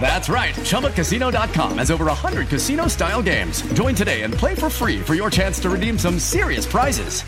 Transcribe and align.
That's 0.00 0.30
right. 0.30 0.54
ChumbaCasino.com 0.54 1.78
has 1.78 1.90
over 1.90 2.06
100 2.06 2.48
casino 2.48 2.86
style 2.86 3.22
games. 3.22 3.60
Join 3.74 3.94
today 3.94 4.22
and 4.22 4.32
play 4.32 4.54
for 4.54 4.70
free 4.70 5.00
for 5.00 5.14
your 5.14 5.28
chance 5.28 5.60
to 5.60 5.68
redeem 5.68 5.98
some 5.98 6.18
serious 6.18 6.64
prizes. 6.64 7.22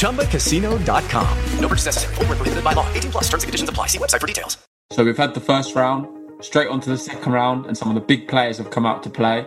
ChumbaCasino.com. 0.00 1.38
No 1.60 1.68
purchase 1.68 1.86
necessary. 1.86 2.14
Full 2.14 2.24
prohibited 2.24 2.64
by 2.64 2.72
law. 2.72 2.90
18 2.94 3.10
plus 3.10 3.24
terms 3.24 3.42
and 3.42 3.48
conditions 3.48 3.68
apply. 3.68 3.88
See 3.88 3.98
website 3.98 4.20
for 4.20 4.26
details. 4.26 4.56
So 4.92 5.04
we've 5.04 5.16
had 5.16 5.34
the 5.34 5.40
first 5.40 5.74
round, 5.74 6.06
straight 6.40 6.68
on 6.68 6.80
to 6.80 6.90
the 6.90 6.96
second 6.96 7.32
round, 7.32 7.66
and 7.66 7.76
some 7.76 7.88
of 7.88 7.96
the 7.96 8.00
big 8.00 8.28
players 8.28 8.58
have 8.58 8.70
come 8.70 8.86
out 8.86 9.02
to 9.02 9.10
play. 9.10 9.46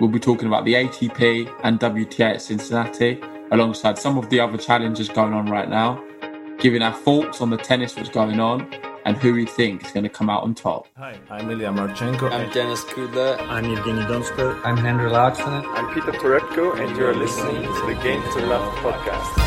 We'll 0.00 0.08
be 0.10 0.18
talking 0.18 0.48
about 0.48 0.64
the 0.64 0.72
ATP 0.72 1.54
and 1.62 1.78
WTA 1.78 2.34
at 2.34 2.42
Cincinnati, 2.42 3.20
alongside 3.52 3.98
some 3.98 4.16
of 4.16 4.30
the 4.30 4.40
other 4.40 4.56
challenges 4.56 5.10
going 5.10 5.34
on 5.34 5.46
right 5.46 5.68
now, 5.68 6.02
giving 6.58 6.80
our 6.80 6.94
thoughts 6.94 7.42
on 7.42 7.50
the 7.50 7.58
tennis 7.58 7.92
that's 7.92 8.08
going 8.08 8.40
on 8.40 8.66
and 9.04 9.16
who 9.16 9.34
we 9.34 9.46
think 9.46 9.84
is 9.84 9.92
going 9.92 10.04
to 10.04 10.10
come 10.10 10.28
out 10.28 10.42
on 10.42 10.54
top. 10.54 10.86
Hi, 10.96 11.18
I'm 11.30 11.50
Ilya 11.50 11.70
Marchenko. 11.70 12.30
I'm 12.30 12.50
Denis 12.50 12.84
Kudla. 12.84 13.40
I'm 13.48 13.64
Evgeny 13.64 14.06
Donskoy. 14.06 14.60
I'm 14.64 14.76
Henri 14.76 15.10
Laaksonen. 15.10 15.64
I'm 15.74 15.92
Peter 15.94 16.12
Torebko, 16.12 16.78
and 16.78 16.96
you're 16.96 17.14
listening 17.14 17.62
to 17.62 17.86
the 17.86 17.98
Game 18.02 18.22
to 18.22 18.46
Love 18.46 18.72
podcast. 18.74 19.46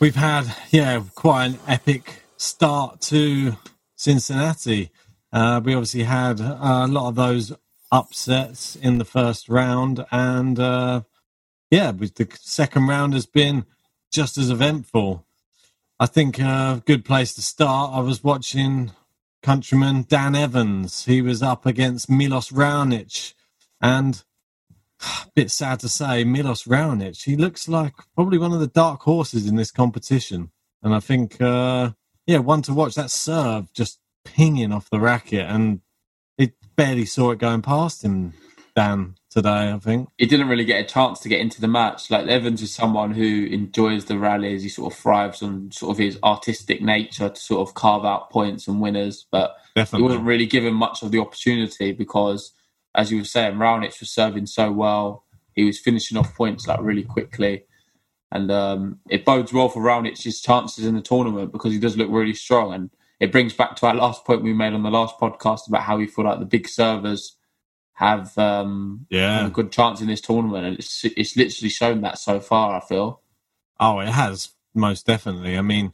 We've 0.00 0.14
had, 0.14 0.54
yeah, 0.70 1.02
quite 1.16 1.46
an 1.46 1.58
epic 1.66 2.22
start 2.36 3.00
to 3.00 3.56
Cincinnati. 3.96 4.90
Uh, 5.32 5.60
we 5.64 5.74
obviously 5.74 6.04
had 6.04 6.38
a 6.38 6.86
lot 6.86 7.08
of 7.08 7.16
those 7.16 7.52
upsets 7.90 8.76
in 8.76 8.98
the 8.98 9.04
first 9.04 9.48
round, 9.48 10.04
and 10.10 10.58
uh, 10.58 11.02
yeah, 11.70 11.92
the 11.92 12.28
second 12.40 12.86
round 12.86 13.14
has 13.14 13.26
been 13.26 13.66
just 14.10 14.38
as 14.38 14.50
eventful. 14.50 15.26
I 16.00 16.06
think 16.06 16.38
a 16.38 16.82
good 16.86 17.04
place 17.04 17.34
to 17.34 17.42
start. 17.42 17.92
I 17.92 18.00
was 18.00 18.22
watching 18.22 18.92
countryman 19.42 20.06
Dan 20.08 20.34
Evans. 20.34 21.04
He 21.06 21.20
was 21.22 21.42
up 21.42 21.66
against 21.66 22.10
Milos 22.10 22.50
Raonic, 22.50 23.34
and 23.80 24.22
a 25.00 25.26
bit 25.34 25.50
sad 25.50 25.80
to 25.80 25.88
say, 25.88 26.24
Milos 26.24 26.64
Raonic. 26.64 27.24
He 27.24 27.36
looks 27.36 27.68
like 27.68 27.94
probably 28.14 28.38
one 28.38 28.52
of 28.52 28.60
the 28.60 28.66
dark 28.66 29.02
horses 29.02 29.46
in 29.46 29.56
this 29.56 29.70
competition, 29.70 30.50
and 30.82 30.94
I 30.94 31.00
think, 31.00 31.40
uh, 31.40 31.90
yeah, 32.26 32.38
one 32.38 32.62
to 32.62 32.74
watch. 32.74 32.94
That 32.94 33.10
serve 33.10 33.72
just 33.72 33.98
pinging 34.24 34.72
off 34.72 34.90
the 34.90 35.00
racket, 35.00 35.46
and 35.48 35.80
barely 36.78 37.04
saw 37.04 37.32
it 37.32 37.38
going 37.40 37.60
past 37.60 38.02
him. 38.02 38.32
Dan 38.74 39.16
today, 39.28 39.72
I 39.72 39.78
think 39.80 40.08
he 40.18 40.26
didn't 40.26 40.46
really 40.46 40.64
get 40.64 40.80
a 40.80 40.86
chance 40.86 41.18
to 41.20 41.28
get 41.28 41.40
into 41.40 41.60
the 41.60 41.66
match. 41.66 42.12
Like 42.12 42.28
Evans 42.28 42.62
is 42.62 42.72
someone 42.72 43.10
who 43.10 43.46
enjoys 43.46 44.04
the 44.04 44.16
rallies. 44.16 44.62
He 44.62 44.68
sort 44.68 44.92
of 44.92 44.98
thrives 44.98 45.42
on 45.42 45.72
sort 45.72 45.90
of 45.90 45.98
his 45.98 46.16
artistic 46.22 46.80
nature 46.80 47.28
to 47.28 47.40
sort 47.40 47.68
of 47.68 47.74
carve 47.74 48.04
out 48.04 48.30
points 48.30 48.68
and 48.68 48.80
winners, 48.80 49.26
but 49.32 49.56
Definitely. 49.74 49.98
he 49.98 50.02
wasn't 50.04 50.26
really 50.26 50.46
given 50.46 50.74
much 50.74 51.02
of 51.02 51.10
the 51.10 51.18
opportunity 51.18 51.90
because, 51.90 52.52
as 52.94 53.10
you 53.10 53.18
were 53.18 53.24
saying, 53.24 53.54
Raonic 53.56 53.98
was 53.98 54.10
serving 54.10 54.46
so 54.46 54.70
well. 54.70 55.24
He 55.54 55.64
was 55.64 55.80
finishing 55.80 56.16
off 56.16 56.36
points 56.36 56.68
like 56.68 56.80
really 56.80 57.02
quickly. 57.02 57.64
And 58.30 58.48
um, 58.52 59.00
it 59.10 59.24
bodes 59.24 59.52
well 59.52 59.70
for 59.70 59.82
Raonic's 59.82 60.40
chances 60.40 60.86
in 60.86 60.94
the 60.94 61.00
tournament 61.00 61.50
because 61.50 61.72
he 61.72 61.80
does 61.80 61.96
look 61.96 62.10
really 62.10 62.34
strong. 62.34 62.72
And 62.72 62.90
it 63.20 63.32
brings 63.32 63.52
back 63.52 63.76
to 63.76 63.86
our 63.86 63.94
last 63.94 64.24
point 64.24 64.42
we 64.42 64.52
made 64.52 64.72
on 64.72 64.82
the 64.82 64.90
last 64.90 65.18
podcast 65.18 65.66
about 65.68 65.82
how 65.82 65.96
we 65.96 66.06
feel 66.06 66.24
like 66.24 66.38
the 66.38 66.44
big 66.44 66.68
servers 66.68 67.36
have 67.94 68.36
um, 68.38 69.06
yeah 69.10 69.46
a 69.46 69.50
good 69.50 69.72
chance 69.72 70.00
in 70.00 70.06
this 70.06 70.20
tournament, 70.20 70.64
and 70.64 70.78
it's 70.78 71.04
it's 71.04 71.36
literally 71.36 71.68
shown 71.68 72.00
that 72.02 72.18
so 72.18 72.38
far. 72.40 72.76
I 72.76 72.80
feel. 72.80 73.22
Oh, 73.80 73.98
it 74.00 74.08
has 74.08 74.50
most 74.74 75.06
definitely. 75.06 75.58
I 75.58 75.62
mean, 75.62 75.92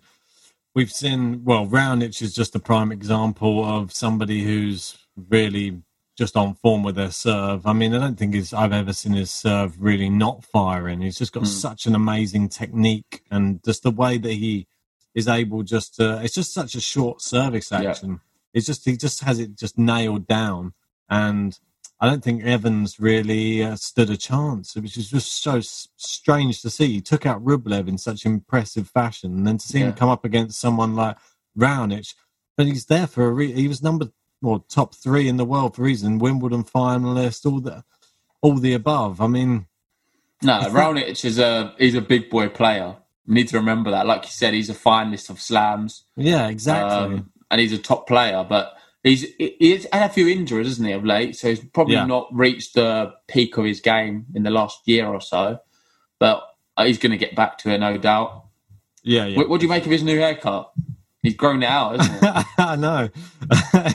we've 0.74 0.92
seen 0.92 1.44
well, 1.44 1.66
Raonic 1.66 2.20
is 2.20 2.34
just 2.34 2.54
a 2.54 2.60
prime 2.60 2.92
example 2.92 3.64
of 3.64 3.92
somebody 3.92 4.42
who's 4.42 4.98
really 5.16 5.82
just 6.16 6.36
on 6.36 6.54
form 6.54 6.82
with 6.82 6.94
their 6.94 7.10
serve. 7.10 7.66
I 7.66 7.72
mean, 7.72 7.94
I 7.94 7.98
don't 7.98 8.16
think 8.16 8.36
I've 8.52 8.72
ever 8.72 8.92
seen 8.92 9.14
his 9.14 9.30
serve 9.30 9.80
really 9.80 10.08
not 10.08 10.44
firing. 10.44 11.00
He's 11.00 11.18
just 11.18 11.32
got 11.32 11.44
mm. 11.44 11.48
such 11.48 11.86
an 11.86 11.94
amazing 11.94 12.50
technique 12.50 13.22
and 13.30 13.64
just 13.64 13.82
the 13.82 13.90
way 13.90 14.18
that 14.18 14.32
he 14.32 14.66
is 15.14 15.28
able 15.28 15.62
just 15.62 15.96
to. 15.96 16.20
It's 16.22 16.34
just 16.34 16.52
such 16.52 16.74
a 16.74 16.80
short 16.80 17.22
service 17.22 17.72
action. 17.72 18.10
Yeah. 18.10 18.16
It's 18.54 18.66
just 18.66 18.84
he 18.84 18.96
just 18.96 19.22
has 19.24 19.38
it 19.38 19.56
just 19.56 19.78
nailed 19.78 20.26
down, 20.26 20.74
and 21.08 21.58
I 22.00 22.06
don't 22.06 22.22
think 22.22 22.44
Evans 22.44 23.00
really 23.00 23.62
uh, 23.62 23.76
stood 23.76 24.10
a 24.10 24.16
chance, 24.16 24.74
which 24.74 24.96
is 24.96 25.10
just 25.10 25.42
so 25.42 25.60
strange 25.62 26.60
to 26.62 26.70
see. 26.70 26.88
He 26.88 27.00
took 27.00 27.24
out 27.24 27.44
Rublev 27.44 27.88
in 27.88 27.98
such 27.98 28.26
impressive 28.26 28.88
fashion, 28.88 29.32
and 29.32 29.46
then 29.46 29.58
to 29.58 29.66
see 29.66 29.80
yeah. 29.80 29.86
him 29.86 29.92
come 29.94 30.08
up 30.08 30.24
against 30.24 30.60
someone 30.60 30.94
like 30.94 31.16
Raonic, 31.58 32.14
but 32.56 32.66
he's 32.66 32.86
there 32.86 33.06
for 33.06 33.26
a 33.26 33.30
reason. 33.30 33.56
He 33.56 33.68
was 33.68 33.82
number 33.82 34.10
well 34.42 34.64
top 34.68 34.94
three 34.94 35.28
in 35.28 35.36
the 35.36 35.44
world 35.44 35.76
for 35.76 35.82
a 35.82 35.84
reason, 35.84 36.18
Wimbledon 36.18 36.64
finalist, 36.64 37.46
all 37.50 37.60
the 37.60 37.84
all 38.42 38.56
the 38.56 38.74
above. 38.74 39.20
I 39.20 39.26
mean, 39.26 39.66
no, 40.42 40.60
Raonic 40.60 41.24
is 41.24 41.38
a 41.38 41.74
he's 41.78 41.94
a 41.94 42.02
big 42.02 42.28
boy 42.28 42.48
player. 42.48 42.96
You 43.26 43.34
need 43.34 43.48
to 43.48 43.56
remember 43.56 43.90
that. 43.90 44.06
Like 44.06 44.24
you 44.24 44.30
said, 44.30 44.54
he's 44.54 44.70
a 44.70 44.74
finalist 44.74 45.30
of 45.30 45.40
slams. 45.40 46.04
Yeah, 46.16 46.48
exactly. 46.48 47.16
Um, 47.16 47.30
and 47.50 47.60
he's 47.60 47.72
a 47.72 47.78
top 47.78 48.06
player, 48.06 48.44
but 48.46 48.74
he's 49.02 49.26
he's 49.38 49.86
had 49.92 50.10
a 50.10 50.12
few 50.12 50.28
injuries, 50.28 50.68
isn't 50.68 50.84
he, 50.84 50.92
of 50.92 51.04
late? 51.04 51.36
So 51.36 51.48
he's 51.48 51.64
probably 51.64 51.94
yeah. 51.94 52.06
not 52.06 52.28
reached 52.32 52.74
the 52.74 53.14
peak 53.28 53.56
of 53.56 53.64
his 53.64 53.80
game 53.80 54.26
in 54.34 54.42
the 54.42 54.50
last 54.50 54.80
year 54.86 55.06
or 55.06 55.20
so. 55.20 55.60
But 56.18 56.42
he's 56.78 56.98
going 56.98 57.12
to 57.12 57.18
get 57.18 57.34
back 57.36 57.58
to 57.58 57.70
it, 57.70 57.78
no 57.78 57.96
doubt. 57.96 58.44
Yeah, 59.02 59.26
yeah. 59.26 59.36
What, 59.36 59.48
what 59.48 59.60
do 59.60 59.66
you 59.66 59.70
make 59.70 59.84
of 59.84 59.92
his 59.92 60.02
new 60.02 60.18
haircut? 60.18 60.72
He's 61.22 61.34
grown 61.34 61.62
it 61.62 61.66
out, 61.66 62.00
isn't 62.00 62.22
it? 62.22 62.46
I 62.58 62.76
know. 62.76 63.08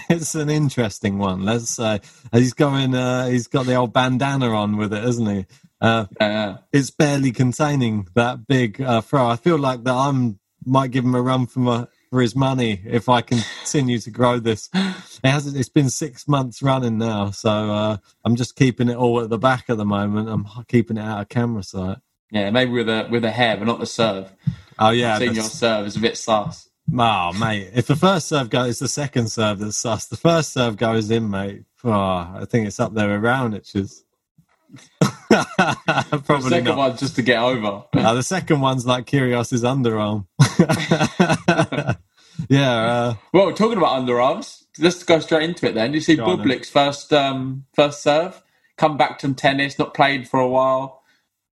it's 0.10 0.34
an 0.34 0.50
interesting 0.50 1.20
one. 1.20 1.44
Let's 1.44 1.70
say 1.70 2.02
he's 2.32 2.54
going. 2.54 2.96
Uh, 2.96 3.28
he's 3.28 3.48
got 3.48 3.68
the 3.68 3.76
old 3.76 3.94
bandana 3.94 4.50
on 4.50 4.78
with 4.78 4.94
it, 4.94 5.04
isn't 5.04 5.26
he? 5.28 5.46
Uh, 5.82 6.06
yeah. 6.20 6.58
It's 6.74 6.90
barely 6.90 7.32
containing 7.32 8.08
that 8.16 8.48
big 8.48 8.82
uh, 8.82 9.02
throw. 9.02 9.28
I 9.28 9.36
feel 9.36 9.58
like 9.58 9.84
that 9.84 9.94
I'm 9.94 10.40
might 10.66 10.92
give 10.92 11.06
him 11.06 11.16
a 11.16 11.22
run 11.22 11.48
for 11.48 11.60
my 11.60 11.88
for 12.10 12.22
his 12.22 12.36
money 12.36 12.82
if 12.86 13.08
I 13.08 13.22
continue 13.22 14.00
to 14.00 14.12
grow 14.12 14.40
this. 14.40 14.70
It 14.74 15.30
hasn't. 15.30 15.58
It's 15.58 15.70
been 15.70 15.90
six 15.90 16.28
months 16.28 16.62
running 16.62 16.98
now, 16.98 17.32
so 17.32 17.50
uh, 17.50 17.98
I'm 18.26 18.36
just 18.36 18.56
keeping 18.56 18.90
it 18.90 18.96
all 18.96 19.22
at 19.22 19.30
the 19.30 19.38
back 19.38 19.66
at 19.70 19.78
the 19.78 19.86
moment. 19.86 20.30
I'm 20.30 20.46
keeping 20.68 20.98
it 20.98 21.02
out 21.02 21.22
of 21.22 21.30
camera 21.30 21.64
sight. 21.64 21.98
Yeah, 22.32 22.50
maybe 22.52 22.72
with 22.72 22.90
a 22.90 23.08
with 23.10 23.26
a 23.26 23.32
hair, 23.32 23.58
but 23.58 23.66
not 23.66 23.80
the 23.80 23.86
serve. 23.86 24.32
Oh 24.78 24.92
yeah, 24.92 25.18
seeing 25.18 25.36
your 25.36 25.44
serve 25.44 25.88
is 25.88 25.96
a 25.96 26.00
bit 26.00 26.18
sus. 26.18 26.70
Oh, 26.98 27.34
mate, 27.34 27.70
if 27.76 27.86
the 27.88 27.96
first 27.96 28.28
serve 28.28 28.50
goes, 28.50 28.70
it's 28.70 28.80
the 28.80 28.88
second 28.88 29.30
serve 29.30 29.60
that's 29.60 29.78
sus. 29.78 30.08
The 30.08 30.18
first 30.18 30.54
serve 30.54 30.78
goes 30.78 31.12
in, 31.12 31.30
mate. 31.30 31.66
Oh, 31.84 31.92
I 31.92 32.46
think 32.50 32.68
it's 32.68 32.80
up 32.80 32.94
there 32.94 33.14
around 33.16 33.54
itches. 33.54 34.04
Probably 35.00 36.20
the 36.28 36.50
second 36.50 36.66
not. 36.66 36.78
one's 36.78 37.00
just 37.00 37.16
to 37.16 37.22
get 37.22 37.40
over. 37.40 37.84
Uh, 37.94 38.14
the 38.14 38.24
second 38.24 38.62
one's 38.62 38.86
like 38.86 39.06
Kyrgios's 39.06 39.64
underarm. 39.64 40.26
yeah. 42.50 42.72
Uh, 42.72 43.14
well, 43.34 43.52
talking 43.54 43.78
about 43.78 44.02
underarms, 44.02 44.64
let's 44.80 45.04
go 45.04 45.20
straight 45.20 45.44
into 45.44 45.68
it 45.68 45.76
then. 45.76 45.94
You 45.94 46.02
see 46.02 46.18
Bublik's 46.18 46.70
first 46.70 47.12
um, 47.14 47.66
first 47.74 48.02
serve, 48.02 48.42
come 48.78 48.98
back 48.98 49.20
from 49.22 49.36
tennis, 49.36 49.78
not 49.78 49.94
played 49.94 50.28
for 50.28 50.40
a 50.40 50.48
while. 50.48 51.04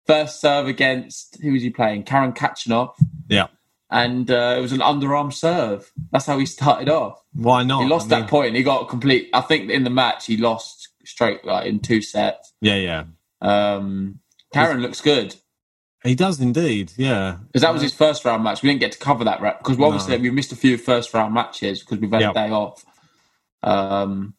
First 0.06 0.40
serve 0.40 0.68
against 0.68 1.40
who 1.42 1.52
was 1.52 1.62
he 1.62 1.70
playing? 1.70 2.04
Karen 2.04 2.32
Khachanov. 2.32 2.94
Yeah. 3.28 3.48
And 3.90 4.30
uh, 4.30 4.54
it 4.56 4.60
was 4.60 4.72
an 4.72 4.80
underarm 4.80 5.32
serve. 5.32 5.90
That's 6.12 6.26
how 6.26 6.38
he 6.38 6.46
started 6.46 6.88
off. 6.88 7.22
Why 7.32 7.64
not? 7.64 7.82
He 7.82 7.88
lost 7.88 8.10
I 8.12 8.16
mean... 8.16 8.20
that 8.22 8.30
point. 8.30 8.54
He 8.56 8.62
got 8.62 8.88
complete. 8.88 9.28
I 9.34 9.40
think 9.40 9.70
in 9.70 9.84
the 9.84 9.90
match 9.90 10.26
he 10.26 10.36
lost 10.36 10.75
straight 11.06 11.44
like 11.44 11.66
in 11.66 11.80
two 11.80 12.02
sets. 12.02 12.52
Yeah, 12.60 12.76
yeah. 12.76 13.04
Um, 13.40 14.20
Karen 14.52 14.80
looks 14.80 15.00
good. 15.00 15.36
He 16.02 16.14
does 16.14 16.40
indeed, 16.40 16.92
yeah. 16.96 17.38
Because 17.46 17.62
that 17.62 17.72
was 17.72 17.82
his 17.82 17.92
first 17.92 18.24
round 18.24 18.44
match. 18.44 18.62
We 18.62 18.68
didn't 18.68 18.80
get 18.80 18.92
to 18.92 18.98
cover 18.98 19.24
that 19.24 19.40
right? 19.40 19.58
because 19.58 19.80
obviously 19.80 20.16
no. 20.16 20.22
we 20.22 20.30
missed 20.30 20.52
a 20.52 20.56
few 20.56 20.78
first 20.78 21.12
round 21.12 21.34
matches 21.34 21.80
because 21.80 21.98
we've 21.98 22.10
had 22.10 22.20
yep. 22.20 22.30
a 22.30 22.34
day 22.34 22.50
off. 22.50 22.84
Um, 23.62 24.34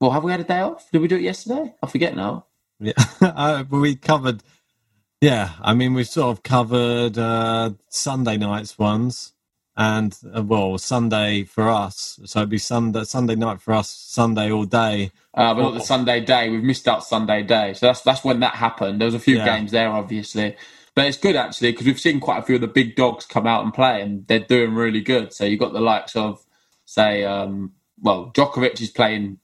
well, 0.00 0.10
have 0.10 0.24
we 0.24 0.32
had 0.32 0.40
a 0.40 0.44
day 0.44 0.60
off? 0.60 0.90
Did 0.90 1.00
we 1.00 1.08
do 1.08 1.16
it 1.16 1.22
yesterday? 1.22 1.72
I 1.82 1.86
forget 1.86 2.16
now. 2.16 2.46
Yeah, 2.80 2.92
uh, 3.20 3.64
we 3.70 3.94
covered. 3.94 4.42
Yeah, 5.20 5.52
I 5.60 5.74
mean 5.74 5.94
we've 5.94 6.08
sort 6.08 6.36
of 6.36 6.42
covered 6.42 7.16
uh, 7.16 7.70
Sunday 7.88 8.36
nights 8.36 8.76
ones, 8.76 9.33
and 9.76 10.16
uh, 10.34 10.42
well 10.42 10.78
Sunday 10.78 11.44
for 11.44 11.68
us. 11.68 12.18
So 12.24 12.40
it'd 12.40 12.50
be 12.50 12.58
Sunday 12.58 13.04
Sunday 13.04 13.34
night 13.34 13.60
for 13.60 13.74
us, 13.74 13.88
Sunday 13.88 14.50
all 14.50 14.64
day. 14.64 15.10
Uh, 15.34 15.54
but 15.54 15.62
not 15.62 15.74
the 15.74 15.80
Sunday 15.80 16.20
day. 16.20 16.48
We've 16.48 16.62
missed 16.62 16.86
out 16.86 17.04
Sunday 17.04 17.42
day, 17.42 17.74
so 17.74 17.86
that's 17.86 18.02
that's 18.02 18.24
when 18.24 18.40
that 18.40 18.54
happened. 18.54 19.00
There 19.00 19.06
was 19.06 19.14
a 19.14 19.20
few 19.20 19.36
yeah. 19.36 19.44
games 19.44 19.72
there, 19.72 19.88
obviously. 19.88 20.56
But 20.94 21.06
it's 21.06 21.16
good 21.16 21.34
actually 21.34 21.72
because 21.72 21.86
we've 21.86 22.00
seen 22.00 22.20
quite 22.20 22.38
a 22.38 22.42
few 22.42 22.54
of 22.54 22.60
the 22.60 22.68
big 22.68 22.94
dogs 22.94 23.26
come 23.26 23.46
out 23.46 23.64
and 23.64 23.74
play, 23.74 24.00
and 24.00 24.26
they're 24.26 24.38
doing 24.38 24.74
really 24.74 25.00
good. 25.00 25.32
So 25.32 25.44
you've 25.44 25.60
got 25.60 25.72
the 25.72 25.80
likes 25.80 26.14
of, 26.14 26.44
say, 26.84 27.24
um, 27.24 27.72
well, 28.00 28.30
Djokovic 28.32 28.80
is 28.80 28.90
playing 28.90 29.38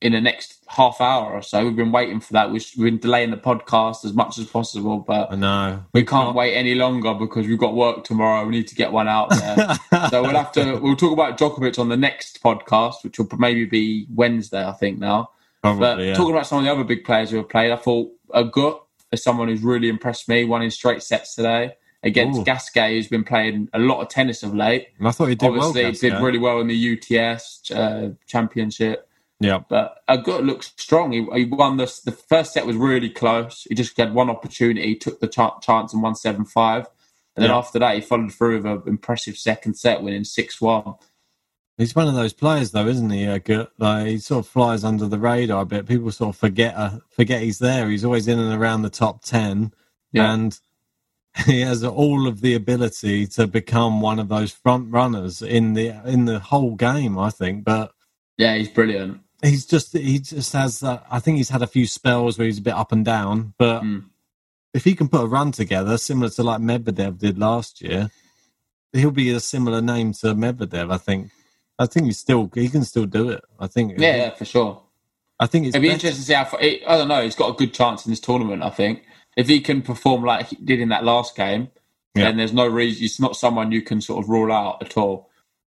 in 0.00 0.12
the 0.12 0.20
next 0.20 0.62
half 0.68 1.00
hour 1.00 1.32
or 1.32 1.42
so. 1.42 1.64
We've 1.64 1.74
been 1.74 1.90
waiting 1.90 2.20
for 2.20 2.32
that. 2.34 2.50
We've 2.50 2.64
been 2.76 2.98
delaying 2.98 3.30
the 3.30 3.36
podcast 3.36 4.04
as 4.04 4.12
much 4.12 4.38
as 4.38 4.46
possible, 4.46 4.98
but 4.98 5.32
I 5.32 5.34
know 5.34 5.84
we 5.92 6.04
can't 6.04 6.34
wait 6.34 6.54
any 6.54 6.74
longer 6.74 7.14
because 7.14 7.46
we've 7.46 7.58
got 7.58 7.74
work 7.74 8.04
tomorrow. 8.04 8.44
We 8.44 8.52
need 8.52 8.68
to 8.68 8.74
get 8.74 8.92
one 8.92 9.08
out 9.08 9.30
there. 9.30 9.78
so 10.10 10.22
we'll 10.22 10.36
have 10.36 10.52
to. 10.52 10.76
We'll 10.76 10.96
talk 10.96 11.12
about 11.12 11.38
Djokovic 11.38 11.78
on 11.78 11.88
the 11.88 11.96
next 11.96 12.42
podcast, 12.42 13.02
which 13.02 13.18
will 13.18 13.28
maybe 13.38 13.64
be 13.64 14.06
Wednesday, 14.14 14.64
I 14.64 14.72
think. 14.72 14.98
Now, 14.98 15.30
Probably, 15.62 15.80
but 15.80 15.98
yeah. 15.98 16.14
talking 16.14 16.34
about 16.34 16.46
some 16.46 16.58
of 16.58 16.64
the 16.64 16.70
other 16.70 16.84
big 16.84 17.04
players 17.04 17.30
who 17.30 17.38
have 17.38 17.48
played, 17.48 17.72
I 17.72 17.76
thought 17.76 18.12
Agut 18.34 18.80
is 19.10 19.22
someone 19.22 19.48
who's 19.48 19.62
really 19.62 19.88
impressed 19.88 20.28
me, 20.28 20.44
won 20.44 20.62
in 20.62 20.70
straight 20.70 21.02
sets 21.02 21.34
today 21.34 21.74
against 22.04 22.40
Ooh. 22.40 22.44
Gasquet, 22.44 22.94
who's 22.94 23.08
been 23.08 23.24
playing 23.24 23.68
a 23.72 23.78
lot 23.78 24.00
of 24.00 24.08
tennis 24.08 24.42
of 24.42 24.54
late. 24.54 24.88
And 24.98 25.08
I 25.08 25.10
thought 25.10 25.26
he 25.26 25.34
did 25.34 25.46
Obviously, 25.46 25.82
well. 25.82 25.88
Obviously, 25.88 26.10
did 26.10 26.22
really 26.22 26.38
well 26.38 26.60
in 26.60 26.68
the 26.68 26.98
UTS 27.18 27.70
uh, 27.72 28.10
championship. 28.26 29.07
Yeah, 29.40 29.60
but 29.68 29.98
Agut 30.08 30.44
looks 30.44 30.72
strong. 30.76 31.12
He, 31.12 31.26
he 31.32 31.44
won 31.44 31.76
the 31.76 32.00
the 32.04 32.12
first 32.12 32.52
set 32.52 32.66
was 32.66 32.76
really 32.76 33.10
close. 33.10 33.66
He 33.68 33.74
just 33.74 33.96
had 33.96 34.12
one 34.12 34.30
opportunity, 34.30 34.86
he 34.88 34.96
took 34.96 35.20
the 35.20 35.28
ch- 35.28 35.64
chance 35.64 35.92
and 35.92 36.02
won 36.02 36.16
seven 36.16 36.44
five, 36.44 36.86
and 37.36 37.44
then 37.44 37.52
after 37.52 37.78
that 37.78 37.94
he 37.94 38.00
followed 38.00 38.32
through 38.32 38.56
with 38.56 38.66
an 38.66 38.82
impressive 38.88 39.36
second 39.36 39.74
set, 39.74 40.02
winning 40.02 40.24
six 40.24 40.60
one. 40.60 40.94
He's 41.76 41.94
one 41.94 42.08
of 42.08 42.14
those 42.14 42.32
players, 42.32 42.72
though, 42.72 42.88
isn't 42.88 43.10
he? 43.10 43.22
Agut? 43.26 43.68
Like 43.78 44.08
he 44.08 44.18
sort 44.18 44.44
of 44.44 44.50
flies 44.50 44.82
under 44.82 45.06
the 45.06 45.18
radar 45.18 45.62
a 45.62 45.66
bit. 45.66 45.86
People 45.86 46.10
sort 46.10 46.34
of 46.34 46.36
forget 46.36 46.74
uh, 46.74 46.98
forget 47.08 47.40
he's 47.40 47.60
there. 47.60 47.88
He's 47.88 48.04
always 48.04 48.26
in 48.26 48.40
and 48.40 48.60
around 48.60 48.82
the 48.82 48.90
top 48.90 49.22
ten, 49.22 49.72
yeah. 50.10 50.32
and 50.32 50.58
he 51.46 51.60
has 51.60 51.84
all 51.84 52.26
of 52.26 52.40
the 52.40 52.54
ability 52.54 53.28
to 53.28 53.46
become 53.46 54.00
one 54.00 54.18
of 54.18 54.28
those 54.28 54.50
front 54.50 54.92
runners 54.92 55.40
in 55.40 55.74
the 55.74 55.90
in 56.04 56.24
the 56.24 56.40
whole 56.40 56.74
game. 56.74 57.16
I 57.16 57.30
think, 57.30 57.62
but 57.62 57.92
yeah, 58.36 58.56
he's 58.56 58.68
brilliant. 58.68 59.20
He's 59.42 59.66
just 59.66 59.96
he 59.96 60.18
just 60.18 60.52
has. 60.52 60.82
Uh, 60.82 61.00
I 61.10 61.20
think 61.20 61.36
he's 61.36 61.50
had 61.50 61.62
a 61.62 61.66
few 61.66 61.86
spells 61.86 62.38
where 62.38 62.46
he's 62.46 62.58
a 62.58 62.62
bit 62.62 62.74
up 62.74 62.90
and 62.90 63.04
down, 63.04 63.54
but 63.56 63.82
mm. 63.82 64.04
if 64.74 64.84
he 64.84 64.94
can 64.94 65.08
put 65.08 65.22
a 65.22 65.26
run 65.26 65.52
together, 65.52 65.96
similar 65.96 66.28
to 66.30 66.42
like 66.42 66.60
Medvedev 66.60 67.18
did 67.18 67.38
last 67.38 67.80
year, 67.80 68.10
he'll 68.92 69.12
be 69.12 69.30
a 69.30 69.38
similar 69.38 69.80
name 69.80 70.12
to 70.14 70.34
Medvedev. 70.34 70.92
I 70.92 70.98
think. 70.98 71.30
I 71.78 71.86
think 71.86 72.06
he's 72.06 72.18
still 72.18 72.50
he 72.52 72.68
can 72.68 72.82
still 72.82 73.06
do 73.06 73.30
it. 73.30 73.44
I 73.60 73.68
think. 73.68 73.98
Yeah, 73.98 74.16
yeah 74.16 74.34
for 74.34 74.44
sure. 74.44 74.82
I 75.38 75.46
think 75.46 75.66
it's 75.66 75.76
it'd 75.76 75.82
be 75.82 75.92
interesting 75.92 76.20
to 76.20 76.26
see 76.26 76.32
how. 76.32 76.44
far, 76.44 76.60
I 76.60 76.80
don't 76.88 77.06
know. 77.06 77.22
He's 77.22 77.36
got 77.36 77.50
a 77.50 77.56
good 77.56 77.72
chance 77.72 78.04
in 78.04 78.10
this 78.10 78.18
tournament. 78.18 78.64
I 78.64 78.70
think 78.70 79.04
if 79.36 79.46
he 79.46 79.60
can 79.60 79.82
perform 79.82 80.24
like 80.24 80.48
he 80.48 80.56
did 80.56 80.80
in 80.80 80.88
that 80.88 81.04
last 81.04 81.36
game, 81.36 81.68
yeah. 82.16 82.24
then 82.24 82.38
there's 82.38 82.52
no 82.52 82.66
reason. 82.66 83.04
It's 83.04 83.20
not 83.20 83.36
someone 83.36 83.70
you 83.70 83.82
can 83.82 84.00
sort 84.00 84.24
of 84.24 84.28
rule 84.28 84.52
out 84.52 84.82
at 84.82 84.96
all. 84.96 85.30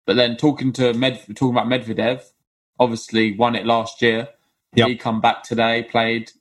But 0.08 0.16
then 0.16 0.36
talking 0.36 0.74
to 0.74 0.94
Med, 0.96 1.22
talking 1.36 1.56
about 1.56 1.68
Medvedev, 1.68 2.24
obviously 2.82 3.38
won 3.38 3.56
it 3.56 3.66
last 3.66 4.02
year. 4.02 4.30
Yep. 4.76 4.88
He 4.88 4.96
come 4.98 5.22
back 5.22 5.44
today, 5.44 5.84
played. 5.84 6.32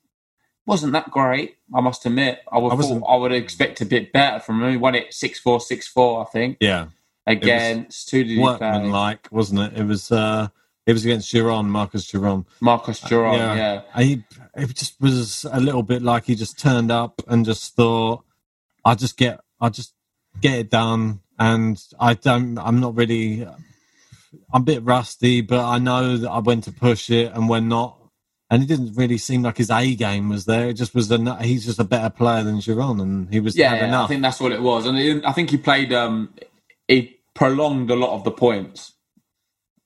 Wasn't 0.66 0.92
that 0.92 1.10
great? 1.10 1.56
I 1.74 1.80
must 1.80 2.06
admit. 2.06 2.40
I 2.50 2.58
would 2.58 2.72
I, 2.72 2.94
I 3.06 3.16
would 3.16 3.32
expect 3.32 3.80
a 3.80 3.86
bit 3.86 4.12
better 4.12 4.40
from 4.40 4.62
him. 4.62 4.70
He 4.70 4.76
won 4.76 4.94
it 4.94 5.12
six 5.12 5.38
four 5.38 5.60
six 5.60 5.86
four. 5.86 6.22
I 6.22 6.30
think. 6.30 6.56
Yeah 6.60 6.86
against 7.30 8.10
who 8.10 8.24
did 8.24 8.32
he 8.32 8.42
like, 8.42 9.28
wasn't 9.30 9.60
it? 9.60 9.78
It 9.78 9.84
was 9.84 10.10
uh 10.12 10.48
it 10.86 10.92
was 10.92 11.04
against 11.04 11.32
Giron, 11.32 11.66
Marcos 11.66 12.10
Giron. 12.10 12.46
Marcos 12.60 13.00
Giron, 13.00 13.34
uh, 13.34 13.54
yeah. 13.54 13.82
yeah. 13.94 14.02
He 14.02 14.24
it 14.56 14.74
just 14.74 15.00
was 15.00 15.46
a 15.50 15.60
little 15.60 15.82
bit 15.82 16.02
like 16.02 16.24
he 16.24 16.34
just 16.34 16.58
turned 16.58 16.90
up 16.90 17.22
and 17.28 17.44
just 17.44 17.76
thought, 17.76 18.24
I 18.84 18.94
just 18.94 19.16
get 19.16 19.40
I 19.60 19.68
just 19.68 19.94
get 20.40 20.58
it 20.58 20.70
done 20.70 21.20
and 21.38 21.82
I 21.98 22.14
don't 22.14 22.58
I'm 22.58 22.80
not 22.80 22.96
really 22.96 23.46
I'm 24.52 24.62
a 24.62 24.64
bit 24.64 24.82
rusty, 24.82 25.40
but 25.40 25.64
I 25.64 25.78
know 25.78 26.16
that 26.16 26.30
I 26.30 26.38
went 26.38 26.64
to 26.64 26.72
push 26.72 27.10
it 27.10 27.32
and 27.32 27.48
when 27.48 27.68
not 27.68 28.00
and 28.50 28.64
it 28.64 28.66
didn't 28.66 28.94
really 28.94 29.16
seem 29.16 29.42
like 29.42 29.58
his 29.58 29.70
A 29.70 29.94
game 29.94 30.28
was 30.28 30.44
there. 30.44 30.68
It 30.68 30.74
just 30.74 30.94
was 30.94 31.10
a, 31.10 31.42
he's 31.42 31.64
just 31.64 31.78
a 31.78 31.84
better 31.84 32.10
player 32.10 32.42
than 32.42 32.56
Giron, 32.56 33.00
and 33.00 33.32
he 33.32 33.38
was 33.38 33.56
yeah, 33.56 33.74
yeah 33.74 34.02
I 34.02 34.06
think 34.08 34.22
that's 34.22 34.40
what 34.40 34.50
it 34.50 34.60
was. 34.60 34.86
And 34.86 35.24
I 35.24 35.32
think 35.32 35.50
he 35.50 35.56
played 35.56 35.92
um, 35.92 36.34
he 36.88 37.20
prolonged 37.32 37.90
a 37.90 37.96
lot 37.96 38.14
of 38.14 38.24
the 38.24 38.32
points. 38.32 38.92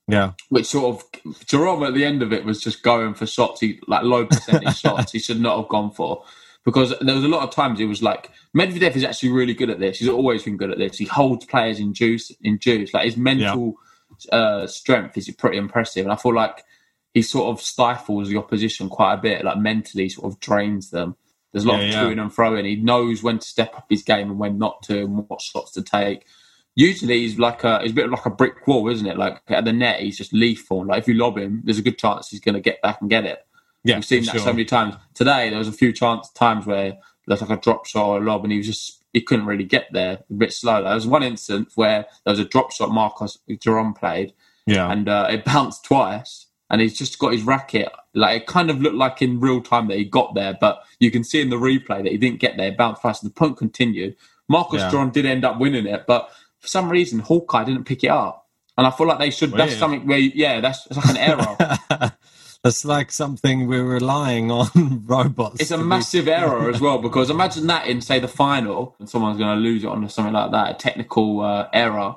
Yeah, 0.08 0.32
which 0.49 0.67
sort 0.67 0.96
of 0.96 1.46
Jerome 1.46 1.82
at 1.82 1.94
the 1.94 2.05
end 2.05 2.23
of 2.23 2.32
it 2.32 2.44
was 2.44 2.62
just 2.62 2.82
going 2.82 3.14
for 3.14 3.26
shots, 3.26 3.61
he 3.61 3.81
like 3.87 4.02
low 4.02 4.26
percentage 4.26 4.79
shots 4.81 5.12
he 5.12 5.19
should 5.19 5.41
not 5.41 5.58
have 5.58 5.69
gone 5.69 5.91
for 5.91 6.25
because 6.65 6.94
there 7.01 7.15
was 7.15 7.24
a 7.24 7.29
lot 7.29 7.43
of 7.43 7.55
times 7.55 7.81
it 7.81 7.86
was 7.86 8.03
like 8.03 8.31
Medvedev 8.56 8.96
is 8.96 9.05
actually 9.05 9.31
really 9.31 9.55
good 9.55 9.70
at 9.70 9.79
this. 9.79 9.98
He's 9.98 10.08
always 10.08 10.43
been 10.43 10.56
good 10.56 10.70
at 10.70 10.79
this. 10.79 10.96
He 10.96 11.05
holds 11.05 11.44
players 11.44 11.79
in 11.79 11.93
juice 11.93 12.32
in 12.43 12.58
juice. 12.58 12.94
Like 12.94 13.05
his 13.05 13.17
mental 13.17 13.67
yeah. 13.67 13.84
Uh, 14.33 14.67
strength 14.67 15.17
is 15.17 15.31
pretty 15.31 15.59
impressive, 15.59 16.05
and 16.05 16.13
I 16.13 16.17
feel 16.17 16.35
like 16.35 16.65
he 17.13 17.23
sort 17.23 17.49
of 17.49 17.63
stifles 17.63 18.29
the 18.29 18.37
opposition 18.37 18.89
quite 18.89 19.15
a 19.15 19.19
bit. 19.19 19.44
Like 19.44 19.59
mentally, 19.59 20.09
sort 20.09 20.33
of 20.33 20.41
drains 20.41 20.91
them. 20.91 21.17
There's 21.53 21.65
a 21.65 21.69
lot 21.69 21.81
yeah, 21.81 22.03
of 22.03 22.17
yeah. 22.17 22.23
and 22.23 22.33
throwing. 22.33 22.65
He 22.65 22.77
knows 22.77 23.23
when 23.23 23.39
to 23.39 23.47
step 23.47 23.75
up 23.77 23.87
his 23.89 24.03
game 24.03 24.31
and 24.31 24.39
when 24.39 24.59
not 24.59 24.83
to, 24.85 25.01
and 25.01 25.29
what 25.29 25.41
shots 25.41 25.73
to 25.73 25.83
take 25.83 26.27
usually 26.75 27.21
he's 27.21 27.39
like 27.39 27.65
a 27.65 27.81
he's 27.81 27.93
a 27.93 27.94
bit 27.94 28.11
like 28.11 28.27
a 28.27 28.31
brick 28.31 28.67
wall, 28.67 28.89
isn't 28.89 29.06
it? 29.06 29.17
Like 29.17 29.43
at 29.49 29.65
the 29.65 29.73
net, 29.73 30.01
he's 30.01 30.19
just 30.19 30.33
lethal. 30.33 30.85
Like 30.87 31.01
if 31.01 31.09
you 31.09 31.15
lob 31.15 31.39
him, 31.39 31.63
there's 31.65 31.79
a 31.79 31.83
good 31.83 31.99
chance 31.99 32.29
he's 32.29 32.41
going 32.41 32.55
to 32.55 32.61
get 32.61 32.83
back 32.83 33.01
and 33.01 33.11
get 33.11 33.25
it. 33.25 33.47
Yeah, 33.85 33.97
we've 33.97 34.05
seen 34.05 34.25
that 34.25 34.33
sure. 34.33 34.41
so 34.41 34.53
many 34.53 34.65
times. 34.65 34.94
Today 35.15 35.51
there 35.51 35.59
was 35.59 35.69
a 35.69 35.73
few 35.73 35.93
chance 35.93 36.31
times 36.31 36.67
where 36.67 36.99
there's 37.27 37.43
like 37.43 37.51
a 37.51 37.61
drop 37.61 37.87
shot 37.87 38.06
or 38.06 38.19
a 38.19 38.25
lob, 38.25 38.44
and 38.44 38.53
he 38.53 38.59
was 38.59 38.67
just 38.67 39.04
he 39.15 39.23
couldn't 39.23 39.47
really 39.47 39.65
get 39.65 39.87
there, 39.93 40.19
a 40.29 40.35
bit 40.35 40.53
slow. 40.53 40.83
There 40.83 40.93
was 40.93 41.06
one 41.06 41.23
instance 41.23 41.73
where 41.77 42.06
there 42.25 42.33
was 42.33 42.41
a 42.41 42.44
drop 42.44 42.73
shot 42.73 42.91
Marcos 42.91 43.39
Giron 43.49 43.97
played, 43.97 44.35
yeah, 44.67 44.91
and 44.91 45.09
uh, 45.09 45.29
it 45.31 45.44
bounced 45.47 45.85
twice, 45.85 46.47
and 46.69 46.81
he's 46.81 46.99
just 46.99 47.19
got 47.19 47.33
his 47.33 47.44
racket. 47.44 47.89
Like 48.13 48.43
it 48.43 48.47
kind 48.47 48.69
of 48.69 48.83
looked 48.83 48.97
like 48.97 49.23
in 49.23 49.41
real 49.41 49.63
time 49.63 49.89
that 49.89 49.97
he 49.97 50.05
got 50.05 50.35
there, 50.35 50.59
but 50.61 50.83
you 50.99 51.11
can 51.11 51.25
see 51.25 51.41
in 51.41 51.49
the 51.49 51.56
replay 51.56 52.03
that 52.03 52.13
he 52.13 52.19
didn't 52.19 52.41
get 52.41 52.56
there. 52.56 52.69
It 52.69 52.77
bounced 52.77 53.01
fast, 53.01 53.23
and 53.23 53.31
the 53.31 53.35
point 53.35 53.56
continued. 53.56 54.17
Marcos 54.49 54.81
yeah. 54.81 55.11
Did 55.11 55.25
end 55.25 55.44
up 55.44 55.59
winning 55.59 55.87
it, 55.87 56.05
but 56.06 56.29
for 56.59 56.69
some 56.69 56.91
reason 56.91 57.21
Hawkeye 57.21 57.65
didn't 57.65 57.85
pick 57.85 58.05
it 58.05 58.11
up, 58.11 58.49
and 58.77 58.87
I 58.87 58.91
feel 58.91 59.06
like 59.06 59.21
they 59.21 59.31
should. 59.31 59.53
Weird. 59.53 59.61
That's 59.61 59.79
something 59.79 60.06
where 60.06 60.19
yeah, 60.19 60.61
that's, 60.61 60.85
that's 60.85 60.97
like 60.97 61.17
an 61.17 61.17
error. 61.17 62.13
that's 62.65 62.83
like 62.87 63.13
something 63.13 63.67
we're 63.67 63.85
relying 63.85 64.51
on 64.51 65.05
robots. 65.06 65.61
It's 65.61 65.71
a 65.71 65.77
massive 65.77 66.27
error 66.27 66.71
as 66.71 66.81
well 66.81 66.97
because 66.97 67.29
imagine 67.39 67.67
that 67.67 67.87
in 67.87 68.01
say 68.01 68.19
the 68.19 68.27
final 68.27 68.97
and 68.99 69.09
someone's 69.09 69.37
going 69.37 69.55
to 69.55 69.61
lose 69.61 69.85
it 69.85 69.89
on 69.89 70.09
something 70.09 70.33
like 70.33 70.51
that, 70.51 70.71
a 70.71 70.75
technical 70.75 71.43
uh, 71.43 71.69
error, 71.75 72.17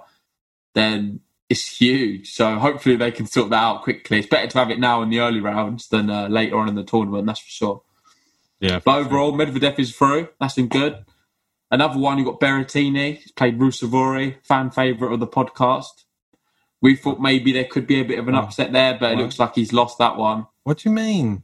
then 0.73 1.19
it's 1.49 1.77
huge. 1.77 2.31
So 2.31 2.55
hopefully 2.59 2.95
they 2.95 3.11
can 3.11 3.25
sort 3.25 3.49
that 3.49 3.61
out 3.61 3.83
quickly. 3.83 4.19
It's 4.19 4.27
better 4.27 4.47
to 4.47 4.57
have 4.57 4.71
it 4.71 4.79
now 4.79 5.01
in 5.01 5.09
the 5.09 5.19
early 5.19 5.41
rounds 5.41 5.89
than 5.89 6.09
uh, 6.09 6.29
later 6.29 6.57
on 6.57 6.69
in 6.69 6.75
the 6.75 6.83
tournament. 6.83 7.25
That's 7.27 7.41
for 7.41 7.49
sure. 7.49 7.81
Yeah. 8.61 8.79
But 8.79 8.99
overall, 8.99 9.33
Medvedev 9.33 9.77
is 9.79 9.93
through. 9.93 10.29
That's 10.39 10.55
been 10.55 10.69
good. 10.69 11.05
Another 11.69 11.99
one, 11.99 12.17
you 12.17 12.23
got 12.23 12.39
Berrettini. 12.39 13.17
He's 13.17 13.33
played 13.33 13.59
Ruusuvuori, 13.59 14.37
fan 14.43 14.71
favourite 14.71 15.13
of 15.13 15.19
the 15.19 15.27
podcast. 15.27 16.05
We 16.81 16.95
thought 16.95 17.19
maybe 17.19 17.51
there 17.51 17.65
could 17.65 17.87
be 17.87 17.99
a 17.99 18.05
bit 18.05 18.19
of 18.19 18.27
an 18.27 18.35
oh. 18.35 18.39
upset 18.39 18.71
there, 18.71 18.97
but 18.99 19.13
it 19.13 19.17
looks 19.17 19.39
like 19.39 19.55
he's 19.55 19.73
lost 19.73 19.97
that 19.97 20.17
one. 20.17 20.47
What 20.63 20.79
do 20.79 20.89
you 20.89 20.95
mean? 20.95 21.43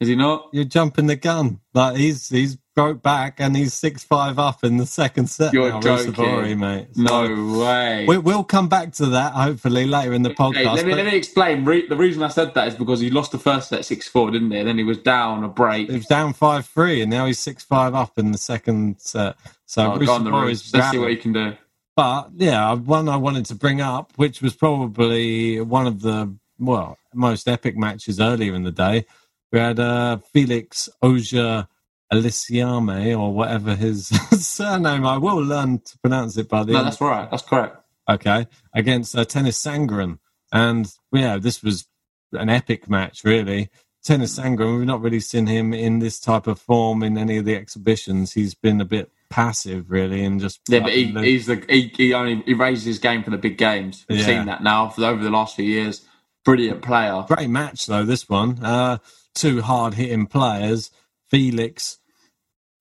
Is 0.00 0.08
he 0.08 0.16
not? 0.16 0.48
You're 0.52 0.64
jumping 0.64 1.06
the 1.06 1.16
gun. 1.16 1.60
Like 1.74 1.96
he's 1.96 2.30
he's 2.30 2.56
broke 2.74 3.02
back 3.02 3.38
and 3.38 3.54
he's 3.54 3.74
six 3.74 4.02
five 4.02 4.38
up 4.38 4.64
in 4.64 4.78
the 4.78 4.86
second 4.86 5.28
set. 5.28 5.52
You're 5.52 5.70
now, 5.70 5.80
joking, 5.80 6.58
mate. 6.58 6.88
So 6.94 7.02
no 7.02 7.58
way. 7.60 8.06
we, 8.06 8.16
we'll 8.16 8.44
come 8.44 8.68
back 8.70 8.92
to 8.94 9.06
that 9.06 9.34
hopefully 9.34 9.86
later 9.86 10.14
in 10.14 10.22
the 10.22 10.30
podcast. 10.30 10.54
Hey, 10.54 10.64
let, 10.64 10.86
me, 10.86 10.94
let 10.94 11.04
me 11.04 11.16
explain. 11.16 11.66
Re- 11.66 11.86
the 11.86 11.96
reason 11.96 12.22
I 12.22 12.28
said 12.28 12.54
that 12.54 12.68
is 12.68 12.74
because 12.74 13.00
he 13.00 13.10
lost 13.10 13.32
the 13.32 13.38
first 13.38 13.68
set 13.68 13.84
six 13.84 14.08
four, 14.08 14.30
didn't 14.30 14.50
he? 14.50 14.62
Then 14.62 14.78
he 14.78 14.84
was 14.84 14.96
down 14.96 15.44
a 15.44 15.48
break. 15.48 15.90
He 15.90 15.96
was 15.96 16.06
down 16.06 16.32
five 16.32 16.64
three, 16.64 17.02
and 17.02 17.10
now 17.10 17.26
he's 17.26 17.38
six 17.38 17.62
five 17.62 17.94
up 17.94 18.18
in 18.18 18.32
the 18.32 18.38
second 18.38 19.00
set. 19.00 19.36
So 19.66 19.92
Oh, 19.92 19.98
go 19.98 20.12
on 20.12 20.24
the 20.24 20.30
Ruusuvuori's 20.30 20.46
roofs. 20.46 20.74
Let's 20.74 20.90
see 20.92 20.98
what 20.98 21.10
he 21.10 21.16
can 21.16 21.34
do. 21.34 21.56
But 21.96 22.30
yeah, 22.36 22.72
one 22.74 23.08
I 23.08 23.16
wanted 23.16 23.46
to 23.46 23.54
bring 23.54 23.80
up, 23.80 24.12
which 24.16 24.42
was 24.42 24.54
probably 24.54 25.60
one 25.60 25.86
of 25.86 26.02
the 26.02 26.34
well 26.58 26.98
most 27.14 27.48
epic 27.48 27.76
matches 27.76 28.20
earlier 28.20 28.54
in 28.54 28.62
the 28.64 28.72
day. 28.72 29.06
We 29.52 29.58
had 29.58 29.78
uh, 29.80 30.18
Felix 30.32 30.88
Oja 31.02 31.68
Aliciame 32.12 33.18
or 33.18 33.32
whatever 33.32 33.74
his 33.74 34.08
surname. 34.32 35.06
I 35.06 35.18
will 35.18 35.42
learn 35.42 35.80
to 35.80 35.98
pronounce 35.98 36.36
it 36.36 36.48
by 36.48 36.64
the 36.64 36.72
No, 36.72 36.78
end. 36.78 36.86
that's 36.88 37.00
right. 37.00 37.30
That's 37.30 37.42
correct. 37.42 37.76
Okay, 38.08 38.46
against 38.74 39.16
uh, 39.16 39.24
Tennys 39.24 39.56
Sandgren, 39.58 40.18
and 40.52 40.92
yeah, 41.12 41.38
this 41.38 41.62
was 41.62 41.86
an 42.32 42.48
epic 42.48 42.88
match, 42.90 43.22
really. 43.24 43.68
Tennys 44.04 44.38
Sandgren, 44.40 44.78
we've 44.78 44.86
not 44.86 45.00
really 45.02 45.20
seen 45.20 45.46
him 45.46 45.72
in 45.74 45.98
this 46.00 46.18
type 46.18 46.46
of 46.46 46.58
form 46.60 47.02
in 47.04 47.18
any 47.18 47.36
of 47.36 47.44
the 47.44 47.54
exhibitions. 47.54 48.32
He's 48.32 48.54
been 48.54 48.80
a 48.80 48.84
bit 48.84 49.12
passive, 49.30 49.90
really, 49.90 50.24
and 50.24 50.40
just 50.40 50.60
Yeah, 50.68 50.80
but 50.80 50.92
he, 50.92 51.04
and 51.10 51.24
he's 51.24 51.46
the 51.46 51.64
he, 51.68 51.92
he 51.96 52.14
only 52.14 52.42
he 52.46 52.54
raises 52.54 52.84
his 52.84 52.98
game 52.98 53.22
for 53.22 53.30
the 53.30 53.38
big 53.38 53.56
games. 53.58 54.04
We've 54.08 54.18
Yeah. 54.18 54.26
seen 54.26 54.46
that 54.46 54.62
now 54.62 54.88
for 54.88 55.04
over 55.04 55.22
the 55.22 55.30
last 55.30 55.56
few 55.56 55.64
years. 55.64 56.04
Brilliant 56.44 56.82
player. 56.82 57.24
Great 57.28 57.50
match 57.50 57.86
though, 57.86 58.04
this 58.04 58.28
one. 58.28 58.62
Uh, 58.62 58.98
two 59.34 59.62
hard 59.62 59.94
hitting 59.94 60.26
players. 60.26 60.90
Felix, 61.30 61.98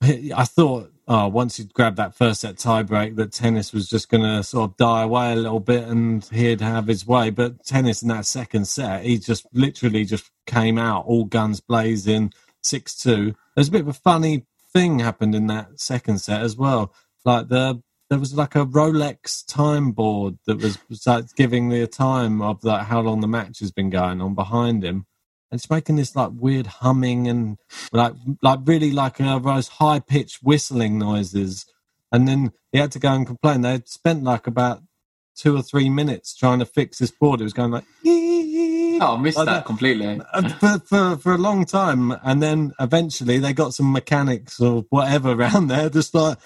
I 0.01 0.45
thought 0.45 0.91
oh, 1.07 1.27
once 1.27 1.57
he'd 1.57 1.73
grabbed 1.73 1.97
that 1.97 2.15
first 2.15 2.41
set 2.41 2.55
tiebreak, 2.55 3.15
that 3.15 3.31
Tennys 3.31 3.73
was 3.73 3.89
just 3.89 4.09
going 4.09 4.23
to 4.23 4.43
sort 4.43 4.69
of 4.69 4.77
die 4.77 5.01
away 5.03 5.33
a 5.33 5.35
little 5.35 5.59
bit 5.59 5.83
and 5.85 6.23
he'd 6.25 6.61
have 6.61 6.87
his 6.87 7.05
way. 7.05 7.31
But 7.31 7.63
Tennys 7.65 8.03
in 8.03 8.09
that 8.09 8.25
second 8.27 8.65
set, 8.65 9.03
he 9.03 9.17
just 9.17 9.45
literally 9.51 10.05
just 10.05 10.29
came 10.45 10.77
out 10.77 11.05
all 11.05 11.25
guns 11.25 11.59
blazing, 11.59 12.31
six 12.63 12.95
two. 12.95 13.35
There's 13.55 13.67
a 13.69 13.71
bit 13.71 13.81
of 13.81 13.87
a 13.87 13.93
funny 13.93 14.45
thing 14.73 14.99
happened 14.99 15.35
in 15.35 15.47
that 15.47 15.79
second 15.79 16.19
set 16.19 16.41
as 16.41 16.55
well. 16.55 16.93
Like 17.25 17.49
the 17.49 17.81
there 18.09 18.19
was 18.19 18.33
like 18.33 18.55
a 18.55 18.65
Rolex 18.65 19.45
time 19.45 19.91
board 19.91 20.39
that 20.47 20.61
was, 20.61 20.79
was 20.89 21.05
like 21.05 21.25
giving 21.35 21.69
the 21.69 21.85
time 21.85 22.41
of 22.41 22.63
like 22.63 22.87
how 22.87 23.01
long 23.01 23.21
the 23.21 23.27
match 23.27 23.59
has 23.59 23.71
been 23.71 23.91
going 23.91 24.19
on 24.19 24.33
behind 24.33 24.83
him. 24.83 25.05
And 25.51 25.59
it's 25.59 25.69
making 25.69 25.97
this 25.97 26.15
like 26.15 26.31
weird 26.33 26.67
humming 26.67 27.27
and 27.27 27.57
like 27.91 28.13
like 28.41 28.59
really 28.65 28.91
like 28.91 29.21
uh, 29.21 29.39
those 29.39 29.67
high 29.67 29.99
pitched 29.99 30.39
whistling 30.41 30.97
noises. 30.97 31.65
And 32.11 32.27
then 32.27 32.51
he 32.71 32.79
had 32.79 32.91
to 32.93 32.99
go 32.99 33.09
and 33.13 33.27
complain. 33.27 33.61
They 33.61 33.73
had 33.73 33.87
spent 33.87 34.23
like 34.23 34.47
about 34.47 34.81
two 35.35 35.55
or 35.55 35.61
three 35.61 35.89
minutes 35.89 36.35
trying 36.35 36.59
to 36.59 36.65
fix 36.65 36.97
this 36.97 37.11
board. 37.11 37.41
It 37.41 37.45
was 37.45 37.53
going 37.53 37.71
like 37.71 37.85
Oh, 39.01 39.15
I 39.15 39.17
missed 39.17 39.37
Like 39.37 39.45
that, 39.47 39.53
that. 39.53 39.65
completely. 39.65 40.21
for, 40.59 40.79
for 40.79 41.17
for 41.17 41.33
a 41.33 41.37
long 41.37 41.65
time, 41.65 42.11
and 42.23 42.41
then 42.41 42.73
eventually 42.79 43.37
they 43.39 43.53
got 43.53 43.73
some 43.73 43.91
mechanics 43.91 44.59
or 44.59 44.85
whatever 44.89 45.31
around 45.31 45.67
there, 45.67 45.89
just 45.89 46.13
like 46.13 46.37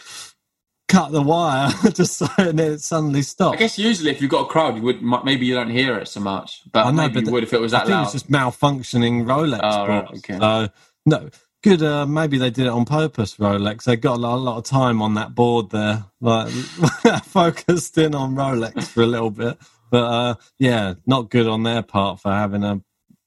cut 0.88 1.12
the 1.12 1.22
wire, 1.22 1.72
just 1.94 2.18
so 2.18 2.28
and 2.38 2.60
then 2.60 2.74
it 2.74 2.82
suddenly 2.82 3.22
stopped. 3.22 3.56
I 3.56 3.60
guess 3.60 3.80
usually 3.80 4.12
if 4.12 4.22
you've 4.22 4.30
got 4.32 4.42
a 4.46 4.50
crowd, 4.50 4.76
you 4.76 4.82
would 4.84 5.02
maybe 5.02 5.46
you 5.46 5.56
don't 5.56 5.70
hear 5.72 5.98
it 5.98 6.08
so 6.08 6.20
much, 6.20 6.62
but 6.72 6.86
I 6.86 6.92
know, 6.92 7.04
maybe 7.04 7.14
but 7.16 7.26
you 7.26 7.32
would 7.32 7.44
if 7.44 7.54
it 7.54 7.62
was 7.62 7.74
I 7.74 7.80
that 7.80 7.86
think 7.88 7.96
loud. 7.96 8.04
it's 8.04 8.12
just 8.14 8.30
malfunctioning 8.30 9.26
Rolex. 9.26 9.60
Oh, 9.64 9.88
right, 9.88 10.08
okay. 10.18 10.38
So 10.38 10.70
no, 11.06 11.30
good. 11.64 11.82
Uh, 11.82 12.06
maybe 12.06 12.38
they 12.38 12.50
did 12.52 12.66
it 12.68 12.70
on 12.70 12.86
purpose. 12.86 13.36
Rolex. 13.38 13.84
They 13.86 13.96
got 13.96 14.18
a 14.18 14.20
lot, 14.22 14.36
a 14.36 14.38
lot 14.38 14.58
of 14.58 14.66
time 14.66 15.02
on 15.02 15.16
that 15.16 15.34
board 15.34 15.72
there, 15.72 16.06
like 16.22 16.50
focused 17.24 17.98
in 17.98 18.14
on 18.14 18.36
Rolex 18.36 18.88
for 18.88 19.02
a 19.04 19.08
little 19.08 19.32
bit. 19.32 19.58
But 19.94 20.06
uh, 20.06 20.36
yeah, 20.60 20.96
not 21.08 21.32
good 21.32 21.48
on 21.48 21.64
their 21.64 21.84
part 21.84 22.22
for 22.22 22.34
having 22.34 22.66
a 22.66 22.82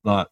like 0.05 0.29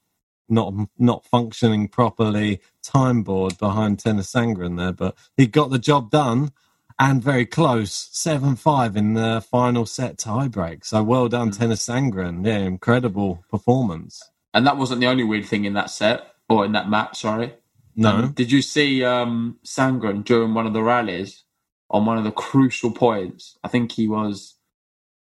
not 0.51 0.75
not 0.99 1.27
functioning 1.27 1.89
properly 1.89 2.61
time 2.85 3.25
board 3.25 3.59
behind 3.59 4.01
Tennys 4.01 4.31
Sandgren 4.35 4.79
there. 4.79 4.93
But 4.93 5.17
he 5.39 5.49
got 5.49 5.71
the 5.71 5.81
job 5.81 6.11
done. 6.13 6.53
And 7.01 7.23
very 7.25 7.47
close, 7.47 8.11
seven 8.13 8.57
five 8.57 8.97
in 8.97 9.15
the 9.15 9.43
final 9.51 9.87
set 9.87 10.19
tiebreak. 10.19 10.85
So 10.87 11.03
well 11.05 11.29
done, 11.31 11.51
Hmm. 11.51 11.53
Tennys 11.53 11.83
Sandgren. 11.83 12.47
Yeah, 12.47 12.59
incredible 12.59 13.45
performance. 13.51 14.31
and 14.55 14.67
that 14.67 14.77
wasn't 14.79 15.01
the 15.01 15.07
only 15.09 15.25
weird 15.25 15.47
thing 15.47 15.65
in 15.67 15.75
that 15.75 15.91
set 15.91 16.35
or 16.49 16.65
in 16.65 16.73
that 16.73 16.91
match. 16.91 17.21
Sorry. 17.21 17.55
No. 17.97 18.11
Um, 18.11 18.33
did 18.33 18.53
you 18.53 18.63
see 18.63 19.05
um, 19.05 19.59
Sandgren 19.65 20.25
during 20.25 20.55
one 20.55 20.67
of 20.67 20.73
the 20.75 20.83
rallies 20.83 21.45
on 21.91 22.07
one 22.07 22.19
of 22.19 22.25
the 22.25 22.33
crucial 22.33 22.91
points? 22.93 23.59
I 23.65 23.69
think 23.69 23.93
he 23.93 24.09
was 24.09 24.54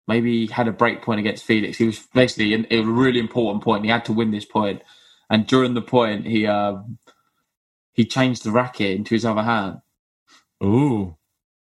maybe 0.07 0.45
he 0.45 0.51
had 0.51 0.67
a 0.67 0.71
break 0.71 1.01
point 1.01 1.19
against 1.19 1.45
Felix. 1.45 1.77
He 1.77 1.85
was 1.85 1.99
basically 2.13 2.53
in, 2.53 2.65
it 2.69 2.79
was 2.79 2.87
a 2.87 2.91
really 2.91 3.19
important 3.19 3.63
point. 3.63 3.83
He 3.83 3.91
had 3.91 4.05
to 4.05 4.13
win 4.13 4.31
this 4.31 4.45
point, 4.45 4.81
and 5.29 5.47
during 5.47 5.73
the 5.73 5.81
point, 5.81 6.25
he 6.25 6.47
um, 6.47 6.97
he 7.93 8.05
changed 8.05 8.43
the 8.43 8.51
racket 8.51 8.95
into 8.95 9.15
his 9.15 9.25
other 9.25 9.43
hand. 9.43 9.81
Ooh. 10.63 11.15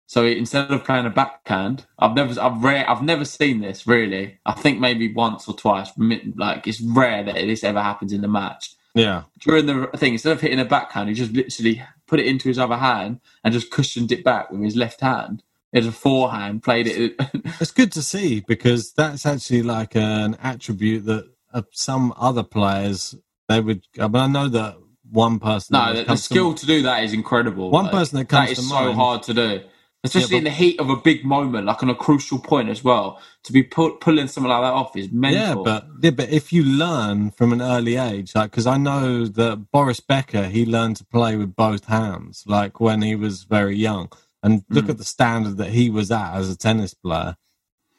So 0.08 0.26
instead 0.26 0.70
of 0.70 0.84
playing 0.84 1.06
a 1.08 1.10
backhand, 1.10 1.86
I've 1.98 2.14
never, 2.14 2.40
I've 2.40 2.64
rare, 2.64 2.88
I've 2.90 3.02
never 3.02 3.26
seen 3.26 3.62
this 3.62 3.88
really. 3.88 4.38
I 4.46 4.54
think 4.54 4.80
maybe 4.80 5.12
once 5.12 5.48
or 5.48 5.56
twice. 5.56 5.90
Like 5.98 6.68
it's 6.68 6.82
rare 6.82 7.24
that 7.24 7.34
this 7.36 7.64
ever 7.64 7.82
happens 7.82 8.14
in 8.14 8.22
the 8.22 8.28
match. 8.28 8.76
Yeah. 8.94 9.24
During 9.40 9.66
the 9.66 9.88
thing, 9.98 10.14
instead 10.14 10.34
of 10.34 10.42
hitting 10.42 10.60
a 10.60 10.66
backhand, 10.66 11.10
he 11.10 11.16
just 11.16 11.32
literally 11.34 11.84
put 12.06 12.20
it 12.20 12.28
into 12.28 12.48
his 12.48 12.60
other 12.60 12.78
hand 12.78 13.22
and 13.44 13.54
just 13.54 13.72
cushioned 13.72 14.12
it 14.12 14.24
back 14.24 14.52
with 14.52 14.62
his 14.62 14.76
left 14.76 15.02
hand. 15.02 15.42
It's 15.74 15.88
a 15.88 15.92
forehand, 15.92 16.64
played 16.64 16.88
it. 16.88 17.16
It's 17.62 17.72
good 17.72 17.92
to 17.94 18.02
see 18.04 18.42
because 18.48 18.94
that's 18.94 19.26
actually 19.26 19.64
like 19.64 19.96
an 19.96 20.36
attribute 20.42 21.06
that 21.06 21.26
uh, 21.54 21.64
some 21.72 22.14
other 22.18 22.44
players 22.44 23.16
they 23.50 23.60
would. 23.60 23.84
I 24.00 24.08
mean, 24.08 24.16
I 24.16 24.28
know 24.28 24.48
that 24.50 24.78
one 25.12 25.40
person. 25.40 25.74
no, 25.74 25.94
the, 25.94 26.00
the 26.02 26.06
comes 26.06 26.22
to- 26.22 26.26
skill 26.26 26.54
to 26.54 26.66
do 26.66 26.84
that 26.84 27.04
is 27.04 27.12
incredible. 27.14 27.72
One 27.72 27.86
Like, 27.86 27.94
person 27.94 28.20
that 28.20 28.30
comes 28.30 28.50
that 28.50 28.56
to 28.56 28.62
is 28.62 28.70
so 28.70 28.76
mind- 28.86 28.96
hard 28.96 29.24
to 29.24 29.34
do, 29.34 29.62
especially 30.04 30.32
Yeah, 30.34 30.38
in 30.40 30.44
the 30.46 30.50
heat 30.52 30.80
of 30.80 30.90
a 30.90 30.96
big 30.96 31.26
moment, 31.26 31.66
like 31.66 31.82
on 31.84 31.90
a 31.90 31.96
crucial 31.96 32.40
point 32.40 32.70
as 32.70 32.84
well. 32.84 33.20
To 33.44 33.52
be 33.54 33.64
pu- 33.64 33.98
pulling 34.00 34.28
something 34.28 34.50
like 34.50 34.62
that 34.62 34.74
off 34.74 34.96
is 34.96 35.12
mental. 35.12 35.42
Yeah, 35.66 35.72
but 35.72 35.88
yeah, 36.02 36.12
but 36.12 36.30
if 36.30 36.54
you 36.54 36.64
learn 36.64 37.32
from 37.32 37.52
an 37.52 37.62
early 37.62 37.96
age, 37.98 38.34
like 38.36 38.52
because 38.52 38.68
I 38.68 38.78
know 38.78 39.26
that 39.26 39.72
Boris 39.72 40.00
Becker, 40.00 40.46
he 40.50 40.66
learned 40.66 40.98
to 40.98 41.06
play 41.06 41.36
with 41.36 41.56
both 41.56 41.86
hands, 41.86 42.44
like 42.48 42.80
when 42.80 43.02
he 43.02 43.16
was 43.16 43.44
very 43.44 43.76
young, 43.76 44.10
and 44.44 44.64
look 44.70 44.86
Mm. 44.86 44.90
at 44.92 44.98
the 45.00 45.04
standard 45.06 45.58
that 45.58 45.72
he 45.72 45.90
was 45.90 46.12
at 46.12 46.36
as 46.36 46.50
a 46.52 46.58
tennis 46.58 46.94
player. 46.94 47.36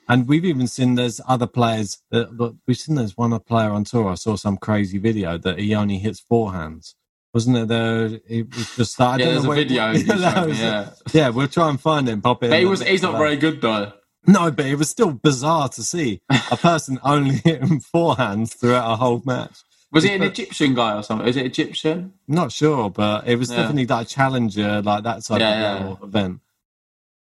And 0.07 0.29
we've 0.29 0.45
even 0.45 0.67
seen 0.67 0.95
there's 0.97 1.21
other 1.27 1.47
players 1.47 2.03
that 2.11 2.37
look, 2.37 2.57
we've 2.67 2.77
seen 2.77 2.95
there's 2.97 3.17
one 3.17 3.39
player 3.41 3.71
on 3.71 3.85
tour. 3.85 4.11
I 4.11 4.15
saw 4.17 4.37
some 4.37 4.59
crazy 4.59 4.99
video 4.99 5.39
that 5.39 5.59
he 5.59 5.75
only 5.75 5.99
hits 5.99 6.23
forehands. 6.31 6.95
Wasn't 7.33 7.57
it 7.57 7.69
there? 7.69 8.21
It 8.29 8.55
was 8.55 8.77
just 8.77 9.01
I 9.01 9.17
Yeah, 9.17 9.25
there's 9.25 9.45
a 9.47 9.51
video 9.51 9.93
that 10.19 10.47
was 10.47 10.61
yeah. 10.61 10.91
yeah, 11.13 11.31
we'll 11.31 11.49
try 11.49 11.71
and 11.71 11.81
find 11.81 12.09
it 12.09 12.13
and 12.13 12.23
pop 12.23 12.45
it. 12.45 12.51
But 12.51 12.59
he 12.61 12.67
was, 12.67 12.83
he's 12.83 13.03
not 13.03 13.17
very 13.19 13.37
good 13.37 13.61
though. 13.63 13.93
No, 14.27 14.51
but 14.51 14.67
it 14.67 14.77
was 14.77 14.89
still 14.91 15.13
bizarre 15.13 15.69
to 15.71 15.83
see 15.83 16.21
a 16.51 16.57
person 16.57 17.01
only 17.03 17.35
hitting 17.45 17.81
forehands 17.81 18.55
throughout 18.55 18.93
a 18.93 18.97
whole 18.97 19.23
match. 19.25 19.57
Was 19.95 20.05
it 20.05 20.13
an 20.13 20.25
Egyptian 20.25 20.75
guy 20.75 20.97
or 20.97 21.03
something? 21.05 21.29
Is 21.29 21.37
it 21.37 21.47
Egyptian? 21.47 22.15
Not 22.29 22.53
sure, 22.53 22.91
but 22.91 23.29
it 23.29 23.37
was 23.37 23.51
Yeah. 23.51 23.59
definitely 23.59 23.87
that 23.87 24.09
challenger, 24.09 24.83
like 24.83 25.05
that 25.05 25.25
type 25.25 25.41
Yeah, 25.41 25.77
of 25.79 26.01
yeah. 26.01 26.07
event. 26.07 26.41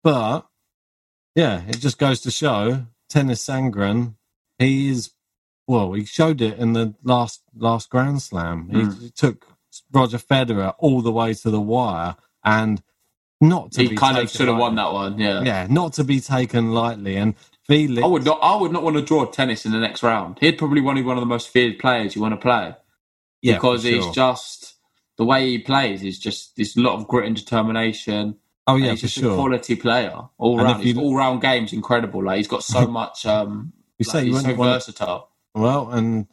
But 0.04 0.48
yeah, 1.36 1.64
it 1.68 1.80
just 1.80 1.98
goes 2.00 2.22
to 2.22 2.32
show 2.32 2.88
Tennys 3.10 3.42
Sandgren, 3.44 4.16
he 4.60 4.90
is 4.90 5.12
well, 5.68 5.94
he 5.94 6.06
showed 6.06 6.42
it 6.42 6.60
in 6.60 6.74
the 6.74 6.94
last 7.04 7.42
last 7.56 7.90
Grand 7.90 8.22
Slam. 8.22 8.70
He, 8.70 8.78
Mm. 8.78 9.02
he 9.02 9.10
took 9.12 9.48
Roger 9.92 10.18
Federer 10.20 10.76
all 10.80 11.02
the 11.02 11.12
way 11.12 11.34
to 11.36 11.50
the 11.52 11.62
wire 11.62 12.18
and 12.44 12.84
not 13.42 13.72
to 13.74 13.84
He 13.84 13.90
be 13.90 13.96
kind 13.96 14.18
of 14.18 14.30
should 14.30 14.48
have 14.50 14.58
won 14.58 14.76
that 14.76 14.94
one. 14.94 15.20
Yeah. 15.20 15.42
Yeah, 15.44 15.68
not 15.70 15.94
to 15.94 16.04
be 16.04 16.20
taken 16.22 16.74
lightly. 16.74 17.18
And 17.18 17.36
Felix 17.68 18.04
I 18.04 18.08
would 18.08 18.26
not. 18.26 18.40
I 18.42 18.56
would 18.56 18.72
not 18.72 18.84
want 18.84 18.96
to 18.98 19.02
draw 19.02 19.26
Tennys 19.26 19.66
in 19.66 19.72
the 19.72 19.80
next 19.80 20.04
round. 20.04 20.38
He'd 20.40 20.58
probably 20.58 20.82
want 20.82 20.98
to 20.98 21.04
be 21.04 21.08
one 21.08 21.18
of 21.18 21.22
the 21.22 21.28
most 21.28 21.50
feared 21.50 21.80
players 21.80 22.16
you 22.16 22.22
want 22.22 22.34
to 22.34 22.38
play 22.38 22.76
yeah, 23.42 23.56
because 23.56 23.84
for 23.84 23.88
he's 23.90 24.04
sure. 24.06 24.14
just 24.14 24.76
the 25.18 25.26
way 25.26 25.48
he 25.50 25.60
plays 25.60 26.04
is 26.04 26.20
just 26.20 26.56
there's 26.58 26.76
a 26.76 26.82
lot 26.82 26.96
of 27.00 27.08
grit 27.08 27.26
and 27.28 27.36
determination. 27.36 28.38
Oh 28.68 28.76
yeah, 28.78 28.92
he's 28.92 29.02
for 29.02 29.08
just 29.08 29.20
sure. 29.20 29.32
a 29.34 29.36
quality 29.36 29.76
player 29.76 30.18
all 30.38 30.60
And 30.60 30.68
round. 30.68 30.80
if 30.82 30.86
His 30.88 30.96
you- 30.96 31.02
all 31.02 31.16
round 31.16 31.42
game's 31.42 31.74
incredible. 31.74 32.24
Like 32.24 32.38
he's 32.38 32.48
got 32.48 32.64
so 32.64 32.88
much. 33.00 33.26
Um, 33.26 33.74
You 34.00 34.06
like, 34.08 34.12
say 34.12 34.26
he's 34.26 34.42
so 34.42 34.56
versatile. 34.56 35.30
Well, 35.56 35.90
and 35.92 36.28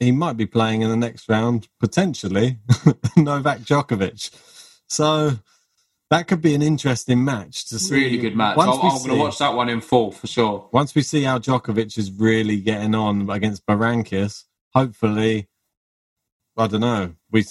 he 0.00 0.12
might 0.12 0.36
be 0.36 0.46
playing 0.46 0.82
in 0.82 0.90
the 0.90 0.96
next 0.96 1.28
round 1.28 1.68
potentially 1.78 2.58
Novak 3.16 3.60
Djokovic. 3.60 4.30
So 4.88 5.32
that 6.12 6.28
could 6.28 6.42
be 6.42 6.54
an 6.54 6.60
interesting 6.60 7.24
match 7.24 7.66
to 7.70 7.78
see. 7.78 7.94
Really 7.94 8.18
good 8.18 8.36
match. 8.36 8.58
Once 8.58 8.76
I'm 8.82 8.98
going 8.98 9.18
to 9.18 9.24
watch 9.24 9.38
that 9.38 9.54
one 9.54 9.70
in 9.70 9.80
full 9.80 10.12
for 10.12 10.26
sure. 10.26 10.68
Once 10.70 10.94
we 10.94 11.00
see 11.00 11.22
how 11.22 11.38
Djokovic 11.38 11.96
is 11.96 12.12
really 12.12 12.60
getting 12.60 12.94
on 12.94 13.30
against 13.30 13.64
Berankis, 13.64 14.44
hopefully, 14.74 15.48
I 16.56 16.66
don't 16.66 16.82
know, 16.82 17.14
we 17.30 17.46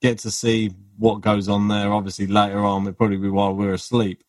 get 0.00 0.18
to 0.20 0.30
see 0.30 0.70
what 0.96 1.22
goes 1.22 1.48
on 1.48 1.66
there. 1.66 1.92
Obviously, 1.92 2.28
later 2.28 2.64
on, 2.64 2.86
it 2.86 2.96
probably 2.96 3.16
be 3.16 3.28
while 3.28 3.52
we're 3.52 3.74
asleep. 3.74 4.22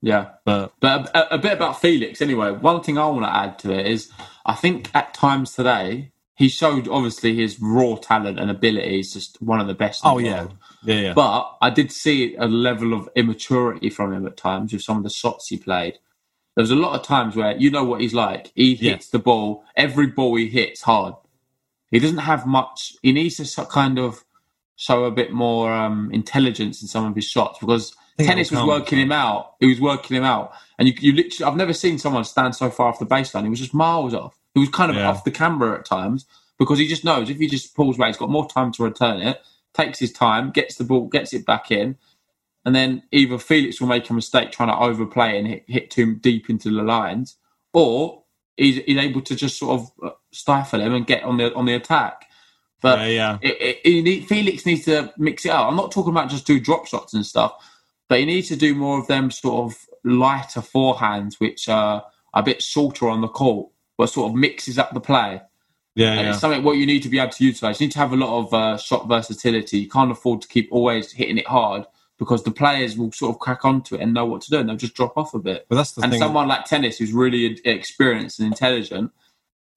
Yeah, 0.00 0.30
but 0.44 0.72
but 0.80 1.14
a, 1.14 1.34
a, 1.34 1.38
bit 1.38 1.52
about 1.52 1.80
Felix 1.80 2.20
anyway. 2.20 2.50
One 2.50 2.82
thing 2.82 2.98
I 2.98 3.06
want 3.06 3.24
to 3.24 3.32
add 3.32 3.56
to 3.60 3.72
it 3.72 3.86
is 3.86 4.10
I 4.44 4.54
think 4.54 4.90
at 4.96 5.14
times 5.14 5.54
today 5.54 6.10
he 6.34 6.48
showed 6.48 6.88
obviously 6.88 7.36
his 7.36 7.60
raw 7.60 7.94
talent 7.94 8.40
and 8.40 8.50
ability 8.50 8.98
is 8.98 9.12
just 9.12 9.40
one 9.40 9.60
of 9.60 9.68
the 9.68 9.74
best. 9.74 10.00
oh 10.04 10.18
yeah. 10.18 10.48
Yeah, 10.84 10.96
yeah. 10.96 11.12
But 11.12 11.56
I 11.60 11.70
did 11.70 11.92
see 11.92 12.34
a 12.36 12.46
level 12.46 12.92
of 12.92 13.08
immaturity 13.14 13.90
from 13.90 14.12
him 14.12 14.26
at 14.26 14.36
times 14.36 14.72
with 14.72 14.82
some 14.82 14.96
of 14.96 15.02
the 15.02 15.10
shots 15.10 15.48
he 15.48 15.56
played. 15.56 15.98
There 16.54 16.62
was 16.62 16.70
a 16.70 16.76
lot 16.76 16.98
of 16.98 17.06
times 17.06 17.34
where 17.34 17.56
you 17.56 17.70
know 17.70 17.84
what 17.84 18.00
he's 18.00 18.14
like. 18.14 18.52
He 18.54 18.74
hits 18.74 19.08
the 19.08 19.18
ball. 19.18 19.64
Every 19.76 20.08
ball 20.08 20.36
he 20.36 20.48
hits 20.48 20.82
hard. 20.82 21.14
He 21.90 21.98
doesn't 21.98 22.18
have 22.18 22.46
much. 22.46 22.94
He 23.02 23.12
needs 23.12 23.36
to 23.36 23.64
kind 23.66 23.98
of 23.98 24.24
show 24.76 25.04
a 25.04 25.10
bit 25.10 25.32
more 25.32 25.72
um, 25.72 26.10
intelligence 26.12 26.82
in 26.82 26.88
some 26.88 27.06
of 27.06 27.14
his 27.14 27.24
shots 27.24 27.58
because 27.58 27.94
Tennys 28.18 28.50
was 28.50 28.64
working 28.64 28.98
him 28.98 29.12
out. 29.12 29.54
He 29.60 29.66
was 29.66 29.80
working 29.80 30.16
him 30.16 30.24
out, 30.24 30.52
and 30.78 30.88
you, 30.88 30.94
you 31.00 31.12
literally. 31.12 31.50
I've 31.50 31.56
never 31.56 31.72
seen 31.72 31.98
someone 31.98 32.24
stand 32.24 32.54
so 32.54 32.70
far 32.70 32.88
off 32.88 32.98
the 32.98 33.06
baseline. 33.06 33.44
He 33.44 33.50
was 33.50 33.60
just 33.60 33.74
miles 33.74 34.14
off. 34.14 34.38
He 34.54 34.60
was 34.60 34.68
kind 34.68 34.90
of 34.90 34.96
yeah. 34.96 35.08
off 35.08 35.24
the 35.24 35.30
camera 35.30 35.78
at 35.78 35.84
times 35.84 36.26
because 36.58 36.78
he 36.78 36.86
just 36.86 37.04
knows 37.04 37.30
if 37.30 37.38
he 37.38 37.48
just 37.48 37.74
pulls 37.74 37.98
away, 37.98 38.08
he's 38.08 38.16
got 38.16 38.30
more 38.30 38.48
time 38.48 38.72
to 38.72 38.84
return 38.84 39.20
it, 39.20 39.40
takes 39.74 39.98
his 39.98 40.12
time, 40.12 40.50
gets 40.50 40.76
the 40.76 40.84
ball, 40.84 41.06
gets 41.06 41.32
it 41.32 41.46
back 41.46 41.70
in, 41.70 41.96
and 42.64 42.74
then 42.74 43.02
either 43.10 43.38
Felix 43.38 43.80
will 43.80 43.88
make 43.88 44.08
a 44.08 44.14
mistake 44.14 44.52
trying 44.52 44.68
to 44.68 44.76
overplay 44.76 45.38
and 45.38 45.46
hit, 45.46 45.64
hit 45.66 45.90
too 45.90 46.14
deep 46.16 46.48
into 46.48 46.70
the 46.70 46.82
lines, 46.82 47.36
or 47.72 48.22
he's, 48.56 48.76
he's 48.84 48.98
able 48.98 49.22
to 49.22 49.34
just 49.34 49.58
sort 49.58 49.80
of 49.80 49.90
uh, 50.02 50.14
stifle 50.32 50.80
him 50.80 50.94
and 50.94 51.06
get 51.06 51.22
on 51.24 51.36
the 51.36 51.52
on 51.54 51.66
the 51.66 51.74
attack. 51.74 52.26
But 52.80 53.00
yeah, 53.00 53.06
yeah. 53.06 53.38
It, 53.42 53.80
it, 53.84 54.02
need, 54.02 54.26
Felix 54.26 54.66
needs 54.66 54.84
to 54.86 55.12
mix 55.16 55.46
it 55.46 55.52
up. 55.52 55.68
I'm 55.68 55.76
not 55.76 55.92
talking 55.92 56.10
about 56.10 56.30
just 56.30 56.46
do 56.46 56.58
drop 56.58 56.86
shots 56.86 57.14
and 57.14 57.24
stuff, 57.24 57.54
but 58.08 58.18
he 58.18 58.26
needs 58.26 58.48
to 58.48 58.56
do 58.56 58.74
more 58.74 58.98
of 58.98 59.06
them 59.06 59.30
sort 59.30 59.72
of 59.72 59.86
lighter 60.04 60.60
forehands, 60.60 61.34
which 61.38 61.68
are 61.68 62.04
a 62.34 62.42
bit 62.42 62.62
shorter 62.62 63.08
on 63.08 63.20
the 63.20 63.28
court 63.28 63.72
but 64.02 64.08
sort 64.08 64.30
of 64.30 64.36
mixes 64.36 64.78
up 64.78 64.92
the 64.92 65.00
play. 65.00 65.40
Yeah, 65.94 66.12
and 66.12 66.20
yeah. 66.20 66.30
it's 66.30 66.40
something 66.40 66.62
what 66.62 66.78
you 66.78 66.86
need 66.86 67.02
to 67.02 67.08
be 67.08 67.18
able 67.18 67.32
to 67.32 67.44
utilize. 67.44 67.80
You 67.80 67.86
need 67.86 67.92
to 67.92 67.98
have 67.98 68.12
a 68.12 68.16
lot 68.16 68.38
of 68.38 68.54
uh, 68.54 68.78
shot 68.78 69.08
versatility. 69.08 69.78
You 69.78 69.88
can't 69.88 70.10
afford 70.10 70.42
to 70.42 70.48
keep 70.48 70.68
always 70.72 71.12
hitting 71.12 71.38
it 71.38 71.46
hard 71.46 71.84
because 72.18 72.44
the 72.44 72.50
players 72.50 72.96
will 72.96 73.12
sort 73.12 73.34
of 73.34 73.40
crack 73.40 73.64
onto 73.64 73.96
it 73.96 74.00
and 74.00 74.14
know 74.14 74.24
what 74.24 74.40
to 74.42 74.50
do, 74.50 74.58
and 74.58 74.68
they'll 74.68 74.76
just 74.76 74.94
drop 74.94 75.16
off 75.18 75.34
a 75.34 75.38
bit. 75.38 75.66
But 75.68 75.76
that's 75.76 75.92
the 75.92 76.02
and 76.02 76.12
thing. 76.12 76.20
someone 76.20 76.48
like 76.48 76.64
Tennys 76.64 76.96
who's 76.96 77.12
really 77.12 77.60
experienced 77.64 78.38
and 78.38 78.46
intelligent, 78.46 79.12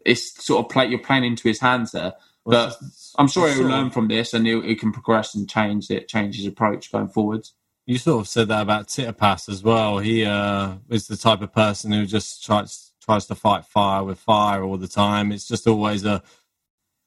it's 0.05 0.43
sort 0.43 0.63
of 0.63 0.71
play 0.71 0.85
you're 0.85 0.99
playing 0.99 1.25
into 1.25 1.47
his 1.47 1.59
hands 1.59 1.91
there. 1.91 2.13
But 2.45 2.77
I'm 3.17 3.27
sure 3.27 3.51
he'll 3.51 3.67
learn 3.67 3.89
from 3.89 4.07
this, 4.07 4.33
and 4.33 4.45
he, 4.45 4.61
he 4.61 4.75
can 4.75 4.91
progress 4.91 5.33
and 5.33 5.49
change 5.49 5.89
it, 5.89 6.07
change 6.07 6.37
his 6.37 6.45
approach 6.45 6.91
going 6.91 7.07
forwards. 7.09 7.53
You 7.87 7.97
sort 7.97 8.21
of 8.21 8.27
said 8.27 8.47
that 8.47 8.61
about 8.61 8.87
Tsitsipas 8.87 9.49
as 9.49 9.63
well. 9.63 9.99
He 9.99 10.23
uh, 10.25 10.75
is 10.89 11.07
the 11.07 11.17
type 11.17 11.41
of 11.41 11.53
person 11.53 11.91
who 11.91 12.05
just 12.05 12.43
tries 12.43 12.91
tries 13.05 13.25
to 13.27 13.35
fight 13.35 13.65
fire 13.65 14.03
with 14.03 14.19
fire 14.19 14.63
all 14.63 14.77
the 14.77 14.87
time. 14.87 15.31
It's 15.31 15.47
just 15.47 15.67
always 15.67 16.03
a 16.03 16.23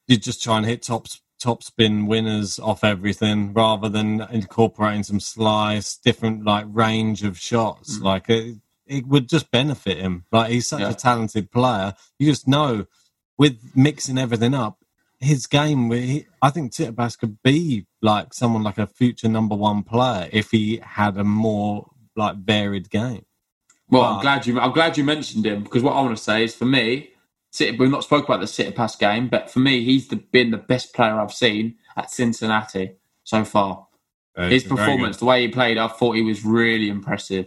you 0.07 0.17
just 0.17 0.43
try 0.43 0.57
and 0.57 0.67
hit 0.67 0.83
top 0.83 1.07
top 1.39 1.63
spin 1.63 2.07
winners 2.07 2.59
off 2.59 2.83
everything 2.83 3.53
rather 3.53 3.89
than 3.89 4.23
incorporating 4.31 5.05
some 5.05 5.21
slice, 5.21 5.97
different 5.97 6.45
like 6.45 6.67
range 6.69 7.23
of 7.23 7.39
shots. 7.39 7.99
Mm. 7.99 8.03
Like 8.03 8.29
it, 8.29 8.57
it 8.87 9.07
would 9.07 9.29
just 9.29 9.51
benefit 9.51 9.99
him. 9.99 10.25
Like 10.33 10.51
he's 10.51 10.67
such 10.67 10.81
yeah. 10.81 10.91
a 10.91 10.95
talented 10.95 11.51
player. 11.51 11.95
You 12.19 12.31
just 12.31 12.49
know 12.49 12.87
with 13.37 13.59
mixing 13.77 14.19
everything 14.19 14.55
up, 14.55 14.79
his 15.21 15.47
game. 15.47 15.91
He, 15.91 16.27
I 16.43 16.51
think 16.51 16.73
Tsitsipas 16.73 17.19
could 17.19 17.43
be 17.43 17.87
like 18.03 18.35
someone 18.35 18.63
like 18.63 18.79
a 18.79 18.87
future 18.87 19.29
number 19.29 19.55
one 19.55 19.83
player 19.83 20.29
if 20.33 20.51
he 20.51 20.79
had 20.83 21.17
a 21.17 21.25
more 21.25 21.91
like 22.17 22.37
varied 22.37 22.91
game. 22.91 23.25
Well, 23.91 24.03
I'm 24.03 24.21
glad 24.21 24.47
you. 24.47 24.59
I'm 24.61 24.73
glad 24.73 24.99
you 24.99 25.05
mentioned 25.05 25.47
him 25.47 25.63
because 25.63 25.83
what 25.83 25.95
I 25.95 26.01
want 26.03 26.17
to 26.17 26.23
say 26.23 26.45
is 26.45 26.55
for 26.55 26.67
me, 26.67 27.11
City, 27.51 27.77
we've 27.77 27.91
not 27.91 28.05
spoke 28.05 28.25
about 28.25 28.41
the 28.41 28.47
Tsitsipas 28.47 28.99
game, 28.99 29.29
but 29.29 29.51
for 29.51 29.61
me, 29.61 29.83
he's 29.85 30.09
the, 30.09 30.17
been 30.17 30.51
the 30.51 30.59
best 30.59 30.95
player 30.95 31.19
I've 31.19 31.33
seen 31.33 31.77
at 31.97 32.11
Cincinnati 32.11 32.93
so 33.25 33.45
far. 33.45 33.87
His 34.37 34.63
performance, 34.63 35.17
the 35.17 35.25
way 35.25 35.43
he 35.43 35.49
played, 35.49 35.79
I 35.79 35.89
thought 35.89 36.13
he 36.13 36.23
was 36.23 36.45
really 36.45 36.89
impressive. 36.89 37.47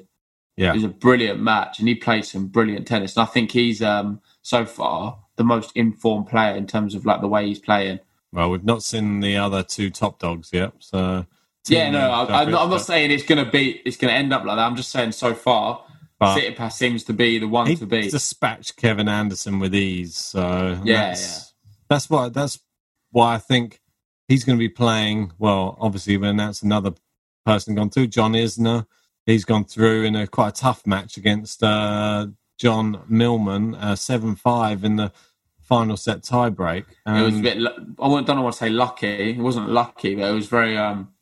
Yeah, 0.57 0.71
it 0.71 0.75
was 0.75 0.83
a 0.83 0.89
brilliant 0.89 1.39
match, 1.39 1.79
and 1.79 1.87
he 1.87 1.95
played 1.95 2.25
some 2.25 2.47
brilliant 2.47 2.85
tennis. 2.85 3.15
And 3.15 3.23
I 3.23 3.25
think 3.27 3.51
he's 3.51 3.81
um, 3.81 4.19
so 4.41 4.65
far 4.65 5.19
the 5.37 5.45
most 5.45 5.71
informed 5.73 6.27
player 6.27 6.53
in 6.55 6.67
terms 6.67 6.93
of 6.93 7.05
like 7.05 7.21
the 7.21 7.29
way 7.29 7.47
he's 7.47 7.59
playing. 7.59 7.99
Well, 8.33 8.49
we've 8.49 8.65
not 8.65 8.83
seen 8.83 9.21
the 9.21 9.37
other 9.37 9.63
two 9.63 9.89
top 9.89 10.19
dogs 10.19 10.49
yet, 10.51 10.73
so 10.79 11.25
yeah, 11.67 11.89
no, 11.91 12.11
I, 12.11 12.41
am 12.41 12.51
not, 12.51 12.69
not 12.69 12.81
saying 12.81 13.11
it's 13.11 13.23
going 13.23 13.43
to 13.43 13.49
be 13.49 13.81
it's 13.85 13.95
going 13.95 14.11
to 14.11 14.17
end 14.17 14.33
up 14.33 14.43
like 14.43 14.57
that. 14.57 14.65
I'm 14.65 14.75
just 14.75 14.91
saying 14.91 15.13
so 15.13 15.33
far 15.33 15.85
but 16.21 16.69
seems 16.69 17.03
to 17.05 17.13
be 17.13 17.39
the 17.39 17.47
one 17.47 17.65
he 17.65 17.75
to 17.75 17.87
be. 17.87 18.09
dispatched 18.09 18.77
Kevin 18.77 19.09
Anderson 19.09 19.57
with 19.57 19.73
ease. 19.73 20.15
So 20.15 20.79
yeah, 20.83 21.07
that's, 21.07 21.21
yeah. 21.21 21.71
that's 21.89 22.09
why 22.09 22.29
that's 22.29 22.59
why 23.09 23.33
I 23.33 23.37
think 23.39 23.81
he's 24.27 24.43
going 24.43 24.57
to 24.57 24.59
be 24.59 24.69
playing. 24.69 25.33
Well, 25.39 25.77
obviously 25.79 26.17
we 26.17 26.27
announced 26.27 26.61
another 26.61 26.93
person 27.43 27.73
gone 27.73 27.89
through, 27.89 28.07
John 28.07 28.33
Isner. 28.33 28.85
He's 29.25 29.45
gone 29.45 29.65
through 29.65 30.03
in 30.03 30.15
a 30.15 30.27
quite 30.27 30.49
a 30.49 30.61
tough 30.61 30.85
match 30.85 31.17
against 31.17 31.63
uh, 31.63 32.27
John 32.59 33.01
Millman, 33.07 33.73
uh, 33.73 33.95
seven 33.95 34.31
uh, 34.31 34.35
five 34.35 34.83
in 34.83 34.97
the 34.97 35.11
final 35.59 35.97
set 35.97 36.21
tiebreak. 36.21 36.85
it 37.07 37.21
was 37.23 37.39
a 37.39 37.41
bit. 37.41 37.57
I 37.57 38.07
don't 38.21 38.27
know 38.27 38.41
what 38.43 38.51
to 38.51 38.57
say. 38.57 38.69
Lucky. 38.69 39.31
It 39.31 39.37
wasn't 39.37 39.69
lucky, 39.69 40.13
but 40.13 40.29
it 40.29 40.33
was 40.33 40.47
very. 40.47 40.77
um 40.77 41.13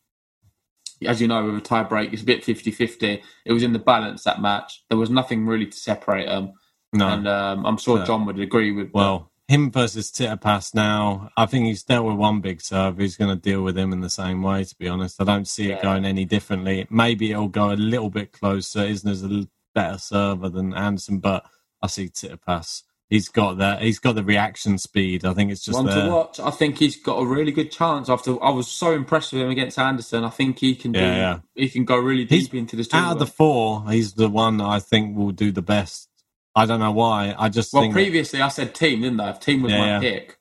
as 1.06 1.22
you 1.22 1.28
know, 1.28 1.46
with 1.46 1.58
a 1.58 1.62
tie 1.62 1.84
break, 1.84 2.14
it's 2.14 2.22
a 2.22 2.26
bit 2.26 2.44
50 2.44 2.72
50. 2.72 3.22
It 3.46 3.54
was 3.54 3.64
in 3.64 3.74
the 3.74 3.80
balance 3.80 4.24
that 4.24 4.42
match. 4.42 4.84
There 4.90 4.98
was 4.98 5.10
nothing 5.10 5.46
really 5.46 5.66
to 5.66 5.78
separate 5.78 6.28
them. 6.28 6.54
No. 6.94 7.08
And 7.08 7.28
um, 7.28 7.66
I'm 7.66 7.78
sure 7.78 8.06
John 8.06 8.26
would 8.26 8.40
agree 8.40 8.72
with 8.72 8.92
Well, 8.94 9.32
him 9.48 9.72
versus 9.72 10.12
Tsitsipas 10.12 10.74
now, 10.74 11.30
I 11.38 11.46
think 11.46 11.66
he's 11.66 11.84
dealt 11.84 12.06
with 12.06 12.18
one 12.18 12.42
big 12.42 12.62
serve. 12.62 12.98
He's 12.98 13.18
going 13.18 13.36
to 13.36 13.42
deal 13.42 13.64
with 13.64 13.78
him 13.78 13.94
in 13.94 14.02
the 14.02 14.10
same 14.10 14.42
way, 14.42 14.64
to 14.64 14.76
be 14.76 14.88
honest. 14.88 15.22
I 15.22 15.26
don't 15.26 15.48
see 15.48 15.72
it 15.72 15.82
going 15.82 16.06
any 16.06 16.26
differently. 16.26 16.86
Maybe 16.90 17.32
it'll 17.32 17.48
go 17.48 17.72
a 17.72 17.74
little 17.74 18.10
bit 18.10 18.32
closer. 18.32 18.80
Isner's 18.80 19.24
a 19.24 19.48
better 19.74 19.98
server 19.98 20.50
than 20.50 20.74
Anderson, 20.74 21.20
but 21.20 21.46
I 21.82 21.88
see 21.88 22.10
Tsitsipas 22.10 22.84
he's 23.10 23.28
got 23.28 23.58
that. 23.58 23.82
He's 23.82 24.00
got 24.00 24.16
the 24.16 24.24
reaction 24.24 24.78
speed. 24.78 25.26
I 25.26 25.34
think 25.34 25.52
it's 25.52 25.64
just 25.64 25.76
one 25.76 25.88
there. 25.88 26.06
to 26.06 26.12
watch. 26.12 26.40
I 26.40 26.52
think 26.52 26.78
he's 26.78 26.96
got 26.96 27.18
a 27.18 27.26
really 27.26 27.52
good 27.52 27.72
chance. 27.72 28.10
After 28.10 28.42
I 28.44 28.52
was 28.52 28.68
so 28.68 28.94
impressed 28.94 29.34
with 29.34 29.42
him 29.42 29.50
against 29.50 29.78
Anderson, 29.78 30.24
I 30.24 30.30
think 30.30 30.60
he 30.60 30.76
can 30.76 30.92
do. 30.92 31.00
Yeah, 31.00 31.16
yeah. 31.16 31.40
He 31.56 31.70
can 31.70 31.86
go 31.86 31.98
really 31.98 32.26
deep 32.26 32.52
he's, 32.52 32.54
into 32.54 32.76
this. 32.76 32.88
Tournament. 32.88 33.10
Out 33.10 33.22
of 33.22 33.28
the 33.28 33.34
four, 33.34 33.90
he's 33.90 34.14
the 34.14 34.30
one 34.30 34.62
I 34.62 34.80
think 34.80 35.18
will 35.18 35.32
do 35.32 35.52
the 35.52 35.62
best. 35.62 36.08
I 36.56 36.66
don't 36.66 36.80
know 36.80 36.92
why. 36.92 37.36
I 37.38 37.50
just 37.50 37.74
well 37.74 37.92
previously 37.92 38.40
that... 38.40 38.46
I 38.46 38.50
said 38.50 38.74
Thiem, 38.74 39.02
didn't 39.02 39.20
I? 39.20 39.32
If 39.32 39.40
Thiem 39.40 39.64
was 39.64 39.72
yeah, 39.72 39.98
my 39.98 40.00
pick. 40.00 40.38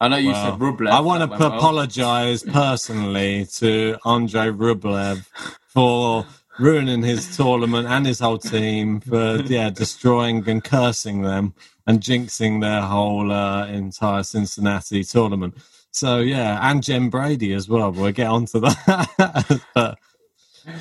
I 0.00 0.06
know 0.06 0.16
you 0.16 0.30
well, 0.30 0.52
said 0.52 0.60
Rublev. 0.60 0.90
I 0.90 1.00
want 1.00 1.28
to 1.28 1.46
apologise 1.46 2.42
personally 2.52 3.46
to 3.54 3.96
Andre 4.04 4.46
Rublev 4.46 5.26
for 5.66 6.24
ruining 6.58 7.02
his 7.02 7.36
tournament 7.36 7.88
and 7.88 8.06
his 8.06 8.20
whole 8.20 8.38
team 8.38 9.00
for 9.00 9.36
yeah 9.42 9.70
destroying 9.70 10.48
and 10.48 10.62
cursing 10.62 11.22
them 11.22 11.54
and 11.88 12.00
jinxing 12.00 12.60
their 12.60 12.82
whole 12.82 13.32
uh, 13.32 13.66
entire 13.66 14.22
Cincinnati 14.22 15.02
tournament. 15.02 15.56
So 15.90 16.18
yeah, 16.18 16.70
and 16.70 16.82
Jen 16.82 17.08
Brady 17.08 17.54
as 17.54 17.68
well. 17.68 17.90
We'll 17.90 18.12
get 18.12 18.26
onto 18.26 18.60
that. 18.60 19.62
but, 19.74 19.98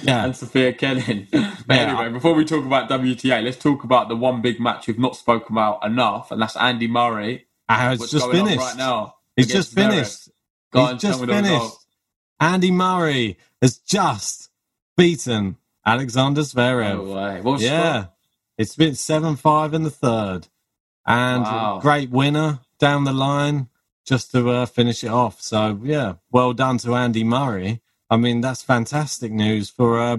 yeah, 0.03 0.25
and 0.25 0.35
Sofia 0.35 0.73
Kenin. 0.73 1.29
but 1.31 1.43
yeah. 1.69 1.75
anyway, 1.75 2.09
before 2.09 2.33
we 2.33 2.43
talk 2.43 2.65
about 2.65 2.89
WTA, 2.89 3.41
let's 3.41 3.57
talk 3.57 3.85
about 3.85 4.09
the 4.09 4.17
one 4.17 4.41
big 4.41 4.59
match 4.59 4.87
we've 4.87 4.99
not 4.99 5.15
spoken 5.15 5.55
about 5.55 5.83
enough, 5.85 6.29
and 6.29 6.41
that's 6.41 6.57
Andy 6.57 6.87
Murray. 6.87 7.47
Uh, 7.69 7.95
it's 7.99 8.11
just 8.11 8.29
finished 8.29 8.57
right 8.57 8.77
now. 8.77 9.15
He's 9.37 9.47
just 9.47 9.73
finished. 9.73 10.29
He's 10.73 11.01
just 11.01 11.25
finished. 11.25 11.73
Andy 12.39 12.71
Murray 12.71 13.37
has 13.61 13.77
just 13.77 14.49
beaten 14.97 15.55
Alexander 15.85 16.41
Zverev. 16.41 17.43
No 17.43 17.57
yeah. 17.57 18.07
It's 18.57 18.75
been 18.75 18.95
7 18.95 19.35
5 19.35 19.73
in 19.73 19.83
the 19.83 19.89
third. 19.89 20.47
And 21.07 21.43
wow. 21.43 21.79
great 21.81 22.09
winner 22.11 22.59
down 22.79 23.05
the 23.05 23.13
line 23.13 23.69
just 24.05 24.31
to 24.31 24.49
uh, 24.49 24.65
finish 24.65 25.03
it 25.03 25.09
off. 25.09 25.41
So, 25.41 25.79
yeah, 25.83 26.15
well 26.31 26.53
done 26.53 26.77
to 26.79 26.95
Andy 26.95 27.23
Murray. 27.23 27.81
I 28.09 28.17
mean, 28.17 28.41
that's 28.41 28.61
fantastic 28.61 29.31
news 29.31 29.69
for, 29.69 29.99
uh, 29.99 30.17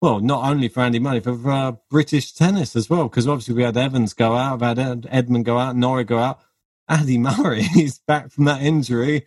well, 0.00 0.20
not 0.20 0.48
only 0.50 0.68
for 0.68 0.80
Andy 0.80 0.98
Murray, 0.98 1.20
for 1.20 1.50
uh, 1.50 1.72
British 1.90 2.32
tennis 2.32 2.76
as 2.76 2.90
well. 2.90 3.04
Because 3.08 3.28
obviously 3.28 3.54
we 3.54 3.62
had 3.62 3.76
Evans 3.76 4.14
go 4.14 4.34
out, 4.34 4.60
we 4.60 4.66
had 4.66 5.06
Edmund 5.10 5.44
go 5.44 5.58
out, 5.58 5.76
Norrie 5.76 6.04
go 6.04 6.18
out. 6.18 6.40
Andy 6.88 7.18
Murray, 7.20 7.62
he's 7.62 7.98
back 7.98 8.30
from 8.30 8.44
that 8.44 8.62
injury. 8.62 9.26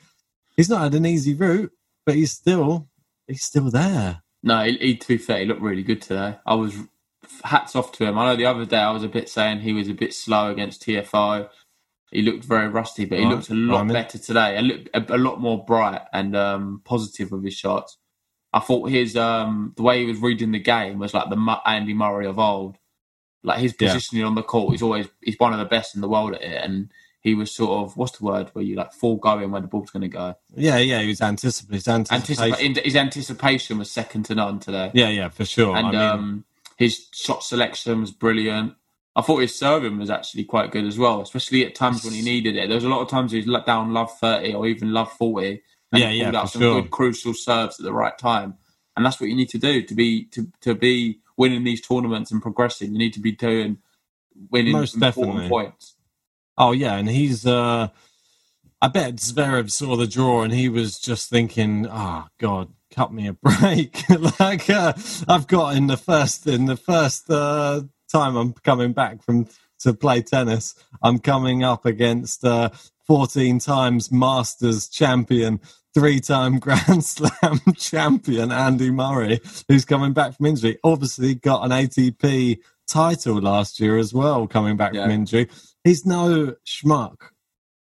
He's 0.55 0.69
not 0.69 0.81
had 0.81 0.95
an 0.95 1.05
easy 1.05 1.33
route, 1.33 1.71
but 2.05 2.15
he's 2.15 2.31
still, 2.31 2.89
he's 3.27 3.43
still 3.43 3.69
there 3.71 4.21
No, 4.43 4.63
he, 4.63 4.77
he, 4.77 4.95
to 4.97 5.07
be 5.07 5.17
fair, 5.17 5.39
he 5.39 5.45
looked 5.45 5.61
really 5.61 5.83
good 5.83 6.01
today. 6.01 6.37
I 6.45 6.55
was 6.55 6.75
hats 7.43 7.75
off 7.75 7.91
to 7.93 8.05
him. 8.05 8.17
I 8.17 8.25
know 8.25 8.35
the 8.35 8.45
other 8.45 8.65
day 8.65 8.77
I 8.77 8.91
was 8.91 9.03
a 9.03 9.09
bit 9.09 9.29
saying 9.29 9.59
he 9.59 9.73
was 9.73 9.87
a 9.89 9.93
bit 9.93 10.13
slow 10.13 10.51
against 10.51 10.83
Tiafoe. 10.83 11.49
He 12.11 12.21
looked 12.21 12.45
very 12.45 12.67
rusty, 12.67 13.05
but 13.05 13.19
he 13.19 13.25
right. 13.25 13.35
looked 13.35 13.49
a 13.49 13.53
lot 13.53 13.83
right. 13.83 13.93
better 13.93 14.17
today. 14.17 14.87
A, 14.93 14.99
a, 14.99 15.05
a, 15.15 15.17
lot 15.17 15.41
more 15.41 15.63
bright 15.65 16.01
and 16.13 16.35
um, 16.35 16.81
positive 16.85 17.31
with 17.31 17.43
his 17.43 17.53
shots. 17.53 17.97
I 18.53 18.59
thought 18.59 18.89
his 18.89 19.17
um, 19.17 19.73
the 19.75 19.83
way 19.83 19.99
he 19.99 20.05
was 20.05 20.19
reading 20.19 20.51
the 20.51 20.59
game 20.59 20.99
was 20.99 21.13
like 21.13 21.29
the 21.29 21.61
Andy 21.65 21.93
Murray 21.93 22.25
of 22.25 22.39
old. 22.39 22.77
Like 23.43 23.59
his 23.59 23.73
positioning 23.73 24.21
yeah. 24.21 24.27
on 24.27 24.35
the 24.35 24.43
court, 24.43 24.71
he's 24.71 24.81
always 24.81 25.07
he's 25.21 25.37
one 25.37 25.53
of 25.53 25.59
the 25.59 25.65
best 25.65 25.95
in 25.95 26.01
the 26.01 26.09
world 26.09 26.33
at 26.33 26.41
it, 26.41 26.63
and 26.63 26.91
he 27.21 27.33
was 27.33 27.53
sort 27.53 27.71
of 27.71 27.97
what's 27.97 28.17
the 28.17 28.25
word 28.25 28.49
where 28.53 28.63
you 28.63 28.75
like 28.75 28.93
foregoing 28.93 29.51
where 29.51 29.61
the 29.61 29.67
ball's 29.67 29.91
going 29.91 30.01
to 30.01 30.07
go. 30.07 30.35
Yeah, 30.55 30.77
yeah, 30.77 31.01
he 31.01 31.07
was 31.09 31.21
anticipating. 31.21 31.75
His 31.75 31.87
anticipation. 31.87 32.75
his 32.83 32.95
anticipation 32.95 33.77
was 33.77 33.91
second 33.91 34.23
to 34.23 34.35
none 34.35 34.59
today. 34.59 34.91
Yeah, 34.93 35.09
yeah, 35.09 35.29
for 35.29 35.45
sure. 35.45 35.75
And 35.75 35.87
I 35.87 35.91
mean... 35.91 35.99
um, 35.99 36.45
his 36.77 37.07
shot 37.13 37.43
selection 37.43 38.01
was 38.01 38.11
brilliant. 38.11 38.75
I 39.15 39.23
thought 39.23 39.39
his 39.39 39.55
serving 39.57 39.99
was 39.99 40.11
actually 40.11 40.45
quite 40.45 40.71
good 40.71 40.85
as 40.85 40.99
well, 40.99 41.21
especially 41.21 41.65
at 41.65 41.75
times 41.75 42.05
when 42.05 42.13
he 42.13 42.23
needed 42.23 42.57
it. 42.57 42.69
There 42.69 42.77
was 42.77 42.85
a 42.85 42.89
lot 42.89 43.01
of 43.01 43.09
times 43.09 43.33
he 43.33 43.39
was 43.39 43.47
let 43.47 43.67
down 43.67 43.93
love 43.93 44.17
thirty 44.19 44.53
or 44.53 44.67
even 44.67 44.93
love 44.93 45.11
forty. 45.13 45.63
And 45.93 46.01
yeah, 46.01 46.11
yeah, 46.11 46.31
for 46.41 46.47
some 46.47 46.61
sure. 46.63 46.81
good 46.83 46.91
crucial 46.91 47.33
serves 47.35 47.79
at 47.79 47.85
the 47.85 47.93
right 47.93 48.17
time, 48.17 48.55
and 48.97 49.05
that's 49.05 49.21
what 49.21 49.29
you 49.29 49.35
need 49.37 49.49
to 49.51 49.59
do 49.59 49.83
to 49.83 49.95
be 49.95 50.25
to 50.27 50.51
to 50.61 50.75
be 50.75 51.19
winning 51.37 51.65
these 51.65 51.81
tournaments 51.81 52.31
and 52.31 52.41
progressing. 52.41 52.93
You 52.93 52.99
need 52.99 53.13
to 53.13 53.21
be 53.21 53.33
doing 53.33 53.79
winning 54.51 54.73
Most 54.73 54.95
important 54.95 55.39
definitely. 55.39 55.49
points. 55.49 55.95
Oh 56.57 56.73
yeah, 56.73 56.97
and 56.97 57.09
he's. 57.09 57.45
uh 57.47 57.89
I 58.81 58.89
bet 58.89 59.15
Zverev 59.17 59.71
saw 59.71 59.97
the 59.97 60.07
draw 60.07 60.43
and 60.43 60.53
he 60.53 60.69
was 60.69 60.99
just 60.99 61.29
thinking, 61.29 61.87
"Oh 61.89 62.27
God, 62.39 62.73
cut 62.97 63.13
me 63.13 63.27
a 63.27 63.33
break!" 63.33 64.03
like 64.39 64.69
uh, 64.69 64.93
I've 65.27 65.47
got 65.47 65.75
in 65.75 65.87
the 65.87 65.97
first 65.97 66.47
in 66.47 66.65
the 66.65 66.77
first 66.77 67.29
uh, 67.29 67.81
time 68.11 68.35
I'm 68.35 68.53
coming 68.53 68.93
back 68.93 69.23
from 69.23 69.47
to 69.79 69.93
play 69.93 70.21
tennis. 70.21 70.75
I'm 71.01 71.19
coming 71.19 71.63
up 71.63 71.85
against 71.85 72.43
uh, 72.43 72.69
14 73.05 73.59
times 73.59 74.11
Masters 74.11 74.89
champion, 74.89 75.59
three 75.93 76.19
time 76.19 76.59
Grand 76.65 77.03
Slam 77.03 77.61
champion 77.77 78.51
Andy 78.51 78.91
Murray, 78.91 79.39
who's 79.67 79.85
coming 79.85 80.13
back 80.13 80.35
from 80.35 80.47
injury. 80.47 80.77
Obviously, 80.83 81.35
got 81.35 81.63
an 81.63 81.71
ATP 81.71 82.59
title 82.87 83.41
last 83.41 83.79
year 83.79 83.97
as 83.97 84.13
well, 84.13 84.47
coming 84.47 84.77
back 84.77 84.93
yeah. 84.93 85.03
from 85.03 85.11
injury. 85.11 85.49
He's 85.83 86.05
no 86.05 86.55
schmuck, 86.65 87.17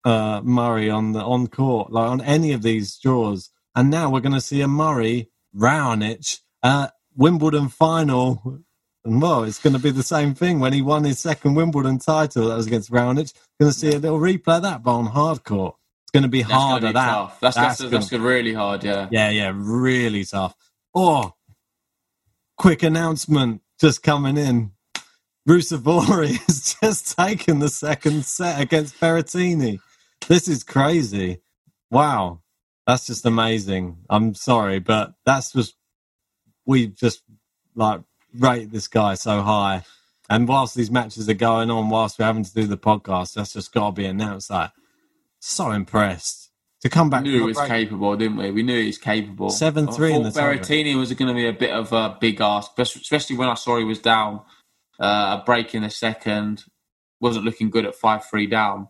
uh, 0.04 0.40
Murray 0.44 0.88
on 0.90 1.12
the 1.12 1.20
on 1.20 1.48
court, 1.48 1.92
like 1.92 2.08
on 2.08 2.20
any 2.20 2.52
of 2.52 2.62
these 2.62 2.96
draws. 2.98 3.50
And 3.74 3.90
now 3.90 4.10
we're 4.10 4.20
going 4.20 4.34
to 4.34 4.40
see 4.40 4.60
a 4.60 4.68
Murray 4.68 5.30
Raonic 5.56 6.40
at 6.62 6.92
Wimbledon 7.16 7.68
final. 7.68 8.60
And 9.04 9.22
well, 9.22 9.44
it's 9.44 9.60
going 9.60 9.72
to 9.74 9.78
be 9.78 9.90
the 9.90 10.02
same 10.02 10.34
thing 10.34 10.60
when 10.60 10.72
he 10.72 10.82
won 10.82 11.04
his 11.04 11.18
second 11.18 11.54
Wimbledon 11.54 11.98
title. 11.98 12.48
That 12.48 12.56
was 12.56 12.66
against 12.66 12.90
Raonic. 12.90 13.32
Going 13.58 13.72
to 13.72 13.78
see 13.78 13.94
a 13.94 13.98
little 13.98 14.18
replay 14.18 14.56
of 14.56 14.62
that, 14.62 14.82
but 14.82 14.92
on 14.92 15.06
hard 15.06 15.44
court. 15.44 15.76
It's 16.04 16.10
going 16.12 16.24
to 16.24 16.28
be 16.28 16.42
that's 16.42 16.52
harder. 16.52 16.88
Be 16.88 16.92
that 16.94 17.06
tough. 17.06 17.40
that's 17.40 17.56
that's, 17.56 17.78
that's, 17.78 17.90
that's 17.90 18.12
really 18.12 18.52
hard. 18.52 18.82
Yeah, 18.82 19.08
yeah, 19.12 19.30
yeah, 19.30 19.52
really 19.54 20.24
tough. 20.24 20.56
Oh, 20.94 21.34
quick 22.58 22.82
announcement 22.82 23.62
just 23.80 24.02
coming 24.02 24.36
in. 24.36 24.72
Ruusuvuori 25.48 26.36
has 26.46 26.76
just 26.80 27.16
taken 27.16 27.60
the 27.60 27.68
second 27.68 28.24
set 28.24 28.60
against 28.60 29.00
Berrettini. 29.00 29.80
This 30.28 30.48
is 30.48 30.64
crazy. 30.64 31.40
Wow. 31.90 32.40
That's 32.90 33.06
just 33.06 33.24
amazing. 33.24 33.98
I'm 34.10 34.34
sorry, 34.34 34.80
but 34.80 35.14
that's 35.24 35.52
just 35.52 35.76
we 36.66 36.88
just 36.88 37.22
like 37.76 38.00
rate 38.36 38.72
this 38.72 38.88
guy 38.88 39.14
so 39.14 39.42
high. 39.42 39.84
And 40.28 40.48
whilst 40.48 40.74
these 40.74 40.90
matches 40.90 41.28
are 41.28 41.34
going 41.34 41.70
on, 41.70 41.88
whilst 41.88 42.18
we're 42.18 42.24
having 42.24 42.42
to 42.42 42.52
do 42.52 42.66
the 42.66 42.76
podcast, 42.76 43.34
that's 43.34 43.52
just 43.52 43.72
got 43.72 43.90
to 43.90 43.92
be 43.92 44.06
announced. 44.06 44.50
Like, 44.50 44.72
so 45.38 45.70
impressed 45.70 46.50
to 46.80 46.88
come 46.88 47.10
back. 47.10 47.22
We 47.22 47.30
knew 47.30 47.38
he 47.38 47.44
was 47.44 47.58
break. 47.58 47.68
capable, 47.68 48.16
didn't 48.16 48.38
we? 48.38 48.50
We 48.50 48.64
knew 48.64 48.80
he 48.80 48.88
was 48.88 48.98
capable. 48.98 49.50
Seven 49.50 49.86
three 49.86 50.12
in 50.12 50.24
the 50.24 50.30
Berrettini 50.30 50.98
was 50.98 51.12
going 51.12 51.28
to 51.28 51.34
be 51.34 51.46
a 51.46 51.52
bit 51.52 51.70
of 51.70 51.92
a 51.92 52.18
big 52.20 52.40
ask, 52.40 52.76
especially 52.76 53.36
when 53.36 53.48
I 53.48 53.54
saw 53.54 53.78
he 53.78 53.84
was 53.84 54.00
down 54.00 54.40
uh, 54.98 55.38
a 55.40 55.44
break 55.46 55.76
in 55.76 55.82
the 55.82 55.90
second. 55.90 56.64
Wasn't 57.20 57.44
looking 57.44 57.70
good 57.70 57.86
at 57.86 57.94
5 57.94 58.24
3 58.28 58.48
down. 58.48 58.88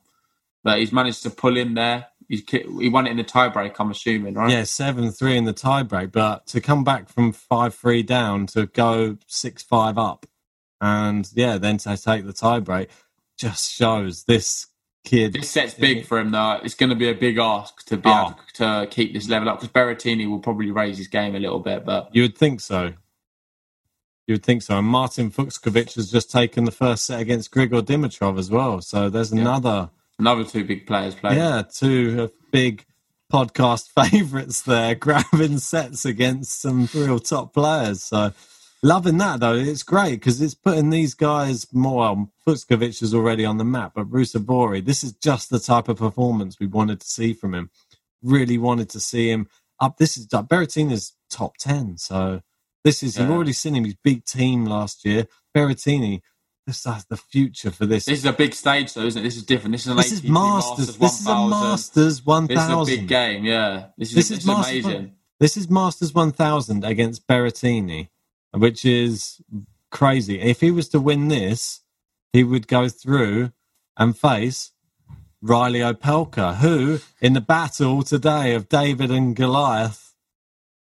But 0.65 0.79
he's 0.79 0.91
managed 0.91 1.23
to 1.25 1.31
pull 1.31 1.59
in 1.59 1.75
there. 1.75 2.07
He 2.31 2.89
won 2.89 3.09
it 3.09 3.11
in 3.11 3.17
the 3.17 3.25
tiebreak, 3.25 3.75
I'm 3.81 3.91
assuming, 3.91 4.35
right? 4.35 4.53
Yeah, 4.53 4.63
7 4.63 5.11
3 5.11 5.37
in 5.37 5.45
the 5.47 5.53
tiebreak. 5.53 6.13
But 6.13 6.47
to 6.49 6.61
come 6.61 6.85
back 6.85 7.09
from 7.09 7.33
5 7.33 7.75
3 7.75 8.05
down 8.05 8.47
to 8.49 8.67
go 8.67 9.17
6 9.27 9.63
5 9.65 9.99
up 9.99 10.27
and, 10.81 11.29
yeah, 11.35 11.59
then 11.59 11.79
to 11.79 11.97
take 11.97 12.25
the 12.25 12.33
tiebreak 12.33 12.87
just 13.37 13.73
shows 13.73 14.25
this 14.25 14.69
kid. 15.05 15.33
This 15.33 15.51
set's 15.51 15.75
big 15.75 16.07
for 16.07 16.21
him, 16.21 16.31
though. 16.31 16.61
It's 16.63 16.75
going 16.75 16.91
to 16.91 16.97
be 16.97 17.11
a 17.11 17.15
big 17.15 17.39
ask 17.39 17.85
to 17.87 17.97
be 17.97 18.09
oh. 18.09 18.29
able 18.29 18.37
to 18.55 18.87
keep 18.89 19.13
this 19.13 19.29
level 19.29 19.49
up 19.49 19.61
because 19.61 19.73
Berrettini 19.73 20.29
will 20.29 20.39
probably 20.39 20.71
raise 20.71 20.99
his 20.99 21.09
game 21.09 21.35
a 21.35 21.41
little 21.41 21.59
bit. 21.59 21.85
But 21.85 22.15
you 22.15 22.23
would 22.23 22.39
think 22.39 22.61
so. 22.61 22.93
You 24.29 24.35
would 24.35 24.45
think 24.45 24.63
so. 24.63 24.79
And 24.79 24.87
Martin 24.87 25.33
Fucsovics 25.33 25.97
has 25.97 26.13
just 26.13 26.31
taken 26.31 26.65
the 26.65 26.71
first 26.71 27.07
set 27.07 27.21
against 27.21 27.51
Grigor 27.51 27.83
Dimitrov 27.83 28.39
as 28.39 28.51
well. 28.51 28.81
So 28.83 29.11
there's 29.11 29.33
yeah. 29.33 29.41
another 29.41 29.91
another 30.21 30.45
two 30.45 30.65
big 30.65 30.87
players 30.87 31.15
playing. 31.15 31.39
Yeah, 31.39 31.63
two 31.63 32.31
big 32.53 32.85
podcast 33.33 33.89
favourites 34.11 34.63
there, 34.63 34.95
grabbing 34.95 35.59
sets 35.59 36.05
against 36.05 36.61
some 36.61 36.89
real 36.95 37.19
top 37.19 37.55
players. 37.55 38.05
So 38.05 38.33
loving 38.83 39.19
that 39.19 39.41
though. 39.41 39.55
It's 39.55 39.83
great 39.83 40.15
because 40.15 40.41
it's 40.41 40.55
putting 40.55 40.91
these 40.91 41.15
guys 41.15 41.67
more. 41.73 41.99
Well, 41.99 42.33
Fucsovics 42.47 43.03
is 43.03 43.15
already 43.15 43.45
on 43.45 43.59
the 43.59 43.65
map, 43.65 43.93
but 43.95 44.11
Ruusuvuori, 44.11 44.85
this 44.85 45.03
is 45.03 45.13
just 45.13 45.51
the 45.51 45.59
type 45.59 45.89
of 45.89 45.99
performance 45.99 46.61
we 46.61 46.67
wanted 46.67 47.01
to 47.01 47.07
see 47.07 47.33
from 47.33 47.55
him. 47.55 47.71
Really 48.23 48.59
wanted 48.59 48.91
to 48.91 49.01
see 49.01 49.31
him 49.31 49.49
up. 49.81 49.97
This 49.97 50.17
is 50.17 50.27
Berrettini's 50.27 51.15
top 51.31 51.57
ten, 51.57 51.97
so 51.97 52.43
this 52.85 53.03
is, 53.03 53.17
yeah. 53.17 53.23
you've 53.23 53.33
already 53.33 53.53
seen 53.53 53.77
him. 53.77 53.85
He's 53.85 53.97
big 54.03 54.25
team 54.25 54.65
last 54.65 55.05
year. 55.05 55.27
Berrettini, 55.57 56.21
this 56.71 56.87
is 56.87 57.05
the 57.07 57.17
future 57.17 57.71
for 57.73 57.85
this. 57.85 58.05
This 58.05 58.21
is 58.21 58.25
a 58.25 58.33
big 58.33 58.55
stage, 58.55 58.95
though, 58.95 59.05
isn't 59.05 59.21
it? 59.21 59.25
This 59.25 59.37
is 59.37 59.43
different. 59.43 59.73
This 59.73 59.83
is 59.83 59.87
an 59.89 59.97
this 59.97 60.13
is 60.13 60.23
Masters. 60.23 60.99
Masters 60.99 60.99
this 60.99 61.21
is 61.21 61.27
a 61.27 61.49
Masters 61.49 62.27
1000. 62.27 62.49
This 62.49 62.89
is 62.89 62.97
a 62.97 63.01
big 63.01 63.09
game, 63.09 63.45
yeah. 63.45 63.87
This 63.99 64.11
is, 64.11 64.15
this 64.15 64.31
is 64.31 64.47
Masters, 64.47 64.85
amazing. 64.85 65.13
This 65.41 65.57
is 65.57 65.69
Masters 65.71 66.15
1000 66.15 66.85
against 66.85 67.27
Berrettini, 67.27 68.09
which 68.53 68.85
is 68.85 69.41
crazy. 69.91 70.41
If 70.41 70.61
he 70.61 70.71
was 70.71 70.89
to 70.91 71.01
win 71.01 71.29
this, 71.29 71.81
he 72.33 72.45
would 72.45 72.69
go 72.69 72.89
through 72.89 73.53
and 73.97 74.17
face 74.17 74.71
Reilly 75.43 75.81
Opelka, 75.81 76.57
who, 76.57 77.01
in 77.21 77.33
the 77.33 77.41
battle 77.41 78.03
today 78.03 78.55
of 78.55 78.69
David 78.69 79.11
and 79.11 79.35
Goliath, 79.35 80.15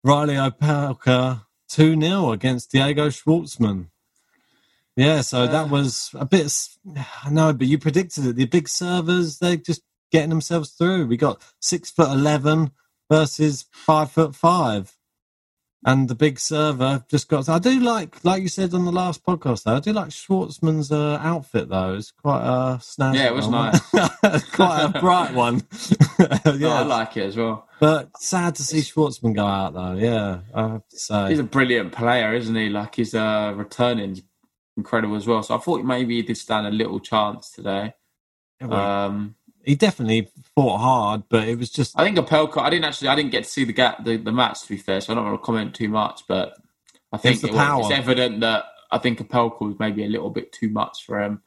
Reilly 0.03 0.35
Opelka 0.35 1.45
2 1.69 1.99
0 1.99 2.31
against 2.31 2.71
Diego 2.71 3.09
Schwartzman. 3.09 3.89
Yeah, 4.97 5.21
so 5.21 5.43
uh, 5.43 5.47
that 5.47 5.69
was 5.69 6.09
a 6.15 6.25
bit. 6.25 6.51
I 7.23 7.29
know, 7.29 7.53
but 7.53 7.67
you 7.67 7.77
predicted 7.77 8.25
it. 8.25 8.35
The 8.35 8.45
big 8.45 8.67
servers, 8.67 9.37
they're 9.37 9.55
just 9.55 9.83
getting 10.11 10.29
themselves 10.29 10.71
through. 10.71 11.05
We 11.05 11.17
got 11.17 11.39
six 11.61 11.91
foot 11.91 12.09
11 12.09 12.71
versus 13.09 13.65
five 13.71 14.11
foot 14.11 14.35
five. 14.35 14.97
And 15.85 16.09
the 16.09 16.15
big 16.15 16.39
server 16.39 17.05
just 17.07 17.29
got. 17.29 17.47
I 17.47 17.59
do 17.59 17.79
like, 17.79 18.25
like 18.25 18.41
you 18.41 18.49
said 18.49 18.73
on 18.73 18.85
the 18.85 18.91
last 18.91 19.23
podcast, 19.23 19.63
though. 19.63 19.75
I 19.75 19.79
do 19.79 19.93
like 19.93 20.09
Schwartzman's 20.09 20.91
uh, 20.91 21.19
outfit, 21.21 21.69
though. 21.69 21.93
It's 21.93 22.11
quite 22.11 22.41
a 22.41 22.79
snazzy. 22.79 23.15
Yeah, 23.17 23.27
it 23.27 23.35
was 23.35 23.47
nice. 23.47 23.79
quite 24.51 24.83
a 24.83 24.99
bright 24.99 25.35
one. 25.35 25.61
yeah, 26.57 26.79
I 26.79 26.83
like 26.83 27.15
it 27.15 27.27
as 27.27 27.37
well. 27.37 27.69
But 27.79 28.09
sad 28.17 28.55
to 28.55 28.63
see 28.63 28.79
Schwartzman 28.79 29.35
go 29.35 29.45
out, 29.45 29.75
though. 29.75 29.93
Yeah, 29.93 30.39
I 30.53 30.61
have 30.69 30.87
to 30.89 30.99
say 30.99 31.29
he's 31.29 31.39
a 31.39 31.43
brilliant 31.43 31.91
player, 31.91 32.33
isn't 32.33 32.55
he? 32.55 32.69
Like 32.69 32.95
his 32.95 33.13
uh, 33.13 33.53
returning 33.55 34.23
incredible 34.77 35.15
as 35.15 35.27
well. 35.27 35.43
So 35.43 35.55
I 35.55 35.57
thought 35.57 35.83
maybe 35.83 36.15
he 36.15 36.21
did 36.21 36.37
stand 36.37 36.67
a 36.67 36.71
little 36.71 36.99
chance 36.99 37.51
today. 37.51 37.93
Um, 38.61 39.35
he 39.63 39.75
definitely 39.75 40.29
fought 40.55 40.77
hard, 40.77 41.23
but 41.29 41.47
it 41.47 41.57
was 41.57 41.69
just. 41.69 41.99
I 41.99 42.03
think 42.03 42.17
Opelka. 42.17 42.61
I 42.61 42.69
didn't 42.69 42.85
actually. 42.85 43.09
I 43.09 43.15
didn't 43.15 43.31
get 43.31 43.43
to 43.43 43.49
see 43.49 43.65
the 43.65 43.73
gap, 43.73 44.05
the, 44.05 44.15
the 44.17 44.31
match 44.31 44.61
to 44.63 44.69
be 44.69 44.77
fair, 44.77 45.01
so 45.01 45.11
I 45.11 45.15
don't 45.15 45.25
want 45.25 45.41
to 45.41 45.45
comment 45.45 45.75
too 45.75 45.89
much. 45.89 46.21
But 46.27 46.53
I 47.11 47.17
think 47.17 47.43
it 47.43 47.51
was, 47.51 47.91
it's 47.91 47.99
evident 47.99 48.39
that 48.41 48.65
I 48.91 48.97
think 48.97 49.19
Opelka 49.19 49.61
was 49.61 49.75
maybe 49.79 50.05
a 50.05 50.07
little 50.07 50.29
bit 50.29 50.53
too 50.53 50.69
much 50.69 51.05
for 51.05 51.21
him. 51.21 51.41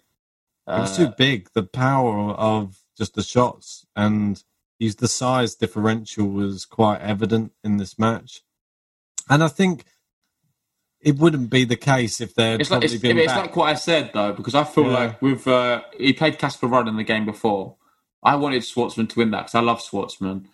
Uh, 0.66 0.76
it 0.76 0.80
was 0.80 0.96
too 0.96 1.12
big. 1.16 1.48
The 1.54 1.62
power 1.62 2.32
of 2.32 2.78
just 2.98 3.14
the 3.14 3.22
shots 3.22 3.86
and 3.96 4.42
he's 4.78 4.96
the 4.96 5.08
size 5.08 5.54
differential 5.54 6.26
was 6.26 6.66
quite 6.66 7.00
evident 7.00 7.52
in 7.64 7.78
this 7.78 7.98
match, 7.98 8.42
and 9.30 9.42
I 9.42 9.48
think 9.48 9.84
it 11.02 11.16
wouldn't 11.16 11.50
be 11.50 11.64
the 11.64 11.76
case 11.76 12.20
if 12.20 12.34
they're. 12.34 12.60
it's 12.60 12.70
like, 12.70 12.84
it's, 12.84 12.94
it's 12.94 13.26
like 13.34 13.56
what 13.56 13.68
I 13.68 13.74
said 13.74 14.10
though, 14.12 14.32
because 14.32 14.54
I 14.54 14.64
feel 14.64 14.86
yeah. 14.86 14.98
like 14.98 15.22
with 15.22 15.46
uh, 15.46 15.82
he 15.96 16.12
played 16.12 16.38
Casper 16.38 16.68
Ruud 16.68 16.88
in 16.88 16.96
the 16.96 17.04
game 17.04 17.24
before. 17.24 17.76
I 18.22 18.36
wanted 18.36 18.62
Schwartzman 18.62 19.08
to 19.08 19.18
win 19.18 19.30
that 19.30 19.42
because 19.42 19.54
I 19.54 19.60
love 19.60 19.80
Schwartzman, 19.80 20.46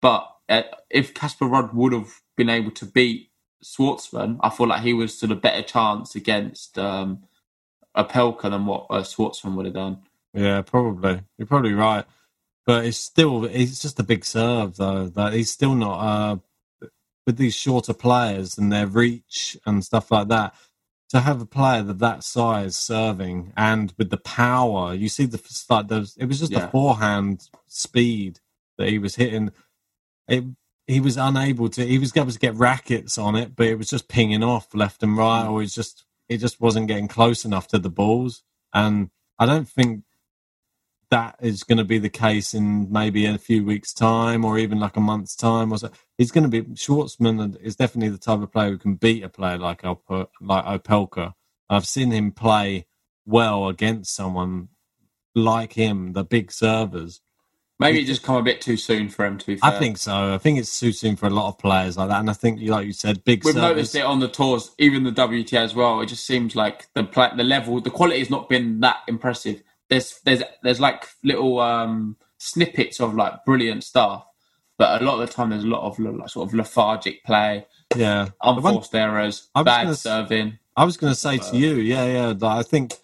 but 0.00 0.28
uh, 0.48 0.62
if 0.90 1.14
Casper 1.14 1.46
Ruud 1.46 1.72
would 1.72 1.92
have 1.92 2.20
been 2.36 2.48
able 2.48 2.72
to 2.72 2.84
beat 2.84 3.30
Schwartzman, 3.64 4.38
I 4.40 4.50
feel 4.50 4.66
like 4.66 4.82
he 4.82 4.92
was 4.92 5.16
stood 5.16 5.30
a 5.30 5.36
better 5.36 5.62
chance 5.62 6.16
against 6.16 6.78
um, 6.78 7.24
Opelka 7.96 8.50
than 8.50 8.66
what 8.66 8.86
uh, 8.90 9.02
Schwartzman 9.02 9.54
would 9.54 9.66
have 9.66 9.74
done. 9.74 10.02
Yeah, 10.34 10.62
probably. 10.62 11.20
You're 11.38 11.46
probably 11.46 11.74
right. 11.74 12.04
But 12.64 12.86
it's 12.86 12.98
still, 12.98 13.44
it's 13.44 13.82
just 13.82 14.00
a 14.00 14.04
big 14.04 14.24
serve, 14.24 14.76
though. 14.76 15.08
That 15.08 15.32
he's 15.32 15.50
still 15.50 15.74
not, 15.74 15.98
uh, 15.98 16.36
with 17.26 17.36
these 17.36 17.54
shorter 17.54 17.94
players 17.94 18.58
and 18.58 18.72
their 18.72 18.86
reach 18.86 19.56
and 19.66 19.84
stuff 19.84 20.10
like 20.10 20.28
that. 20.28 20.54
To 21.10 21.20
have 21.20 21.42
a 21.42 21.46
player 21.46 21.80
of 21.80 21.98
that 21.98 22.24
size 22.24 22.74
serving 22.74 23.52
and 23.54 23.92
with 23.98 24.08
the 24.08 24.16
power, 24.16 24.94
you 24.94 25.10
see 25.10 25.26
the 25.26 25.40
like 25.68 25.88
those. 25.88 26.16
It 26.16 26.24
was 26.24 26.40
just 26.40 26.52
yeah. 26.52 26.60
the 26.60 26.68
forehand 26.68 27.50
speed 27.66 28.40
that 28.78 28.88
he 28.88 28.98
was 28.98 29.16
hitting. 29.16 29.52
It 30.26 30.44
he 30.86 31.00
was 31.00 31.18
unable 31.18 31.68
to. 31.68 31.84
He 31.84 31.98
was 31.98 32.16
able 32.16 32.30
to 32.30 32.38
get 32.38 32.54
rackets 32.54 33.18
on 33.18 33.36
it, 33.36 33.54
but 33.54 33.66
it 33.66 33.76
was 33.76 33.90
just 33.90 34.08
pinging 34.08 34.42
off 34.42 34.74
left 34.74 35.02
and 35.02 35.16
right, 35.16 35.46
or 35.46 35.60
he's 35.60 35.74
just 35.74 36.06
it 36.28 36.38
just 36.38 36.60
wasn't 36.60 36.88
getting 36.88 37.08
close 37.08 37.44
enough 37.44 37.68
to 37.68 37.78
the 37.78 37.90
balls. 37.90 38.42
And 38.72 39.10
I 39.38 39.46
don't 39.46 39.68
think 39.68 40.04
that 41.12 41.36
is 41.42 41.62
going 41.62 41.76
to 41.76 41.84
be 41.84 41.98
the 41.98 42.08
case 42.08 42.54
in 42.54 42.90
maybe 42.90 43.26
a 43.26 43.36
few 43.36 43.66
weeks' 43.66 43.92
time 43.92 44.46
or 44.46 44.58
even 44.58 44.80
like 44.80 44.96
a 44.96 45.00
month's 45.00 45.36
time 45.36 45.70
or 45.70 45.76
so. 45.76 45.90
He's 46.16 46.32
going 46.32 46.50
to 46.50 46.62
be 46.62 46.62
Schwartzman 46.72 47.60
is 47.60 47.76
definitely 47.76 48.08
the 48.08 48.18
type 48.18 48.40
of 48.40 48.50
player 48.50 48.70
who 48.70 48.78
can 48.78 48.94
beat 48.94 49.22
a 49.22 49.28
player 49.28 49.58
like 49.58 49.84
Op- 49.84 50.30
like 50.40 50.64
Opelka. 50.64 51.34
I've 51.68 51.86
seen 51.86 52.12
him 52.12 52.32
play 52.32 52.86
well 53.26 53.68
against 53.68 54.14
someone 54.14 54.68
like 55.34 55.74
him, 55.74 56.14
the 56.14 56.24
big 56.24 56.50
servers. 56.50 57.20
Maybe 57.78 58.00
it 58.00 58.06
just 58.06 58.22
come 58.22 58.36
a 58.36 58.42
bit 58.42 58.62
too 58.62 58.78
soon 58.78 59.10
for 59.10 59.26
him 59.26 59.36
to 59.36 59.46
be 59.46 59.56
fair. 59.56 59.70
I 59.70 59.78
think 59.78 59.98
so. 59.98 60.32
I 60.32 60.38
think 60.38 60.58
it's 60.58 60.80
too 60.80 60.92
soon 60.92 61.16
for 61.16 61.26
a 61.26 61.30
lot 61.30 61.48
of 61.48 61.58
players 61.58 61.98
like 61.98 62.08
that. 62.08 62.20
And 62.20 62.30
I 62.30 62.32
think, 62.32 62.58
like 62.62 62.86
you 62.86 62.92
said, 62.94 63.22
big. 63.24 63.44
We've 63.44 63.52
servers... 63.52 63.68
noticed 63.68 63.94
it 63.96 64.04
on 64.04 64.20
the 64.20 64.28
tours, 64.28 64.70
even 64.78 65.04
the 65.04 65.12
WTA 65.12 65.58
as 65.58 65.74
well. 65.74 66.00
It 66.00 66.06
just 66.06 66.24
seems 66.24 66.56
like 66.56 66.88
the 66.94 67.02
the 67.36 67.44
level, 67.44 67.82
the 67.82 67.90
quality 67.90 68.20
has 68.20 68.30
not 68.30 68.48
been 68.48 68.80
that 68.80 69.00
impressive 69.08 69.62
there's 69.92 70.20
there's 70.24 70.42
there's 70.62 70.80
like 70.80 71.06
little 71.22 71.60
um, 71.60 72.16
snippets 72.38 73.00
of 73.00 73.14
like 73.14 73.44
brilliant 73.44 73.84
stuff, 73.84 74.26
but 74.78 75.02
a 75.02 75.04
lot 75.04 75.20
of 75.20 75.28
the 75.28 75.32
time 75.32 75.50
there's 75.50 75.64
a 75.64 75.68
lot 75.68 75.82
of 75.82 75.98
like, 75.98 76.28
sort 76.28 76.48
of 76.48 76.54
lethargic 76.54 77.22
play. 77.24 77.66
Yeah, 77.94 78.30
unforced 78.42 78.94
one, 78.94 79.02
errors, 79.02 79.48
bad 79.54 79.64
gonna, 79.64 79.94
serving. 79.94 80.58
I 80.76 80.84
was 80.84 80.96
going 80.96 81.12
to 81.12 81.18
say 81.18 81.36
to 81.36 81.56
you, 81.56 81.74
yeah, 81.74 82.06
yeah. 82.06 82.32
that 82.32 82.46
I 82.46 82.62
think 82.62 82.94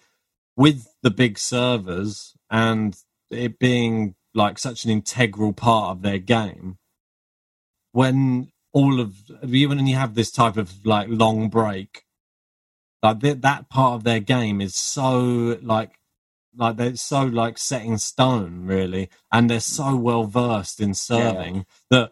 with 0.55 0.87
the 1.03 1.11
big 1.11 1.37
servers 1.37 2.33
and 2.49 2.97
it 3.29 3.59
being 3.59 4.15
like 4.33 4.57
such 4.57 4.83
an 4.83 4.89
integral 4.89 5.53
part 5.53 5.91
of 5.91 6.01
their 6.01 6.17
game, 6.17 6.79
when 7.91 8.51
all 8.73 8.99
of 8.99 9.15
even 9.43 9.77
when 9.77 9.87
you 9.87 9.95
have 9.95 10.15
this 10.15 10.31
type 10.31 10.57
of 10.57 10.83
like 10.87 11.07
long 11.07 11.49
break, 11.49 12.03
like 13.03 13.19
that, 13.19 13.43
that 13.43 13.69
part 13.69 13.93
of 13.93 14.03
their 14.03 14.19
game 14.19 14.59
is 14.59 14.73
so 14.73 15.59
like 15.61 15.98
like 16.55 16.77
they're 16.77 16.95
so 16.95 17.23
like 17.23 17.57
set 17.57 17.83
in 17.83 17.97
stone 17.97 18.65
really 18.65 19.09
and 19.31 19.49
they're 19.49 19.59
so 19.59 19.95
well 19.95 20.23
versed 20.23 20.79
in 20.79 20.93
serving 20.93 21.55
yeah. 21.55 21.63
that 21.89 22.11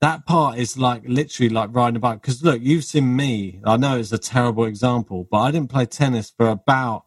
that 0.00 0.26
part 0.26 0.58
is 0.58 0.76
like 0.76 1.02
literally 1.06 1.48
like 1.48 1.70
riding 1.72 1.96
a 1.96 2.00
bike 2.00 2.20
because 2.20 2.42
look 2.42 2.60
you've 2.62 2.84
seen 2.84 3.14
me 3.14 3.60
i 3.64 3.76
know 3.76 3.98
it's 3.98 4.12
a 4.12 4.18
terrible 4.18 4.64
example 4.64 5.26
but 5.30 5.38
i 5.38 5.50
didn't 5.50 5.70
play 5.70 5.86
tennis 5.86 6.30
for 6.30 6.48
about 6.48 7.04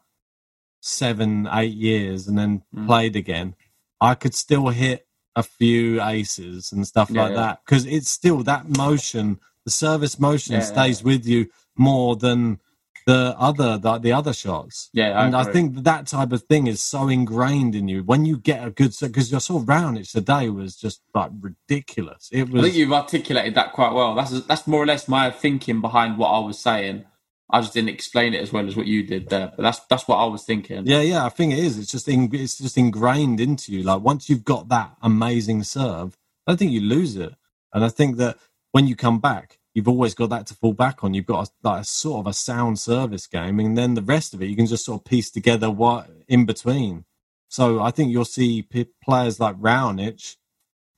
seven 0.81 1.47
eight 1.51 1.73
years 1.73 2.27
and 2.27 2.37
then 2.37 2.61
mm. 2.73 2.85
played 2.85 3.15
again 3.15 3.55
i 3.99 4.13
could 4.13 4.35
still 4.35 4.67
hit 4.67 5.07
a 5.35 5.43
few 5.43 6.01
aces 6.01 6.71
and 6.71 6.87
stuff 6.87 7.09
yeah, 7.09 7.23
like 7.23 7.31
yeah. 7.31 7.37
that 7.37 7.59
because 7.65 7.85
it's 7.85 8.09
still 8.09 8.43
that 8.43 8.77
motion 8.77 9.39
the 9.65 9.71
service 9.71 10.19
motion 10.19 10.61
stays 10.61 11.03
with 11.03 11.25
you 11.25 11.47
more 11.75 12.15
than 12.15 12.59
the 13.05 13.35
other 13.37 13.77
the, 13.77 13.97
the 13.99 14.11
other 14.11 14.33
shots. 14.33 14.89
Yeah, 14.93 15.11
I 15.11 15.25
and 15.25 15.35
agree. 15.35 15.49
I 15.49 15.53
think 15.53 15.83
that 15.83 16.07
type 16.07 16.31
of 16.31 16.43
thing 16.43 16.67
is 16.67 16.81
so 16.81 17.07
ingrained 17.07 17.75
in 17.75 17.87
you. 17.87 18.03
When 18.03 18.25
you 18.25 18.37
get 18.37 18.65
a 18.65 18.71
good 18.71 18.95
because 18.99 19.33
I 19.33 19.37
saw 19.37 19.59
Raonic 19.61 20.11
today 20.11 20.49
was 20.49 20.75
just 20.75 21.01
like 21.13 21.31
ridiculous. 21.39 22.29
It 22.31 22.49
was. 22.49 22.61
I 22.61 22.65
think 22.65 22.75
you've 22.75 22.93
articulated 22.93 23.55
that 23.55 23.73
quite 23.73 23.93
well. 23.93 24.15
That's 24.15 24.41
that's 24.41 24.67
more 24.67 24.81
or 24.81 24.87
less 24.87 25.07
my 25.07 25.29
thinking 25.31 25.81
behind 25.81 26.17
what 26.17 26.29
I 26.29 26.39
was 26.39 26.59
saying. 26.59 27.05
I 27.49 27.61
just 27.61 27.73
didn't 27.73 27.89
explain 27.89 28.33
it 28.33 28.41
as 28.41 28.51
well 28.51 28.67
as 28.67 28.75
what 28.75 28.87
you 28.87 29.03
did 29.03 29.29
there, 29.29 29.53
but 29.55 29.61
that's 29.61 29.79
that's 29.81 30.07
what 30.07 30.17
I 30.17 30.25
was 30.25 30.43
thinking. 30.43 30.87
Yeah, 30.87 31.01
yeah, 31.01 31.25
I 31.25 31.29
think 31.29 31.53
it 31.53 31.59
is. 31.59 31.77
It's 31.77 31.91
just 31.91 32.07
in, 32.07 32.33
it's 32.33 32.57
just 32.57 32.77
ingrained 32.77 33.39
into 33.39 33.71
you. 33.71 33.83
Like 33.83 34.01
once 34.01 34.29
you've 34.29 34.45
got 34.45 34.69
that 34.69 34.95
amazing 35.03 35.63
serve, 35.63 36.17
I 36.47 36.51
don't 36.51 36.57
think 36.57 36.71
you 36.71 36.81
lose 36.81 37.15
it. 37.15 37.35
And 37.71 37.85
I 37.85 37.89
think 37.89 38.17
that 38.17 38.37
when 38.71 38.87
you 38.87 38.95
come 38.95 39.19
back, 39.19 39.59
you've 39.75 39.89
always 39.89 40.15
got 40.15 40.31
that 40.31 40.47
to 40.47 40.55
fall 40.55 40.73
back 40.73 41.03
on. 41.03 41.13
You've 41.13 41.27
got 41.27 41.47
a, 41.47 41.51
like 41.67 41.81
a 41.81 41.85
sort 41.85 42.21
of 42.21 42.27
a 42.27 42.33
sound 42.33 42.79
service 42.79 43.27
game, 43.27 43.59
and 43.59 43.77
then 43.77 43.93
the 43.93 44.01
rest 44.01 44.33
of 44.33 44.41
it 44.41 44.47
you 44.47 44.55
can 44.55 44.65
just 44.65 44.85
sort 44.85 45.01
of 45.01 45.05
piece 45.05 45.29
together 45.29 45.69
what 45.69 46.09
in 46.27 46.45
between. 46.45 47.05
So 47.49 47.81
I 47.81 47.91
think 47.91 48.11
you'll 48.11 48.25
see 48.25 48.63
p- 48.63 48.87
players 49.03 49.39
like 49.39 49.57
Raonic, 49.57 50.37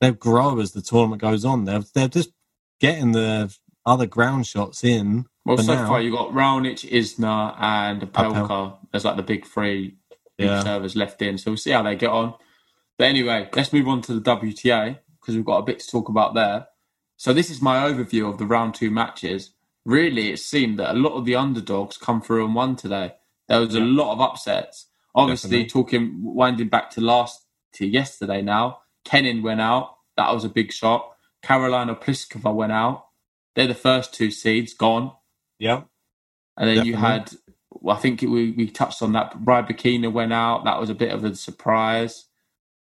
they'll 0.00 0.12
grow 0.12 0.60
as 0.60 0.72
the 0.72 0.80
tournament 0.80 1.20
goes 1.20 1.44
on. 1.44 1.64
They're 1.64 1.84
they're 1.94 2.08
just 2.08 2.30
getting 2.80 3.12
the 3.12 3.54
other 3.84 4.06
ground 4.06 4.46
shots 4.46 4.84
in. 4.84 5.26
Well, 5.44 5.58
so 5.58 5.74
now. 5.74 5.88
far 5.88 6.00
you've 6.00 6.14
got 6.14 6.30
Raonic, 6.30 6.88
Isner, 6.90 7.54
and 7.58 8.02
Opelka 8.02 8.78
as 8.94 9.04
like 9.04 9.16
the 9.16 9.22
big 9.22 9.44
three 9.44 9.96
big 10.36 10.46
yeah. 10.46 10.62
servers 10.62 10.94
left 10.94 11.20
in. 11.20 11.36
So 11.36 11.50
we'll 11.50 11.58
see 11.58 11.72
how 11.72 11.82
they 11.82 11.96
get 11.96 12.10
on. 12.10 12.34
But 12.96 13.08
anyway, 13.08 13.48
let's 13.54 13.72
move 13.72 13.88
on 13.88 14.02
to 14.02 14.14
the 14.14 14.20
WTA 14.20 14.98
because 15.20 15.36
we've 15.36 15.44
got 15.44 15.58
a 15.58 15.64
bit 15.64 15.80
to 15.80 15.90
talk 15.90 16.08
about 16.08 16.34
there. 16.34 16.66
So 17.18 17.32
this 17.32 17.50
is 17.50 17.60
my 17.60 17.78
overview 17.78 18.30
of 18.30 18.38
the 18.38 18.46
round 18.46 18.74
two 18.74 18.92
matches. 18.92 19.50
Really, 19.84 20.30
it 20.30 20.38
seemed 20.38 20.78
that 20.78 20.94
a 20.94 20.98
lot 20.98 21.14
of 21.14 21.24
the 21.24 21.34
underdogs 21.34 21.98
come 21.98 22.22
through 22.22 22.44
and 22.44 22.54
won 22.54 22.76
today. 22.76 23.16
There 23.48 23.60
was 23.60 23.74
a 23.74 23.80
lot 23.80 24.12
of 24.12 24.20
upsets. 24.20 24.86
Obviously, 25.16 25.64
Definitely. 25.64 25.68
talking 25.68 26.20
winding 26.22 26.68
back 26.68 26.90
to 26.90 27.00
last 27.00 27.44
to 27.74 27.86
yesterday 27.86 28.40
now, 28.40 28.78
Kenin 29.04 29.42
went 29.42 29.60
out. 29.60 29.96
That 30.16 30.32
was 30.32 30.44
a 30.44 30.48
big 30.48 30.72
shot. 30.72 31.12
Karolina 31.44 32.00
Pliskova 32.00 32.54
went 32.54 32.72
out. 32.72 33.06
They're 33.56 33.66
the 33.66 33.74
first 33.74 34.14
two 34.14 34.30
seeds 34.30 34.72
gone. 34.72 35.12
Yeah. 35.58 35.82
And 36.56 36.68
then 36.68 36.76
Definitely. 36.76 36.90
you 36.90 36.96
had, 36.96 37.32
well, 37.70 37.96
I 37.96 38.00
think 38.00 38.22
it, 38.22 38.28
we, 38.28 38.52
we 38.52 38.68
touched 38.68 39.02
on 39.02 39.12
that. 39.12 39.32
Rybakina 39.42 40.12
went 40.12 40.32
out. 40.32 40.64
That 40.66 40.78
was 40.78 40.90
a 40.90 40.94
bit 40.94 41.12
of 41.12 41.24
a 41.24 41.34
surprise. 41.34 42.26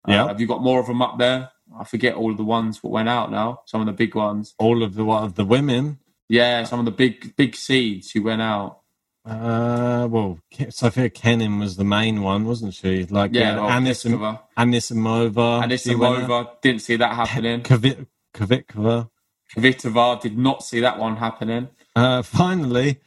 Yeah. 0.07 0.25
Uh, 0.25 0.27
have 0.27 0.41
you 0.41 0.47
got 0.47 0.61
more 0.61 0.79
of 0.79 0.85
them 0.85 1.01
up 1.01 1.17
there? 1.17 1.49
I 1.79 1.83
forget 1.83 2.15
all 2.15 2.31
of 2.31 2.37
the 2.37 2.43
ones 2.43 2.79
that 2.81 2.87
went 2.87 3.09
out 3.09 3.31
now. 3.31 3.61
Some 3.65 3.81
of 3.81 3.87
the 3.87 3.93
big 3.93 4.15
ones. 4.15 4.55
All 4.57 4.83
of 4.83 4.95
the 4.95 5.05
what 5.05 5.23
of 5.23 5.35
the 5.35 5.45
women. 5.45 5.99
Yeah, 6.29 6.63
some 6.63 6.79
of 6.79 6.85
the 6.85 6.91
big 6.91 7.35
big 7.35 7.55
seeds 7.55 8.11
who 8.11 8.23
went 8.23 8.41
out. 8.41 8.79
Uh, 9.23 10.07
well, 10.09 10.39
Sofia 10.69 11.09
Kenin 11.09 11.59
was 11.59 11.75
the 11.77 11.83
main 11.83 12.23
one, 12.23 12.45
wasn't 12.45 12.73
she? 12.73 13.05
Like 13.05 13.33
yeah, 13.33 13.59
uh, 13.59 13.69
Anisimova. 13.69 14.39
Anisimova. 14.57 15.63
Anisimova 15.63 16.61
didn't 16.61 16.81
see 16.81 16.95
that 16.95 17.13
happening. 17.15 17.61
Kvit- 17.61 18.07
Kvitova. 18.33 19.09
Kvitova 19.55 20.21
did 20.21 20.37
not 20.37 20.63
see 20.63 20.79
that 20.79 20.97
one 20.97 21.17
happening. 21.17 21.69
Uh, 21.95 22.21
finally, 22.21 22.99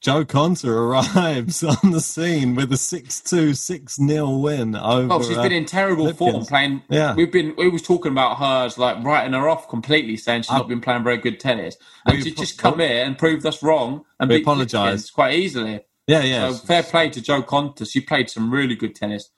Jo 0.00 0.24
Konta 0.24 0.68
arrives 0.68 1.62
on 1.82 1.92
the 1.92 2.00
scene 2.00 2.54
with 2.54 2.72
a 2.72 2.76
6-2, 2.76 3.50
6-0 3.50 4.42
win 4.42 4.74
over. 4.74 5.12
Oh, 5.12 5.22
she's 5.22 5.36
been 5.36 5.52
in 5.52 5.64
terrible 5.64 6.06
Flipkens. 6.06 6.16
form 6.16 6.46
playing. 6.46 6.82
Yeah, 6.88 7.14
we've 7.14 7.30
been. 7.30 7.54
We 7.56 7.68
was 7.68 7.82
talking 7.82 8.12
about 8.12 8.38
her 8.38 8.66
as 8.66 8.78
like 8.78 9.02
writing 9.04 9.34
her 9.34 9.48
off 9.48 9.68
completely, 9.68 10.16
saying 10.16 10.42
she's 10.42 10.50
not 10.50 10.68
been 10.68 10.80
playing 10.80 11.04
very 11.04 11.18
good 11.18 11.38
tennis, 11.40 11.76
and 12.06 12.22
she's 12.22 12.34
just 12.34 12.58
come 12.58 12.80
here 12.80 13.04
and 13.04 13.16
proved 13.16 13.46
us 13.46 13.62
wrong 13.62 14.04
and 14.18 14.30
we 14.30 14.42
apologise 14.42 15.10
quite 15.10 15.34
easily. 15.34 15.84
Yeah, 16.06 16.22
yeah. 16.22 16.50
So 16.50 16.66
fair 16.66 16.82
play 16.82 17.10
to 17.10 17.20
Jo 17.20 17.42
Konta. 17.42 17.88
She 17.88 18.00
played 18.00 18.30
some 18.30 18.50
really 18.50 18.74
good 18.74 18.94
tennis. 18.94 19.30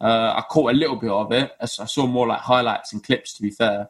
Uh, 0.00 0.34
I 0.36 0.44
caught 0.48 0.72
a 0.72 0.76
little 0.76 0.96
bit 0.96 1.10
of 1.10 1.32
it. 1.32 1.52
I 1.60 1.66
saw 1.66 2.06
more 2.06 2.26
like 2.26 2.40
highlights 2.40 2.92
and 2.92 3.02
clips, 3.02 3.34
to 3.34 3.42
be 3.42 3.50
fair, 3.50 3.88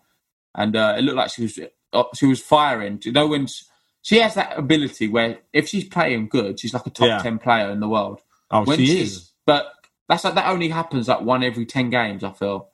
and 0.54 0.74
uh, 0.74 0.94
it 0.98 1.02
looked 1.02 1.16
like 1.16 1.30
she 1.30 1.42
was 1.42 1.59
uh, 1.92 2.04
she 2.14 2.26
was 2.26 2.40
firing. 2.40 2.96
Do 2.96 3.09
you 3.09 3.12
know 3.12 3.26
when? 3.28 3.46
She, 3.46 3.64
she 4.05 4.19
has 4.21 4.35
that 4.35 4.59
ability 4.59 5.09
where 5.09 5.38
if 5.55 5.67
she's 5.67 5.88
playing 5.88 6.29
good, 6.29 6.61
she's 6.61 6.75
like 6.75 6.87
a 6.87 6.90
top 6.90 7.07
yeah. 7.07 7.19
ten 7.23 7.38
player 7.38 7.71
in 7.71 7.81
the 7.81 7.88
world. 7.88 8.21
Oh, 8.51 8.62
when 8.62 8.77
she 8.77 9.01
is. 9.01 9.33
But 9.47 9.73
that's 10.11 10.25
like 10.25 10.35
that 10.35 10.51
only 10.51 10.69
happens 10.69 11.09
like 11.09 11.23
one 11.23 11.43
every 11.43 11.64
ten 11.64 11.88
games. 11.88 12.23
I 12.23 12.33
feel 12.33 12.69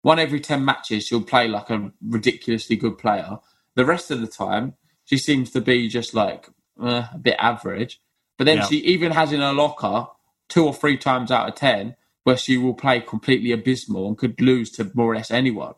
one 0.00 0.18
every 0.18 0.40
ten 0.40 0.64
matches 0.64 1.04
she'll 1.04 1.20
play 1.22 1.46
like 1.46 1.68
a 1.68 1.92
ridiculously 2.02 2.76
good 2.76 2.96
player. 2.96 3.38
The 3.74 3.84
rest 3.84 4.10
of 4.10 4.22
the 4.22 4.26
time, 4.26 4.72
she 5.04 5.18
seems 5.18 5.50
to 5.50 5.60
be 5.60 5.88
just 5.88 6.14
like 6.14 6.48
uh, 6.80 7.04
a 7.12 7.18
bit 7.18 7.36
average. 7.38 8.00
But 8.38 8.46
then 8.46 8.58
yeah. 8.58 8.66
she 8.66 8.76
even 8.78 9.12
has 9.12 9.30
in 9.30 9.40
her 9.40 9.52
locker 9.52 10.06
two 10.48 10.64
or 10.64 10.72
three 10.72 10.96
times 10.96 11.30
out 11.30 11.50
of 11.50 11.54
ten 11.54 11.96
where 12.24 12.38
she 12.38 12.56
will 12.56 12.74
play 12.74 13.00
completely 13.00 13.52
abysmal 13.52 14.08
and 14.08 14.16
could 14.16 14.40
lose 14.40 14.70
to 14.70 14.90
more 14.94 15.12
or 15.12 15.16
less 15.16 15.30
anyone. 15.30 15.74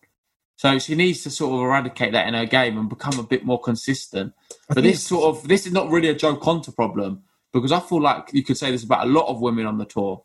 So 0.57 0.79
she 0.79 0.95
needs 0.95 1.23
to 1.25 1.31
sort 1.31 1.55
of 1.55 1.61
eradicate 1.61 2.13
that 2.13 2.29
in 2.29 2.35
her 2.35 2.47
game 2.47 2.79
and 2.79 2.89
become 2.89 3.19
a 3.19 3.25
bit 3.25 3.45
more 3.45 3.61
consistent. 3.61 4.35
But 4.69 4.83
this 4.83 5.03
sort 5.03 5.37
of 5.37 5.49
this 5.49 5.67
is 5.67 5.73
not 5.73 5.91
really 5.91 6.09
a 6.09 6.15
Jo 6.15 6.37
Konta 6.37 6.75
problem 6.75 7.25
because 7.53 7.73
I 7.73 7.81
feel 7.81 8.01
like 8.01 8.31
you 8.33 8.43
could 8.43 8.57
say 8.57 8.71
this 8.71 8.85
about 8.85 9.07
a 9.07 9.11
lot 9.11 9.29
of 9.29 9.41
women 9.41 9.67
on 9.67 9.79
the 9.79 9.85
tour. 9.85 10.25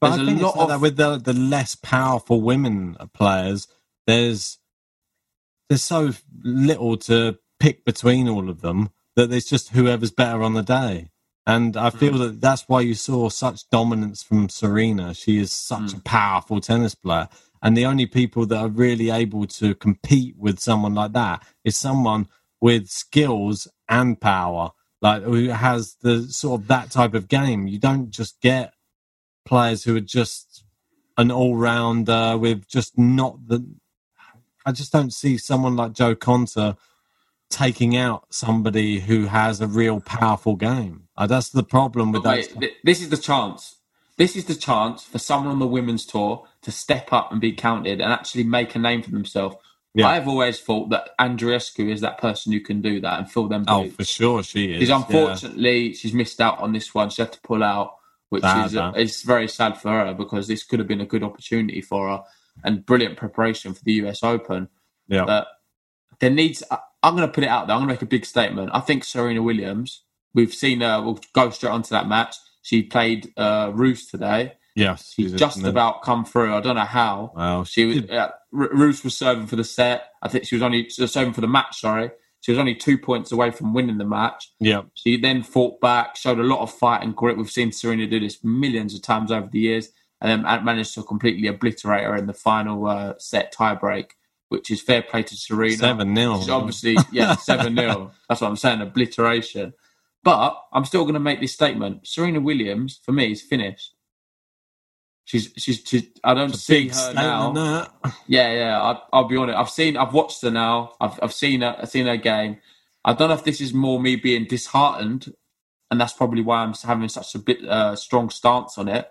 But 0.00 0.16
there's 0.16 0.22
I 0.22 0.26
think 0.26 0.40
a 0.40 0.44
lot 0.44 0.56
like 0.56 0.70
of 0.70 0.80
with 0.80 0.96
the 0.96 1.18
the 1.18 1.32
less 1.32 1.74
powerful 1.74 2.40
women 2.40 2.96
players. 3.12 3.68
There's 4.06 4.58
there's 5.68 5.84
so 5.84 6.12
little 6.42 6.96
to 6.96 7.38
pick 7.60 7.84
between 7.84 8.28
all 8.28 8.48
of 8.48 8.60
them 8.60 8.90
that 9.14 9.32
it's 9.32 9.48
just 9.48 9.70
whoever's 9.70 10.10
better 10.10 10.42
on 10.42 10.54
the 10.54 10.62
day. 10.62 11.10
And 11.46 11.76
I 11.76 11.90
feel 11.90 12.14
mm. 12.14 12.18
that 12.18 12.40
that's 12.40 12.68
why 12.68 12.80
you 12.80 12.94
saw 12.94 13.28
such 13.28 13.68
dominance 13.70 14.22
from 14.22 14.48
Serena. 14.48 15.14
She 15.14 15.38
is 15.38 15.52
such 15.52 15.92
mm. 15.92 15.98
a 15.98 16.00
powerful 16.02 16.60
tennis 16.60 16.94
player. 16.94 17.28
And 17.62 17.76
the 17.76 17.84
only 17.84 18.06
people 18.06 18.46
that 18.46 18.56
are 18.56 18.68
really 18.68 19.10
able 19.10 19.46
to 19.46 19.74
compete 19.74 20.34
with 20.38 20.58
someone 20.60 20.94
like 20.94 21.12
that 21.12 21.44
is 21.64 21.76
someone 21.76 22.28
with 22.60 22.88
skills 22.88 23.68
and 23.88 24.20
power, 24.20 24.70
like 25.02 25.22
who 25.22 25.48
has 25.48 25.96
the 26.02 26.22
sort 26.24 26.62
of 26.62 26.68
that 26.68 26.90
type 26.90 27.14
of 27.14 27.28
game. 27.28 27.66
You 27.66 27.78
don't 27.78 28.10
just 28.10 28.40
get 28.40 28.72
players 29.44 29.84
who 29.84 29.96
are 29.96 30.00
just 30.00 30.64
an 31.16 31.30
all 31.30 31.56
rounder 31.56 32.36
with 32.38 32.66
just 32.66 32.98
not 32.98 33.46
the. 33.46 33.66
I 34.64 34.72
just 34.72 34.92
don't 34.92 35.12
see 35.12 35.38
someone 35.38 35.76
like 35.76 35.92
Jo 35.92 36.14
Konta 36.14 36.76
taking 37.50 37.96
out 37.96 38.32
somebody 38.32 39.00
who 39.00 39.26
has 39.26 39.60
a 39.60 39.66
real 39.66 40.00
powerful 40.00 40.54
game. 40.54 41.08
Uh, 41.16 41.26
that's 41.26 41.48
the 41.48 41.62
problem 41.64 42.12
with 42.12 42.22
but 42.22 42.36
that. 42.36 42.56
Wait, 42.56 42.76
this 42.84 43.02
is 43.02 43.08
the 43.08 43.16
chance. 43.16 43.76
This 44.16 44.36
is 44.36 44.44
the 44.44 44.54
chance 44.54 45.02
for 45.02 45.18
someone 45.18 45.52
on 45.52 45.58
the 45.58 45.66
women's 45.66 46.06
tour 46.06 46.46
to 46.62 46.70
step 46.70 47.12
up 47.12 47.32
and 47.32 47.40
be 47.40 47.52
counted 47.52 48.00
and 48.00 48.12
actually 48.12 48.44
make 48.44 48.74
a 48.74 48.78
name 48.78 49.02
for 49.02 49.10
themselves. 49.10 49.56
Yeah. 49.94 50.08
I've 50.08 50.28
always 50.28 50.60
thought 50.60 50.90
that 50.90 51.10
Andreescu 51.18 51.90
is 51.90 52.00
that 52.02 52.18
person 52.18 52.52
who 52.52 52.60
can 52.60 52.80
do 52.80 53.00
that 53.00 53.18
and 53.18 53.30
fill 53.30 53.48
them 53.48 53.64
boots. 53.64 53.70
Oh, 53.70 53.88
for 53.90 54.04
sure, 54.04 54.42
she 54.42 54.72
is. 54.72 54.80
She's 54.80 54.90
unfortunately 54.90 55.88
yeah. 55.88 55.94
she's 55.94 56.14
missed 56.14 56.40
out 56.40 56.60
on 56.60 56.72
this 56.72 56.94
one. 56.94 57.10
She 57.10 57.22
had 57.22 57.32
to 57.32 57.40
pull 57.40 57.64
out, 57.64 57.96
which 58.28 58.42
Bad, 58.42 58.66
is 58.66 58.76
uh, 58.76 58.92
it's 58.94 59.22
very 59.22 59.48
sad 59.48 59.78
for 59.78 59.90
her 59.90 60.14
because 60.14 60.46
this 60.46 60.62
could 60.62 60.78
have 60.78 60.86
been 60.86 61.00
a 61.00 61.06
good 61.06 61.24
opportunity 61.24 61.80
for 61.80 62.08
her 62.08 62.22
and 62.62 62.86
brilliant 62.86 63.16
preparation 63.16 63.74
for 63.74 63.82
the 63.82 63.94
US 63.94 64.22
Open. 64.22 64.68
Yeah, 65.08 65.24
but 65.24 65.48
there 66.20 66.30
needs. 66.30 66.62
I'm 67.02 67.16
going 67.16 67.26
to 67.26 67.32
put 67.32 67.42
it 67.42 67.48
out 67.48 67.66
there. 67.66 67.74
I'm 67.74 67.80
going 67.80 67.88
to 67.88 67.94
make 67.94 68.02
a 68.02 68.06
big 68.06 68.24
statement. 68.26 68.70
I 68.72 68.80
think 68.80 69.02
Serena 69.02 69.42
Williams. 69.42 70.02
We've 70.32 70.54
seen 70.54 70.82
her. 70.82 71.02
We'll 71.02 71.18
go 71.32 71.50
straight 71.50 71.70
onto 71.70 71.90
that 71.90 72.06
match. 72.06 72.36
She 72.62 72.84
played 72.84 73.32
uh, 73.36 73.72
today. 73.72 74.52
Yes, 74.80 75.12
she's 75.14 75.32
just 75.32 75.62
about 75.62 76.02
come 76.02 76.24
through. 76.24 76.54
I 76.54 76.60
don't 76.60 76.76
know 76.76 76.82
how. 76.82 77.32
Well, 77.34 77.64
she, 77.64 77.84
was. 77.84 78.10
Uh, 78.10 78.30
was 78.52 79.16
serving 79.16 79.46
for 79.46 79.56
the 79.56 79.64
set. 79.64 80.08
I 80.22 80.28
think 80.28 80.46
she 80.46 80.54
was 80.54 80.62
only 80.62 80.88
serving 80.88 81.34
for 81.34 81.40
the 81.40 81.48
match. 81.48 81.80
Sorry, 81.80 82.10
she 82.40 82.52
was 82.52 82.58
only 82.58 82.74
two 82.74 82.98
points 82.98 83.32
away 83.32 83.50
from 83.50 83.74
winning 83.74 83.98
the 83.98 84.04
match. 84.04 84.52
Yeah. 84.58 84.82
She 84.94 85.20
then 85.20 85.42
fought 85.42 85.80
back, 85.80 86.16
showed 86.16 86.38
a 86.38 86.44
lot 86.44 86.60
of 86.60 86.72
fight 86.72 87.02
and 87.02 87.14
grit. 87.14 87.36
We've 87.36 87.50
seen 87.50 87.72
Serena 87.72 88.06
do 88.06 88.20
this 88.20 88.42
millions 88.42 88.94
of 88.94 89.02
times 89.02 89.30
over 89.30 89.48
the 89.50 89.60
years, 89.60 89.90
and 90.20 90.44
then 90.44 90.64
managed 90.64 90.94
to 90.94 91.02
completely 91.02 91.48
obliterate 91.48 92.04
her 92.04 92.16
in 92.16 92.26
the 92.26 92.34
final 92.34 92.86
uh, 92.86 93.14
set 93.18 93.54
tiebreak 93.54 94.10
which 94.50 94.70
is 94.70 94.82
fair 94.82 95.00
play 95.00 95.22
to 95.22 95.36
Serena. 95.36 95.76
7 95.76 96.14
0. 96.14 96.40
Obviously, 96.50 96.96
yeah, 97.12 97.36
7 97.36 97.74
0. 97.74 98.10
That's 98.28 98.40
what 98.40 98.48
I'm 98.48 98.56
saying, 98.56 98.80
obliteration. 98.80 99.72
But 100.22 100.56
I'm 100.72 100.84
still 100.84 101.04
going 101.04 101.14
to 101.14 101.20
make 101.20 101.40
this 101.40 101.52
statement. 101.52 102.06
Serena 102.06 102.40
Williams, 102.40 103.00
for 103.02 103.12
me, 103.12 103.32
is 103.32 103.40
finished. 103.40 103.94
She's, 105.24 105.52
she's, 105.56 105.82
she's 105.86 106.08
I 106.24 106.34
don't 106.34 106.54
see 106.54 106.88
her 106.88 107.14
now. 107.14 107.52
Yeah, 108.26 108.52
yeah. 108.52 108.82
I, 108.82 109.00
I'll 109.12 109.28
be 109.28 109.36
honest. 109.36 109.58
I've 109.58 109.70
seen, 109.70 109.96
I've 109.96 110.14
watched 110.14 110.42
her 110.42 110.50
now. 110.50 110.94
I've, 111.00 111.18
I've 111.22 111.32
seen 111.34 111.62
her, 111.62 111.76
I've 111.80 111.90
seen 111.90 112.06
her 112.06 112.16
game. 112.16 112.58
I 113.04 113.12
don't 113.14 113.28
know 113.28 113.34
if 113.34 113.44
this 113.44 113.60
is 113.60 113.74
more 113.74 114.00
me 114.00 114.16
being 114.16 114.46
disheartened, 114.46 115.32
and 115.90 116.00
that's 116.00 116.12
probably 116.12 116.42
why 116.42 116.62
I'm 116.62 116.74
having 116.74 117.08
such 117.08 117.34
a 117.34 117.38
bit 117.38 117.64
uh, 117.64 117.96
strong 117.96 118.30
stance 118.30 118.78
on 118.78 118.88
it. 118.88 119.10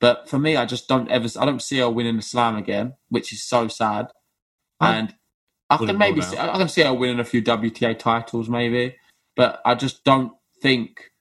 But 0.00 0.28
for 0.28 0.38
me, 0.38 0.56
I 0.56 0.66
just 0.66 0.88
don't 0.88 1.10
ever, 1.10 1.28
I 1.38 1.46
don't 1.46 1.62
see 1.62 1.78
her 1.78 1.90
winning 1.90 2.16
the 2.16 2.22
slam 2.22 2.56
again, 2.56 2.94
which 3.08 3.32
is 3.32 3.42
so 3.42 3.68
sad 3.68 4.08
and 4.82 5.14
I 5.70 5.76
can 5.78 5.98
maybe 5.98 6.20
see, 6.22 6.38
I 6.38 6.58
can 6.58 6.68
see 6.68 6.82
her 6.82 6.94
winning 6.94 7.20
a 7.20 7.24
few 7.24 7.42
WTA 7.42 7.98
titles, 7.98 8.48
maybe, 8.48 8.96
but 9.36 9.60
I 9.64 9.74
just 9.74 10.04
don't 10.04 10.32
think 10.62 11.12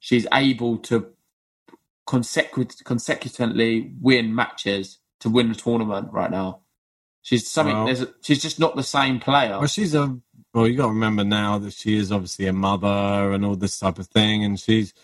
she's 0.00 0.26
able 0.32 0.78
to 0.78 1.08
consecut- 2.06 2.84
consecutively 2.84 3.92
win 4.00 4.34
matches 4.34 4.98
to 5.20 5.28
win 5.28 5.50
a 5.50 5.54
tournament 5.54 6.12
right 6.12 6.30
now. 6.30 6.60
She's 7.22 7.48
something. 7.48 7.74
Well, 7.74 8.02
a, 8.02 8.14
she's 8.22 8.40
just 8.40 8.60
not 8.60 8.76
the 8.76 8.82
same 8.82 9.18
player. 9.18 9.58
Well, 9.58 9.66
she's 9.66 9.94
a. 9.94 10.18
Well, 10.54 10.68
you 10.68 10.76
got 10.76 10.84
to 10.84 10.92
remember 10.92 11.24
now 11.24 11.58
that 11.58 11.72
she 11.72 11.96
is 11.96 12.12
obviously 12.12 12.46
a 12.46 12.52
mother 12.52 13.32
and 13.32 13.44
all 13.44 13.56
this 13.56 13.78
type 13.78 13.98
of 13.98 14.06
thing, 14.06 14.44
and 14.44 14.58
she's 14.58 14.94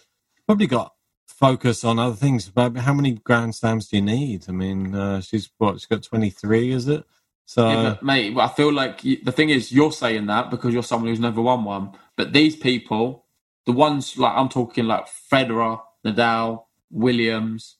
probably 0.46 0.68
got 0.68 0.94
focus 1.26 1.82
on 1.82 1.98
other 1.98 2.14
things. 2.14 2.48
But 2.48 2.76
how 2.76 2.94
many 2.94 3.12
Grand 3.12 3.54
Slams 3.56 3.88
do 3.88 3.96
you 3.96 4.02
need? 4.02 4.44
I 4.48 4.52
mean, 4.52 4.94
uh, 4.94 5.20
she's 5.20 5.50
what? 5.58 5.74
She's 5.74 5.86
got 5.86 6.04
twenty 6.04 6.30
three, 6.30 6.70
is 6.70 6.86
it? 6.86 7.04
So, 7.44 7.68
yeah, 7.68 7.96
mate, 8.02 8.36
I 8.38 8.48
feel 8.48 8.72
like 8.72 9.02
the 9.02 9.32
thing 9.32 9.50
is, 9.50 9.72
you're 9.72 9.92
saying 9.92 10.26
that 10.26 10.48
because 10.48 10.72
you're 10.72 10.82
someone 10.82 11.10
who's 11.10 11.20
never 11.20 11.42
won 11.42 11.64
one. 11.64 11.92
But 12.16 12.32
these 12.32 12.54
people, 12.54 13.26
the 13.66 13.72
ones 13.72 14.16
like 14.16 14.32
I'm 14.34 14.48
talking 14.48 14.86
like 14.86 15.08
Federer, 15.30 15.80
Nadal, 16.06 16.64
Williams, 16.92 17.76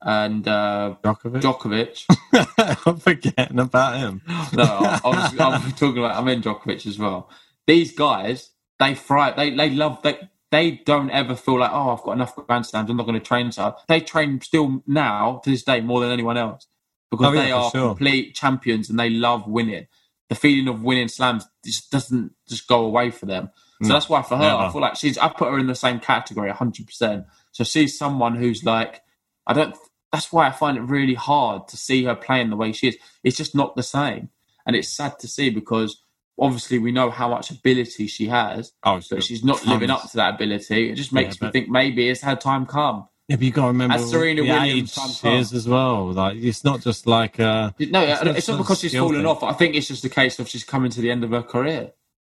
and 0.00 0.46
uh, 0.46 0.96
Djokovic. 1.02 1.42
Djokovic. 1.42 2.82
I'm 2.86 2.96
forgetting 2.98 3.58
about 3.58 3.98
him. 3.98 4.22
no, 4.52 4.64
I, 4.64 5.00
I 5.04 5.08
was, 5.08 5.40
I'm 5.40 5.72
talking 5.72 5.98
about 5.98 6.16
I'm 6.16 6.28
in 6.28 6.42
Djokovic 6.42 6.86
as 6.86 6.98
well. 6.98 7.30
These 7.66 7.92
guys, 7.94 8.50
they 8.78 8.94
thrive. 8.94 9.36
They 9.36 9.50
they 9.50 9.70
love. 9.70 10.02
They 10.02 10.18
they 10.50 10.82
don't 10.84 11.10
ever 11.10 11.34
feel 11.34 11.58
like, 11.58 11.70
oh, 11.72 11.90
I've 11.90 12.02
got 12.02 12.12
enough 12.12 12.36
grandstands. 12.36 12.90
I'm 12.90 12.96
not 12.96 13.06
going 13.06 13.18
to 13.18 13.24
train 13.24 13.52
so. 13.52 13.74
They 13.88 14.00
train 14.00 14.40
still 14.42 14.82
now 14.86 15.40
to 15.44 15.50
this 15.50 15.62
day 15.62 15.80
more 15.80 16.00
than 16.00 16.10
anyone 16.10 16.36
else 16.36 16.66
because 17.10 17.28
oh, 17.28 17.32
yeah, 17.32 17.42
they 17.42 17.52
are 17.52 17.70
sure. 17.70 17.88
complete 17.90 18.34
champions 18.34 18.90
and 18.90 18.98
they 18.98 19.08
love 19.08 19.46
winning. 19.46 19.86
The 20.28 20.34
feeling 20.34 20.68
of 20.68 20.82
winning 20.82 21.08
slams 21.08 21.46
just 21.64 21.90
doesn't 21.90 22.32
just 22.48 22.66
go 22.66 22.84
away 22.84 23.10
for 23.10 23.26
them. 23.26 23.50
So 23.82 23.88
no, 23.88 23.94
that's 23.94 24.08
why 24.08 24.22
for 24.22 24.36
her, 24.36 24.42
never. 24.42 24.62
I 24.62 24.72
feel 24.72 24.80
like 24.80 24.96
she's. 24.96 25.18
I 25.18 25.28
put 25.28 25.50
her 25.50 25.58
in 25.58 25.66
the 25.66 25.74
same 25.74 26.00
category, 26.00 26.50
hundred 26.50 26.86
percent. 26.86 27.26
So 27.52 27.64
she's 27.64 27.96
someone 27.96 28.36
who's 28.36 28.64
like, 28.64 29.02
I 29.46 29.52
don't. 29.52 29.76
That's 30.10 30.32
why 30.32 30.46
I 30.46 30.50
find 30.50 30.76
it 30.76 30.82
really 30.82 31.14
hard 31.14 31.68
to 31.68 31.76
see 31.76 32.04
her 32.04 32.14
playing 32.14 32.50
the 32.50 32.56
way 32.56 32.72
she 32.72 32.88
is. 32.88 32.98
It's 33.24 33.36
just 33.36 33.54
not 33.54 33.76
the 33.76 33.82
same, 33.82 34.28
and 34.66 34.76
it's 34.76 34.88
sad 34.88 35.18
to 35.20 35.28
see 35.28 35.48
because 35.48 36.02
obviously 36.38 36.78
we 36.78 36.92
know 36.92 37.10
how 37.10 37.28
much 37.28 37.50
ability 37.50 38.06
she 38.08 38.26
has, 38.28 38.72
oh, 38.84 39.00
but 39.10 39.22
she's 39.22 39.44
not 39.44 39.64
living 39.66 39.90
up 39.90 40.10
to 40.10 40.16
that 40.16 40.34
ability. 40.34 40.90
It 40.90 40.96
just 40.96 41.12
makes 41.12 41.40
yeah, 41.40 41.48
me 41.48 41.52
think 41.52 41.68
maybe 41.68 42.08
it's 42.08 42.22
her 42.22 42.36
time 42.36 42.66
come. 42.66 43.08
Yeah, 43.28 43.36
but 43.36 43.44
you 43.44 43.52
got 43.52 43.62
to 43.62 43.68
remember 43.68 43.94
As 43.94 44.10
Serena 44.10 44.42
Williams 44.42 44.98
age 45.24 45.32
is 45.32 45.52
as 45.52 45.68
well. 45.68 46.12
Like 46.12 46.36
it's 46.36 46.64
not 46.64 46.80
just 46.80 47.06
like 47.06 47.38
uh, 47.38 47.70
no, 47.78 48.02
it's, 48.02 48.22
it's 48.22 48.48
not 48.48 48.58
because 48.58 48.80
she's 48.80 48.94
fallen 48.94 49.16
thing. 49.16 49.26
off. 49.26 49.42
I 49.42 49.52
think 49.52 49.74
it's 49.74 49.88
just 49.88 50.04
a 50.04 50.08
case 50.08 50.38
of 50.38 50.48
she's 50.48 50.64
coming 50.64 50.90
to 50.90 51.00
the 51.00 51.10
end 51.10 51.22
of 51.24 51.30
her 51.30 51.42
career. 51.42 51.92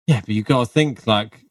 Yeah, 0.07 0.21
but 0.21 0.29
you 0.29 0.43
got 0.43 0.67
to 0.67 0.71
think 0.71 1.07
like 1.07 1.41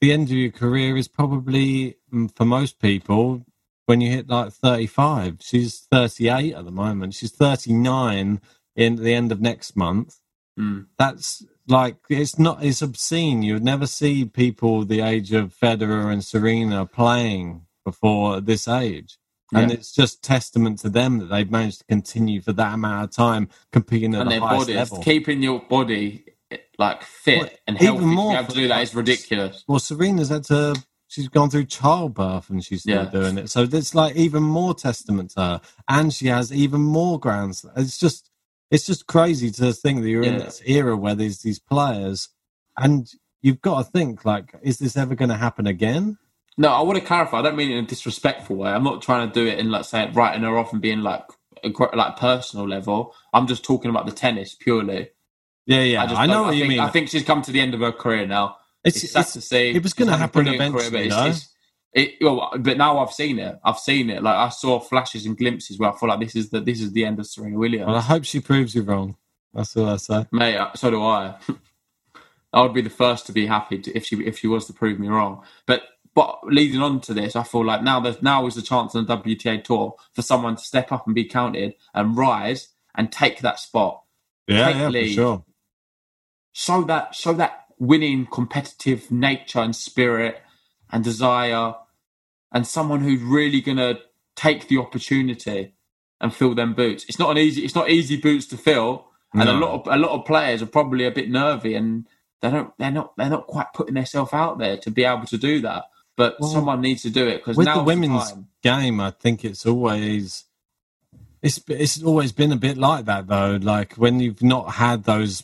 the 0.00 0.12
end 0.12 0.28
of 0.28 0.36
your 0.36 0.52
career 0.52 0.96
is 0.96 1.08
probably 1.08 1.96
for 2.36 2.44
most 2.44 2.78
people 2.80 3.44
when 3.86 4.00
you 4.00 4.10
hit 4.10 4.28
like 4.28 4.52
35. 4.52 5.38
She's 5.40 5.80
38 5.90 6.54
at 6.54 6.64
the 6.64 6.70
moment. 6.70 7.14
She's 7.14 7.32
39 7.32 8.40
in 8.76 8.96
the 8.96 9.14
end 9.14 9.32
of 9.32 9.40
next 9.40 9.76
month. 9.76 10.16
Mm. 10.58 10.86
That's 10.98 11.44
like 11.66 11.96
it's 12.08 12.38
not 12.38 12.64
it's 12.64 12.82
obscene. 12.82 13.42
You 13.42 13.54
would 13.54 13.64
never 13.64 13.86
see 13.86 14.24
people 14.24 14.84
the 14.84 15.00
age 15.00 15.32
of 15.32 15.54
Federer 15.54 16.12
and 16.12 16.24
Serena 16.24 16.86
playing 16.86 17.66
before 17.84 18.40
this 18.40 18.68
age. 18.68 19.18
And 19.52 19.70
yeah. 19.70 19.76
it's 19.76 19.92
just 19.92 20.22
testament 20.22 20.78
to 20.80 20.88
them 20.88 21.18
that 21.18 21.26
they've 21.26 21.50
managed 21.50 21.80
to 21.80 21.84
continue 21.84 22.40
for 22.40 22.52
that 22.54 22.74
amount 22.74 23.04
of 23.04 23.10
time 23.14 23.48
competing 23.72 24.14
at 24.14 24.22
and 24.22 24.30
the 24.30 24.40
highest 24.40 24.60
bodies, 24.60 24.76
level. 24.76 24.98
Keeping 25.02 25.42
your 25.42 25.60
body 25.60 26.24
like 26.78 27.02
fit 27.02 27.38
well, 27.38 27.50
and 27.66 27.78
healthy 27.78 27.98
even 27.98 28.08
more 28.08 28.32
to 28.32 28.38
be 28.38 28.38
able 28.38 28.54
to 28.54 28.60
do 28.60 28.68
that 28.68 28.82
is 28.82 28.94
ridiculous. 28.94 29.64
Well, 29.68 29.78
Serena's 29.78 30.28
had 30.28 30.44
to. 30.44 30.74
She's 31.14 31.28
gone 31.28 31.48
through 31.48 31.66
childbirth 31.66 32.50
and 32.50 32.64
she's 32.64 32.80
still 32.80 33.04
yeah. 33.04 33.08
doing 33.08 33.38
it. 33.38 33.48
So 33.48 33.68
it's 33.70 33.94
like 33.94 34.16
even 34.16 34.42
more 34.42 34.74
testament 34.74 35.30
to 35.30 35.40
her, 35.40 35.60
and 35.88 36.12
she 36.12 36.26
has 36.26 36.52
even 36.52 36.80
more 36.80 37.20
grounds. 37.20 37.64
It's 37.76 37.98
just, 37.98 38.30
it's 38.72 38.84
just 38.84 39.06
crazy 39.06 39.52
to 39.52 39.72
think 39.72 40.02
that 40.02 40.08
you're 40.08 40.24
yeah. 40.24 40.32
in 40.32 40.38
this 40.38 40.60
era 40.66 40.96
where 40.96 41.14
there's 41.14 41.42
these 41.42 41.60
players, 41.60 42.30
and 42.76 43.08
you've 43.42 43.60
got 43.60 43.84
to 43.84 43.90
think 43.92 44.24
like, 44.24 44.56
is 44.60 44.78
this 44.78 44.96
ever 44.96 45.14
going 45.14 45.28
to 45.28 45.36
happen 45.36 45.68
again? 45.68 46.18
No, 46.58 46.70
I 46.70 46.80
want 46.80 46.98
to 46.98 47.04
clarify. 47.04 47.38
I 47.38 47.42
don't 47.42 47.54
mean 47.54 47.70
it 47.70 47.76
in 47.76 47.84
a 47.84 47.86
disrespectful 47.86 48.56
way. 48.56 48.70
I'm 48.70 48.82
not 48.82 49.00
trying 49.00 49.28
to 49.28 49.32
do 49.32 49.46
it 49.46 49.60
in 49.60 49.70
like 49.70 49.84
saying 49.84 50.14
writing 50.14 50.42
her 50.42 50.58
off 50.58 50.72
and 50.72 50.82
being 50.82 51.02
like 51.02 51.22
a, 51.62 51.70
like 51.96 52.16
personal 52.16 52.68
level. 52.68 53.14
I'm 53.32 53.46
just 53.46 53.64
talking 53.64 53.88
about 53.88 54.06
the 54.06 54.12
tennis 54.12 54.56
purely. 54.56 55.10
Yeah, 55.66 55.82
yeah. 55.82 56.02
I, 56.02 56.24
I 56.24 56.26
know 56.26 56.42
what 56.42 56.54
I 56.54 56.56
you 56.56 56.66
mean. 56.66 56.80
I 56.80 56.88
think 56.88 57.08
she's 57.08 57.24
come 57.24 57.42
to 57.42 57.52
the 57.52 57.60
end 57.60 57.72
of 57.72 57.80
her 57.80 57.92
career 57.92 58.26
now. 58.26 58.56
It's, 58.84 59.02
it's 59.02 59.12
sad 59.12 59.20
it's, 59.22 59.32
to 59.32 59.40
see. 59.40 59.70
It 59.70 59.82
was 59.82 59.94
going 59.94 60.10
to 60.10 60.16
happen 60.16 60.46
eventually, 60.46 60.90
career, 60.90 61.08
but 61.10 61.28
it's, 61.30 61.48
it, 61.94 62.14
well, 62.20 62.50
but 62.58 62.76
now 62.76 62.98
I've 62.98 63.12
seen 63.12 63.38
it. 63.38 63.58
I've 63.64 63.78
seen 63.78 64.10
it. 64.10 64.22
Like 64.22 64.34
I 64.34 64.48
saw 64.48 64.80
flashes 64.80 65.26
and 65.26 65.38
glimpses 65.38 65.78
where 65.78 65.92
I 65.92 65.96
feel 65.96 66.08
like 66.08 66.20
this 66.20 66.34
is 66.34 66.50
the 66.50 66.60
this 66.60 66.80
is 66.80 66.92
the 66.92 67.04
end 67.04 67.20
of 67.20 67.26
Serena 67.26 67.56
Williams. 67.56 67.86
Well, 67.86 67.96
I 67.96 68.00
hope 68.00 68.24
she 68.24 68.40
proves 68.40 68.74
you 68.74 68.82
wrong. 68.82 69.16
That's 69.52 69.76
all 69.76 69.88
I 69.88 69.96
say, 69.96 70.26
mate. 70.32 70.56
Uh, 70.56 70.74
so 70.74 70.90
do 70.90 71.02
I. 71.02 71.36
I 72.52 72.62
would 72.62 72.74
be 72.74 72.82
the 72.82 72.90
first 72.90 73.26
to 73.26 73.32
be 73.32 73.46
happy 73.46 73.78
to, 73.78 73.96
if 73.96 74.04
she 74.04 74.16
if 74.24 74.38
she 74.38 74.48
was 74.48 74.66
to 74.66 74.72
prove 74.72 74.98
me 74.98 75.08
wrong. 75.08 75.42
But 75.66 75.82
but 76.14 76.40
leading 76.44 76.80
on 76.82 77.00
to 77.02 77.14
this, 77.14 77.36
I 77.36 77.44
feel 77.44 77.64
like 77.64 77.82
now 77.82 78.00
there's 78.00 78.22
now 78.22 78.46
is 78.46 78.56
the 78.56 78.62
chance 78.62 78.94
on 78.94 79.06
the 79.06 79.16
WTA 79.16 79.62
tour 79.62 79.94
for 80.12 80.22
someone 80.22 80.56
to 80.56 80.64
step 80.64 80.90
up 80.90 81.06
and 81.06 81.14
be 81.14 81.24
counted 81.24 81.74
and 81.94 82.16
rise 82.16 82.68
and 82.94 83.10
take 83.10 83.40
that 83.40 83.60
spot. 83.60 84.02
Yeah, 84.48 84.66
take 84.66 84.76
yeah, 84.76 84.88
lead, 84.88 85.08
for 85.08 85.14
sure. 85.14 85.44
Show 86.52 86.82
that 86.84 87.14
show 87.14 87.32
that 87.34 87.63
winning 87.78 88.26
competitive 88.26 89.10
nature 89.10 89.60
and 89.60 89.74
spirit 89.74 90.40
and 90.90 91.02
desire 91.02 91.74
and 92.52 92.66
someone 92.66 93.00
who's 93.00 93.20
really 93.20 93.60
going 93.60 93.78
to 93.78 93.98
take 94.36 94.68
the 94.68 94.78
opportunity 94.78 95.74
and 96.20 96.34
fill 96.34 96.54
them 96.54 96.74
boots. 96.74 97.04
It's 97.08 97.18
not 97.18 97.30
an 97.30 97.38
easy 97.38 97.64
it's 97.64 97.74
not 97.74 97.90
easy 97.90 98.16
boots 98.16 98.46
to 98.46 98.56
fill 98.56 99.06
and 99.32 99.44
no. 99.44 99.52
a 99.52 99.58
lot 99.58 99.72
of 99.72 99.94
a 99.94 99.96
lot 99.96 100.10
of 100.12 100.24
players 100.24 100.62
are 100.62 100.66
probably 100.66 101.04
a 101.04 101.10
bit 101.10 101.28
nervy 101.28 101.74
and 101.74 102.06
they 102.40 102.50
don't 102.50 102.72
they're 102.78 102.90
not 102.90 103.16
they're 103.16 103.30
not 103.30 103.46
quite 103.46 103.72
putting 103.74 103.94
themselves 103.94 104.32
out 104.32 104.58
there 104.58 104.76
to 104.78 104.90
be 104.90 105.04
able 105.04 105.26
to 105.26 105.38
do 105.38 105.60
that. 105.62 105.84
But 106.16 106.36
well, 106.38 106.50
someone 106.50 106.80
needs 106.80 107.02
to 107.02 107.10
do 107.10 107.26
it 107.26 107.38
because 107.38 107.56
with 107.56 107.66
the 107.66 107.82
women's 107.82 108.32
game, 108.62 109.00
I 109.00 109.10
think 109.10 109.44
it's 109.44 109.66
always 109.66 110.44
it's 111.42 111.60
it's 111.68 112.02
always 112.02 112.32
been 112.32 112.52
a 112.52 112.56
bit 112.56 112.78
like 112.78 113.06
that 113.06 113.26
though. 113.26 113.58
Like 113.60 113.94
when 113.94 114.20
you've 114.20 114.42
not 114.42 114.74
had 114.74 115.04
those 115.04 115.42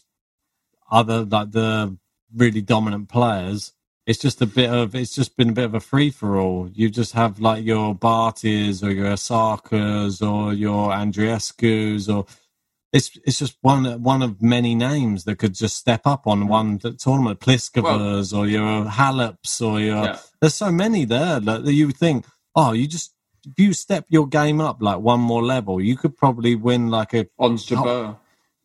other 0.91 1.25
like 1.25 1.51
the 1.51 1.97
really 2.35 2.61
dominant 2.61 3.09
players, 3.09 3.73
it's 4.07 4.19
just 4.19 4.43
a 4.43 4.47
bit 4.47 4.71
of 4.71 4.95
it's 4.95 5.15
just 5.15 5.37
been 5.37 5.51
a 5.51 5.53
bit 5.53 5.65
of 5.65 5.75
a 5.75 5.81
free 5.81 6.11
for 6.11 6.37
all. 6.37 6.69
You 6.73 6.91
just 6.91 7.13
have 7.13 7.41
like 7.41 7.65
your 7.65 7.95
Barties 7.95 8.83
or 8.83 8.91
your 8.91 9.07
Osakas 9.07 10.21
or 10.21 10.53
your 10.53 10.93
Andreescu's 10.93 12.09
or 12.09 12.27
it's 12.93 13.17
it's 13.25 13.39
just 13.39 13.57
one 13.61 14.03
one 14.03 14.23
of 14.23 14.43
many 14.43 14.75
names 14.75 15.25
that 15.25 15.39
could 15.39 15.55
just 15.55 15.77
step 15.77 16.03
up 16.07 16.27
on 16.27 16.49
one 16.49 16.79
tournament. 16.79 17.41
Pliskova's 17.41 18.33
well, 18.33 18.43
or 18.43 18.47
your 18.47 18.85
Haleps 18.87 19.65
or 19.65 19.79
your 19.79 20.05
yeah. 20.05 20.19
there's 20.41 20.55
so 20.55 20.73
many 20.73 21.05
there 21.05 21.39
that 21.39 21.65
you 21.67 21.91
think, 21.91 22.27
oh, 22.57 22.73
you 22.73 22.89
just 22.89 23.15
if 23.47 23.59
you 23.59 23.73
step 23.73 24.07
your 24.09 24.27
game 24.27 24.61
up 24.61 24.79
like 24.81 24.99
one 24.99 25.21
more 25.21 25.43
level, 25.43 25.81
you 25.81 25.97
could 25.97 26.17
probably 26.17 26.55
win 26.57 26.89
like 26.89 27.15
a 27.15 27.29
Ons 27.39 27.67
Jabeur. 27.67 28.19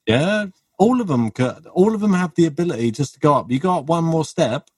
Yeah, 0.08 0.48
all 0.78 1.02
of 1.02 1.08
them 1.08 1.32
could. 1.32 1.68
All 1.68 1.96
of 1.96 2.02
them 2.02 2.14
have 2.14 2.34
the 2.36 2.46
ability 2.46 2.92
just 2.92 3.16
to 3.16 3.20
go 3.20 3.36
up. 3.36 3.52
You 3.52 3.60
go 3.60 3.80
up 3.80 3.86
one 3.86 4.04
more 4.04 4.26
step, 4.26 4.70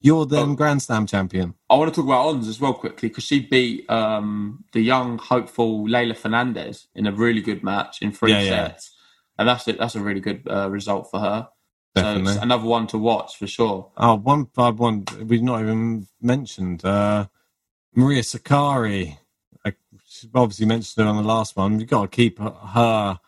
you're 0.00 0.26
then 0.26 0.50
oh. 0.50 0.54
Grand 0.54 0.82
Slam 0.82 1.06
champion. 1.06 1.54
I 1.70 1.76
want 1.76 1.92
to 1.92 2.00
talk 2.00 2.06
about 2.06 2.26
Ons 2.26 2.48
as 2.48 2.60
well 2.60 2.74
quickly 2.74 3.08
because 3.08 3.24
she 3.24 3.40
beat 3.40 3.88
um, 3.90 4.64
the 4.72 4.80
young 4.80 5.18
hopeful 5.18 5.86
Leylah 5.86 6.16
Fernandez 6.16 6.88
in 6.94 7.06
a 7.06 7.12
really 7.12 7.40
good 7.40 7.62
match 7.62 8.02
in 8.02 8.12
three 8.12 8.32
yeah, 8.32 8.48
sets. 8.48 8.90
Yeah 8.90 8.96
and 9.38 9.48
that's 9.48 9.68
it. 9.68 9.78
That's 9.78 9.94
a 9.94 10.00
really 10.00 10.20
good 10.20 10.42
uh, 10.48 10.70
result 10.70 11.10
for 11.10 11.20
her. 11.20 11.48
Definitely. 11.94 12.34
So 12.34 12.42
another 12.42 12.66
one 12.66 12.86
to 12.88 12.98
watch 12.98 13.36
for 13.36 13.46
sure. 13.46 13.90
Oh, 13.96 14.16
one 14.16 14.48
one 14.54 14.76
one 14.76 15.04
we've 15.24 15.42
not 15.42 15.60
even 15.60 16.06
mentioned. 16.20 16.84
Uh, 16.84 17.26
Maria 17.94 18.22
Sakkari. 18.22 19.18
Uh, 19.64 19.72
obviously 20.34 20.66
mentioned 20.66 21.04
her 21.04 21.10
on 21.10 21.16
the 21.16 21.28
last 21.28 21.56
one. 21.56 21.80
You've 21.80 21.88
got 21.88 22.02
to 22.02 22.08
keep 22.08 22.38
her 22.38 23.18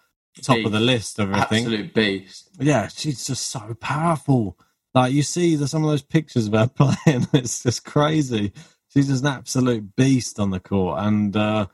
top 0.43 0.57
beast. 0.57 0.67
of 0.67 0.73
the 0.73 0.81
list 0.81 1.19
of 1.19 1.31
everything. 1.33 1.65
Absolute 1.65 1.95
beast. 1.95 2.51
Yeah, 2.61 2.89
she's 2.89 3.27
just 3.27 3.49
so 3.49 3.77
powerful. 3.81 4.59
Like 4.95 5.13
you 5.13 5.23
see 5.23 5.57
the, 5.57 5.69
some 5.69 5.85
of 5.85 5.91
those 5.91 6.03
pictures 6.03 6.47
of 6.47 6.55
her 6.55 6.69
playing, 6.75 7.27
it's 7.33 7.63
just 7.63 7.85
crazy. 7.85 8.53
She's 8.93 9.09
just 9.09 9.23
an 9.23 9.29
absolute 9.29 9.95
beast 9.97 10.41
on 10.41 10.51
the 10.51 10.61
court, 10.61 11.01
and 11.01 11.37
uh, 11.37 11.67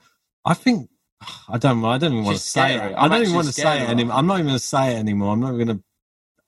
I 0.44 0.54
think 0.54 0.90
I 1.48 1.58
don't. 1.58 1.84
I 1.84 1.98
don't 1.98 2.12
even 2.12 2.24
want 2.24 2.38
to 2.38 2.42
say 2.42 2.74
it. 2.74 2.94
I 2.96 3.08
don't 3.08 3.22
even 3.22 3.34
want 3.34 3.46
to 3.46 3.52
say 3.52 3.82
it 3.82 3.88
anymore. 3.88 4.16
I'm 4.16 4.26
not 4.26 4.34
even 4.34 4.46
going 4.46 4.58
to 4.58 4.64
say 4.64 4.94
it 4.94 4.98
anymore. 4.98 5.32
I'm 5.32 5.40
not 5.40 5.52
going 5.52 5.68
to 5.68 5.82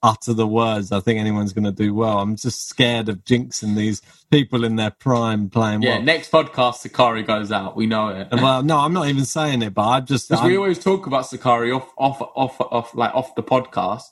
utter 0.07 0.33
the 0.33 0.47
words. 0.47 0.91
I 0.91 0.99
think 0.99 1.19
anyone's 1.19 1.53
going 1.53 1.65
to 1.65 1.71
do 1.71 1.93
well. 1.93 2.19
I'm 2.19 2.35
just 2.35 2.69
scared 2.69 3.09
of 3.09 3.23
jinxing 3.25 3.75
these 3.75 4.01
people 4.31 4.63
in 4.63 4.75
their 4.75 4.91
prime 4.91 5.49
playing. 5.49 5.81
Yeah, 5.81 5.95
well. 5.95 6.03
next 6.03 6.31
podcast, 6.31 6.87
Sakkari 6.87 7.25
goes 7.25 7.51
out. 7.51 7.75
We 7.75 7.85
know 7.85 8.09
it. 8.09 8.29
well, 8.31 8.63
no, 8.63 8.79
I'm 8.79 8.93
not 8.93 9.07
even 9.09 9.25
saying 9.25 9.61
it, 9.61 9.73
but 9.73 9.87
I 9.87 9.99
just 9.99 10.29
because 10.29 10.45
we 10.45 10.57
always 10.57 10.79
talk 10.79 11.05
about 11.07 11.25
Sakkari 11.25 11.75
off, 11.75 11.91
off, 11.97 12.21
off, 12.35 12.61
off, 12.61 12.95
like 12.95 13.13
off 13.13 13.35
the 13.35 13.43
podcast. 13.43 14.05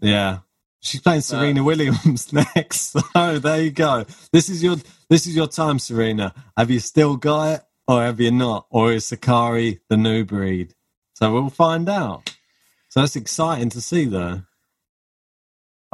Yeah, 0.00 0.38
she's 0.80 1.00
playing 1.00 1.20
Serena 1.20 1.60
uh, 1.60 1.64
Williams 1.64 2.32
next. 2.56 2.96
So 3.14 3.38
there 3.38 3.62
you 3.62 3.70
go. 3.70 4.06
This 4.32 4.48
is 4.48 4.62
your 4.62 4.76
this 5.08 5.26
is 5.26 5.36
your 5.36 5.46
time, 5.46 5.78
Serena. 5.78 6.34
Have 6.56 6.70
you 6.70 6.80
still 6.80 7.16
got 7.16 7.52
it? 7.52 7.60
or 7.86 8.02
have 8.02 8.20
you 8.20 8.30
not? 8.30 8.66
Or 8.70 8.92
is 8.92 9.04
Sakkari 9.04 9.80
the 9.88 9.96
new 9.96 10.24
breed? 10.24 10.74
So 11.14 11.32
we'll 11.32 11.50
find 11.50 11.88
out. 11.88 12.34
So 12.88 13.00
that's 13.00 13.16
exciting 13.16 13.70
to 13.70 13.80
see, 13.80 14.04
though. 14.04 14.42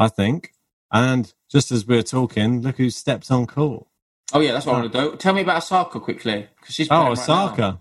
I 0.01 0.09
think. 0.09 0.53
And 0.91 1.33
just 1.49 1.71
as 1.71 1.87
we're 1.87 2.03
talking, 2.03 2.63
look 2.63 2.79
who 2.79 2.91
stepped 2.91 3.31
on 3.31 3.47
court. 3.47 3.87
Oh 4.33 4.41
yeah, 4.41 4.53
that's 4.53 4.67
what 4.67 4.77
I 4.77 4.81
want 4.81 4.93
to 4.93 5.01
do. 5.01 5.17
Tell 5.17 5.35
me 5.35 5.43
about 5.43 5.59
Osaka 5.59 6.01
quickly, 6.01 6.49
because 6.59 6.75
she's 6.75 6.89
oh 6.91 7.13
Osaka. 7.13 7.63
Right 7.63 7.75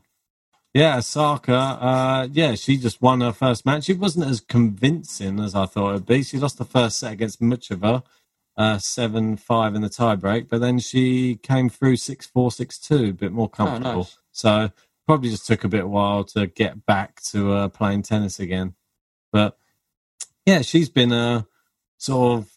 yeah, 0.73 0.97
Osaka. 0.97 1.53
Uh, 1.53 2.27
yeah, 2.31 2.55
she 2.55 2.77
just 2.77 3.01
won 3.01 3.21
her 3.21 3.31
first 3.31 3.65
match. 3.65 3.85
She 3.85 3.93
wasn't 3.93 4.27
as 4.27 4.39
convincing 4.39 5.39
as 5.39 5.55
I 5.55 5.65
thought 5.65 5.91
it'd 5.91 6.05
be. 6.05 6.21
She 6.23 6.37
lost 6.37 6.59
the 6.59 6.65
first 6.65 6.99
set 6.99 7.13
against 7.13 7.41
Muchova, 7.41 8.03
uh, 8.55 8.77
seven 8.77 9.35
five 9.35 9.73
in 9.73 9.81
the 9.81 9.89
tiebreak, 9.89 10.47
but 10.47 10.61
then 10.61 10.77
she 10.79 11.37
came 11.37 11.69
through 11.69 11.95
six 11.95 12.27
four 12.27 12.51
six 12.51 12.77
two, 12.77 13.05
a 13.05 13.13
bit 13.13 13.31
more 13.31 13.49
comfortable. 13.49 13.89
Oh, 13.89 13.97
nice. 13.97 14.17
So 14.31 14.71
probably 15.07 15.31
just 15.31 15.47
took 15.47 15.63
a 15.63 15.69
bit 15.69 15.89
while 15.89 16.23
to 16.23 16.45
get 16.45 16.85
back 16.85 17.19
to 17.23 17.51
uh, 17.53 17.67
playing 17.69 18.03
tennis 18.03 18.39
again. 18.39 18.75
But 19.31 19.57
yeah, 20.45 20.61
she's 20.61 20.89
been 20.89 21.11
uh, 21.11 21.43
sort 21.99 22.39
of 22.39 22.51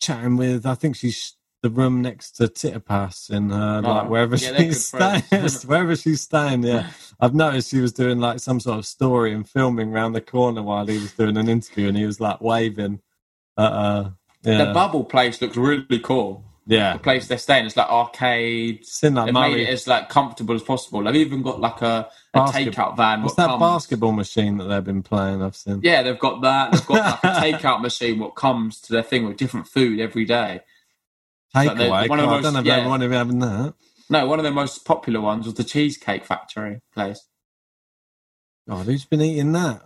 chatting 0.00 0.36
with. 0.36 0.64
I 0.64 0.76
think 0.76 0.94
she's 0.94 1.34
the 1.62 1.70
room 1.70 2.02
next 2.02 2.32
to 2.32 2.44
Tsitsipas 2.44 3.30
in 3.30 3.50
uh, 3.50 3.80
oh, 3.84 3.88
like 3.88 4.08
wherever 4.10 4.36
yeah, 4.36 4.56
she's 4.58 4.86
staying. 4.88 5.22
wherever 5.66 5.96
she's 5.96 6.20
staying, 6.20 6.62
yeah. 6.62 6.90
I've 7.20 7.34
noticed 7.34 7.70
she 7.70 7.80
was 7.80 7.92
doing 7.92 8.20
like 8.20 8.38
some 8.38 8.60
sort 8.60 8.78
of 8.78 8.86
story 8.86 9.32
and 9.32 9.48
filming 9.48 9.92
around 9.92 10.12
the 10.12 10.20
corner 10.20 10.62
while 10.62 10.86
he 10.86 10.98
was 10.98 11.12
doing 11.12 11.36
an 11.36 11.48
interview, 11.48 11.88
and 11.88 11.96
he 11.96 12.06
was 12.06 12.20
like 12.20 12.40
waving. 12.40 13.00
uh, 13.56 14.10
yeah. 14.42 14.66
The 14.66 14.72
bubble 14.74 15.04
place 15.04 15.40
looks 15.40 15.56
really 15.56 15.98
cool. 16.00 16.44
Yeah, 16.66 16.94
the 16.94 16.98
place 16.98 17.26
they're 17.26 17.36
staying. 17.36 17.66
It's 17.66 17.76
like 17.76 17.90
arcades. 17.90 19.02
in 19.02 19.14
that 19.14 19.26
They've 19.26 19.34
made 19.34 19.58
it 19.58 19.68
as 19.68 19.86
like 19.86 20.08
comfortable 20.08 20.54
as 20.54 20.62
possible. 20.62 21.02
They've 21.02 21.16
even 21.16 21.42
got 21.42 21.60
like 21.60 21.82
a, 21.82 22.08
a 22.32 22.40
takeout 22.40 22.96
van. 22.96 23.22
What's 23.22 23.34
that 23.34 23.48
comes... 23.48 23.60
basketball 23.60 24.12
machine 24.12 24.56
that 24.58 24.64
they've 24.64 24.84
been 24.84 25.02
playing? 25.02 25.42
I've 25.42 25.56
seen. 25.56 25.80
Yeah, 25.82 26.02
they've 26.02 26.18
got 26.18 26.40
that. 26.40 26.72
They've 26.72 26.86
got 26.86 27.22
like 27.22 27.24
a 27.24 27.40
takeout 27.40 27.82
machine. 27.82 28.18
What 28.18 28.34
comes 28.34 28.80
to 28.82 28.92
their 28.92 29.02
thing 29.02 29.26
with 29.26 29.36
different 29.36 29.68
food 29.68 30.00
every 30.00 30.24
day. 30.24 30.60
Takeaway. 31.54 31.90
Like 31.90 32.10
one 32.10 32.20
of 32.20 32.26
most, 32.26 32.38
I 32.38 32.42
don't 32.42 32.54
know 32.54 32.60
if 32.60 32.66
yeah. 32.66 32.76
everyone 32.76 33.00
having 33.00 33.38
that. 33.40 33.74
No, 34.08 34.26
one 34.26 34.38
of 34.38 34.44
the 34.44 34.50
most 34.50 34.84
popular 34.84 35.20
ones 35.20 35.46
was 35.46 35.54
the 35.54 35.64
Cheesecake 35.64 36.24
Factory 36.24 36.80
place. 36.92 37.26
God, 38.68 38.86
who's 38.86 39.04
been 39.04 39.20
eating 39.20 39.52
that? 39.52 39.82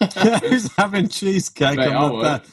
who's 0.42 0.72
having 0.76 1.08
cheesecake 1.08 1.76
Mate, 1.76 1.92
on 1.92 2.22
that? 2.22 2.46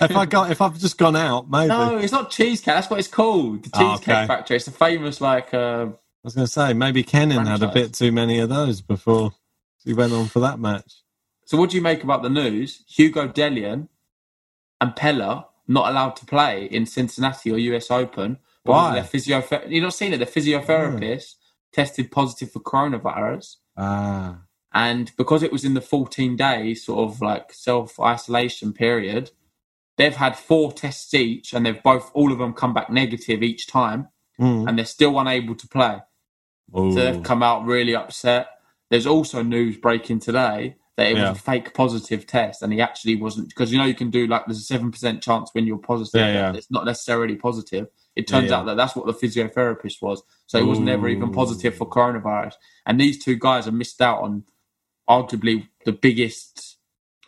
If 0.00 0.16
I 0.16 0.26
got, 0.26 0.50
if 0.50 0.60
I've 0.60 0.78
just 0.78 0.98
gone 0.98 1.16
out, 1.16 1.50
maybe. 1.50 1.68
No, 1.68 1.98
it's 1.98 2.12
not 2.12 2.30
cheesecake. 2.30 2.74
That's 2.74 2.90
what 2.90 2.98
it's 2.98 3.08
called. 3.08 3.64
The 3.64 3.70
oh, 3.74 3.96
Cheesecake 3.96 4.14
oh, 4.14 4.18
okay. 4.18 4.26
Factory. 4.26 4.56
It's 4.56 4.66
a 4.66 4.72
famous 4.72 5.20
like. 5.20 5.52
Uh, 5.54 5.86
I 5.88 6.24
was 6.24 6.34
going 6.34 6.46
to 6.46 6.52
say 6.52 6.72
maybe 6.72 7.02
Kenin 7.02 7.36
franchise. 7.36 7.60
had 7.60 7.70
a 7.70 7.72
bit 7.72 7.94
too 7.94 8.12
many 8.12 8.38
of 8.38 8.48
those 8.48 8.80
before 8.80 9.32
he 9.84 9.94
went 9.94 10.12
on 10.12 10.26
for 10.26 10.40
that 10.40 10.58
match. 10.58 11.02
So, 11.44 11.56
what 11.56 11.70
do 11.70 11.76
you 11.76 11.82
make 11.82 12.02
about 12.02 12.22
the 12.22 12.28
news? 12.28 12.82
Hugo 12.88 13.28
Dellien 13.28 13.88
and 14.80 14.96
Pella 14.96 15.46
not 15.68 15.90
allowed 15.90 16.16
to 16.16 16.26
play 16.26 16.64
in 16.64 16.86
Cincinnati 16.86 17.50
or 17.50 17.58
US 17.58 17.90
Open. 17.90 18.38
Why? 18.64 19.00
Their 19.00 19.68
You're 19.68 19.82
not 19.82 19.94
seeing 19.94 20.12
it. 20.12 20.18
The 20.18 20.26
physiotherapist 20.26 21.34
tested 21.72 22.10
positive 22.10 22.50
for 22.50 22.60
coronavirus. 22.60 23.56
Ah. 23.76 24.38
And 24.72 25.12
because 25.16 25.42
it 25.42 25.52
was 25.52 25.64
in 25.64 25.74
the 25.74 25.80
14 25.80 26.36
day 26.36 26.74
sort 26.74 27.08
of 27.08 27.20
like 27.20 27.52
self 27.52 27.98
isolation 28.00 28.72
period, 28.72 29.30
They've 29.96 30.14
had 30.14 30.36
four 30.36 30.72
tests 30.72 31.12
each, 31.14 31.52
and 31.52 31.64
they've 31.64 31.82
both 31.82 32.10
all 32.14 32.32
of 32.32 32.38
them 32.38 32.52
come 32.52 32.74
back 32.74 32.90
negative 32.90 33.42
each 33.42 33.66
time, 33.66 34.08
mm. 34.40 34.68
and 34.68 34.78
they're 34.78 34.84
still 34.84 35.18
unable 35.18 35.54
to 35.54 35.68
play. 35.68 36.00
Ooh. 36.76 36.92
So 36.92 37.00
they've 37.00 37.22
come 37.22 37.42
out 37.42 37.64
really 37.64 37.94
upset. 37.94 38.48
There's 38.90 39.06
also 39.06 39.42
news 39.42 39.76
breaking 39.76 40.20
today 40.20 40.76
that 40.96 41.08
it 41.08 41.16
yeah. 41.16 41.30
was 41.30 41.38
a 41.38 41.42
fake 41.42 41.74
positive 41.74 42.26
test, 42.26 42.62
and 42.62 42.72
he 42.72 42.80
actually 42.80 43.16
wasn't 43.16 43.48
because 43.48 43.72
you 43.72 43.78
know 43.78 43.84
you 43.84 43.94
can 43.94 44.10
do 44.10 44.26
like 44.26 44.46
there's 44.46 44.58
a 44.58 44.62
seven 44.62 44.90
percent 44.90 45.22
chance 45.22 45.50
when 45.52 45.66
you're 45.66 45.78
positive. 45.78 46.20
Yeah, 46.20 46.32
yeah. 46.32 46.52
It's 46.54 46.70
not 46.70 46.84
necessarily 46.84 47.36
positive. 47.36 47.88
It 48.16 48.26
turns 48.26 48.50
out 48.50 48.64
that 48.64 48.78
that's 48.78 48.96
what 48.96 49.04
the 49.04 49.12
physiotherapist 49.12 50.00
was. 50.00 50.22
So 50.46 50.58
he 50.58 50.64
was 50.64 50.78
never 50.78 51.06
even 51.06 51.32
positive 51.32 51.74
for 51.74 51.86
coronavirus. 51.86 52.54
And 52.86 52.98
these 52.98 53.22
two 53.22 53.36
guys 53.36 53.66
have 53.66 53.74
missed 53.74 54.00
out 54.00 54.22
on 54.22 54.44
arguably 55.08 55.68
the 55.84 55.92
biggest 55.92 56.78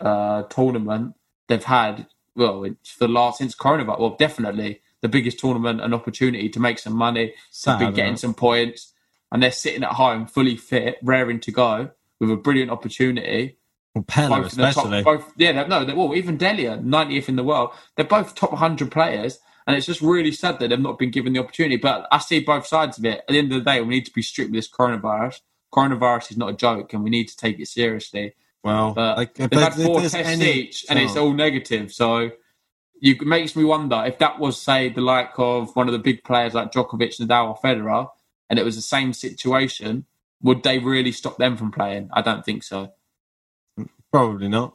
uh, 0.01 0.45
tournament 0.45 1.15
they've 1.47 1.63
had 1.63 2.07
well, 2.39 2.65
it's 2.65 2.97
the 2.97 3.09
last 3.09 3.39
since 3.39 3.55
coronavirus. 3.55 4.01
Well, 4.01 4.17
definitely 4.19 4.81
the 5.03 5.09
biggest 5.09 5.39
tournament, 5.39 5.81
an 5.81 5.95
opportunity 5.95 6.49
to 6.49 6.61
make 6.61 6.79
some 6.79 6.97
money, 6.97 7.35
to 7.63 7.79
be 7.79 7.93
getting 7.93 8.17
some 8.17 8.35
points, 8.35 8.95
and 9.31 9.43
they're 9.43 9.53
sitting 9.53 9.85
at 9.85 9.93
home, 9.93 10.27
fully 10.27 10.57
fit, 10.57 10.99
raring 11.03 11.41
to 11.41 11.53
go, 11.53 11.91
with 12.21 12.31
a 12.31 12.37
brilliant 12.37 12.71
opportunity. 12.71 13.59
Well, 13.95 14.05
Pella, 14.05 14.43
especially. 14.43 15.03
Top, 15.03 15.05
both, 15.05 15.33
yeah, 15.37 15.67
no, 15.67 15.85
well, 15.95 16.15
even 16.15 16.37
Delia, 16.37 16.79
90th 16.79 17.29
in 17.29 17.37
the 17.37 17.45
world, 17.45 17.71
they're 17.97 18.05
both 18.05 18.35
top 18.35 18.53
100 18.53 18.91
players, 18.91 19.39
and 19.67 19.77
it's 19.77 19.87
just 19.87 20.01
really 20.01 20.33
sad 20.33 20.59
that 20.59 20.69
they've 20.69 20.81
not 20.81 20.99
been 20.99 21.11
given 21.11 21.33
the 21.33 21.41
opportunity. 21.41 21.77
But 21.77 22.09
I 22.11 22.19
see 22.19 22.41
both 22.41 22.67
sides 22.67 22.99
of 22.99 23.05
it. 23.05 23.19
At 23.21 23.29
the 23.29 23.39
end 23.39 23.53
of 23.53 23.59
the 23.63 23.71
day, 23.71 23.81
we 23.81 23.95
need 23.95 24.07
to 24.07 24.13
be 24.13 24.23
strict 24.23 24.51
with 24.51 24.59
this 24.59 24.71
coronavirus. 24.71 25.41
Coronavirus 25.73 26.31
is 26.31 26.37
not 26.39 26.51
a 26.51 26.57
joke, 26.57 26.93
and 26.93 27.05
we 27.05 27.11
need 27.11 27.29
to 27.29 27.37
take 27.37 27.61
it 27.61 27.69
seriously. 27.69 28.35
Well, 28.65 28.93
but 28.93 29.17
like, 29.17 29.35
they've 29.35 29.51
had 29.53 29.75
four 29.75 30.01
tests 30.01 30.15
any, 30.15 30.51
each, 30.51 30.87
and 30.91 30.99
it's 30.99 31.17
oh. 31.17 31.27
all 31.27 31.33
negative. 31.33 31.93
So 31.93 32.33
you 33.01 33.15
it 33.15 33.27
makes 33.27 33.55
me 33.57 33.65
wonder 33.65 34.03
if 34.07 34.19
that 34.19 34.39
was, 34.39 34.61
say, 34.61 34.89
the 34.89 35.01
like 35.01 35.33
of 35.39 35.75
one 35.77 35.89
of 35.89 35.93
the 35.93 35.99
big 35.99 36.25
players 36.25 36.55
like 36.55 36.73
Djokovic, 36.73 37.21
Nadal, 37.21 37.49
or 37.49 37.57
Federer, 37.57 38.09
and 38.51 38.59
it 38.59 38.65
was 38.65 38.77
the 38.77 38.83
same 38.83 39.13
situation, 39.13 40.07
would 40.43 40.63
they 40.63 40.79
really 40.79 41.13
stop 41.13 41.37
them 41.39 41.57
from 41.57 41.71
playing? 41.71 42.11
I 42.13 42.23
don't 42.23 42.45
think 42.45 42.63
so. 42.63 42.93
Probably 44.13 44.49
not. 44.49 44.75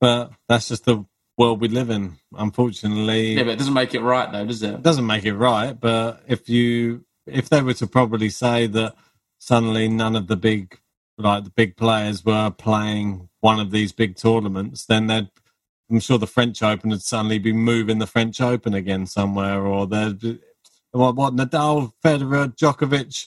But 0.00 0.32
that's 0.48 0.68
just 0.68 0.84
the 0.84 1.04
world 1.36 1.60
we 1.60 1.68
live 1.68 1.90
in, 1.90 2.16
unfortunately. 2.34 3.34
Yeah, 3.34 3.44
but 3.44 3.52
it 3.52 3.58
doesn't 3.58 3.74
make 3.74 3.94
it 3.94 4.00
right, 4.00 4.30
though, 4.30 4.46
does 4.46 4.62
it? 4.62 4.74
It 4.74 4.82
doesn't 4.82 5.06
make 5.06 5.24
it 5.24 5.34
right. 5.34 5.78
But 5.78 6.22
if 6.26 6.48
you, 6.48 7.04
if 7.26 7.48
they 7.48 7.62
were 7.62 7.74
to 7.74 7.86
probably 7.86 8.30
say 8.30 8.66
that 8.68 8.94
suddenly 9.38 9.88
none 9.88 10.16
of 10.16 10.28
the 10.28 10.36
big, 10.36 10.78
like 11.18 11.44
the 11.44 11.50
big 11.50 11.76
players 11.76 12.24
were 12.24 12.50
playing 12.50 13.28
one 13.40 13.60
of 13.60 13.70
these 13.70 13.92
big 13.92 14.16
tournaments, 14.16 14.86
then 14.86 15.06
they'd, 15.08 15.28
I'm 15.90 16.00
sure 16.00 16.18
the 16.18 16.26
French 16.26 16.62
Open 16.62 16.90
would 16.90 17.02
suddenly 17.02 17.38
be 17.38 17.52
moving 17.52 17.98
the 17.98 18.06
French 18.06 18.40
Open 18.40 18.74
again 18.74 19.06
somewhere, 19.06 19.66
or 19.66 19.86
they'd, 19.86 20.38
what, 20.92 21.16
what 21.16 21.34
Nadal, 21.34 21.92
Federer, 22.04 22.54
Djokovic, 22.56 23.26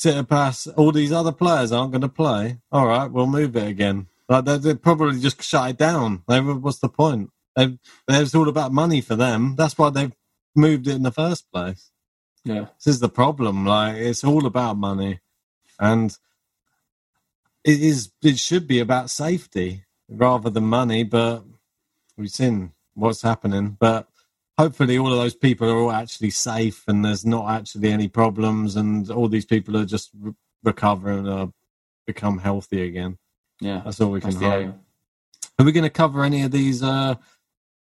Tsitsipas, 0.00 0.72
all 0.76 0.92
these 0.92 1.12
other 1.12 1.32
players 1.32 1.72
aren't 1.72 1.92
going 1.92 2.00
to 2.00 2.08
play. 2.08 2.58
All 2.72 2.86
right, 2.86 3.10
we'll 3.10 3.26
move 3.26 3.54
it 3.56 3.68
again. 3.68 4.06
Like 4.30 4.44
they 4.44 4.58
they 4.58 4.74
probably 4.74 5.20
just 5.20 5.42
shut 5.42 5.70
it 5.70 5.76
down. 5.76 6.22
They, 6.26 6.40
what's 6.40 6.78
the 6.78 6.88
point? 6.88 7.30
They, 7.56 7.78
it's 8.08 8.34
all 8.34 8.48
about 8.48 8.72
money 8.72 9.00
for 9.00 9.16
them. 9.16 9.56
That's 9.56 9.76
why 9.76 9.90
they've 9.90 10.12
moved 10.54 10.86
it 10.86 10.94
in 10.94 11.02
the 11.02 11.10
first 11.10 11.50
place. 11.52 11.90
Yeah, 12.44 12.66
this 12.78 12.94
is 12.94 13.00
the 13.00 13.08
problem. 13.08 13.66
Like 13.66 13.96
it's 13.96 14.24
all 14.24 14.46
about 14.46 14.78
money, 14.78 15.20
and 15.78 16.16
it 17.64 17.80
is. 17.80 18.10
It 18.22 18.38
should 18.38 18.66
be 18.66 18.80
about 18.80 19.10
safety 19.10 19.84
rather 20.08 20.50
than 20.50 20.64
money. 20.64 21.04
But 21.04 21.44
we've 22.16 22.30
seen 22.30 22.72
what's 22.94 23.22
happening. 23.22 23.76
But 23.78 24.08
hopefully, 24.58 24.98
all 24.98 25.12
of 25.12 25.18
those 25.18 25.34
people 25.34 25.70
are 25.70 25.76
all 25.76 25.92
actually 25.92 26.30
safe, 26.30 26.84
and 26.86 27.04
there's 27.04 27.24
not 27.24 27.50
actually 27.50 27.90
any 27.90 28.08
problems, 28.08 28.76
and 28.76 29.10
all 29.10 29.28
these 29.28 29.46
people 29.46 29.76
are 29.76 29.84
just 29.86 30.10
re- 30.18 30.34
recovering 30.62 31.28
or 31.28 31.52
become 32.06 32.38
healthy 32.38 32.82
again. 32.82 33.18
Yeah, 33.60 33.82
that's 33.84 34.00
all 34.00 34.10
we 34.10 34.20
can 34.20 34.34
hope. 34.34 34.74
Are 35.58 35.64
we 35.64 35.72
going 35.72 35.84
to 35.84 35.90
cover 35.90 36.24
any 36.24 36.42
of 36.42 36.52
these 36.52 36.82
uh, 36.82 37.16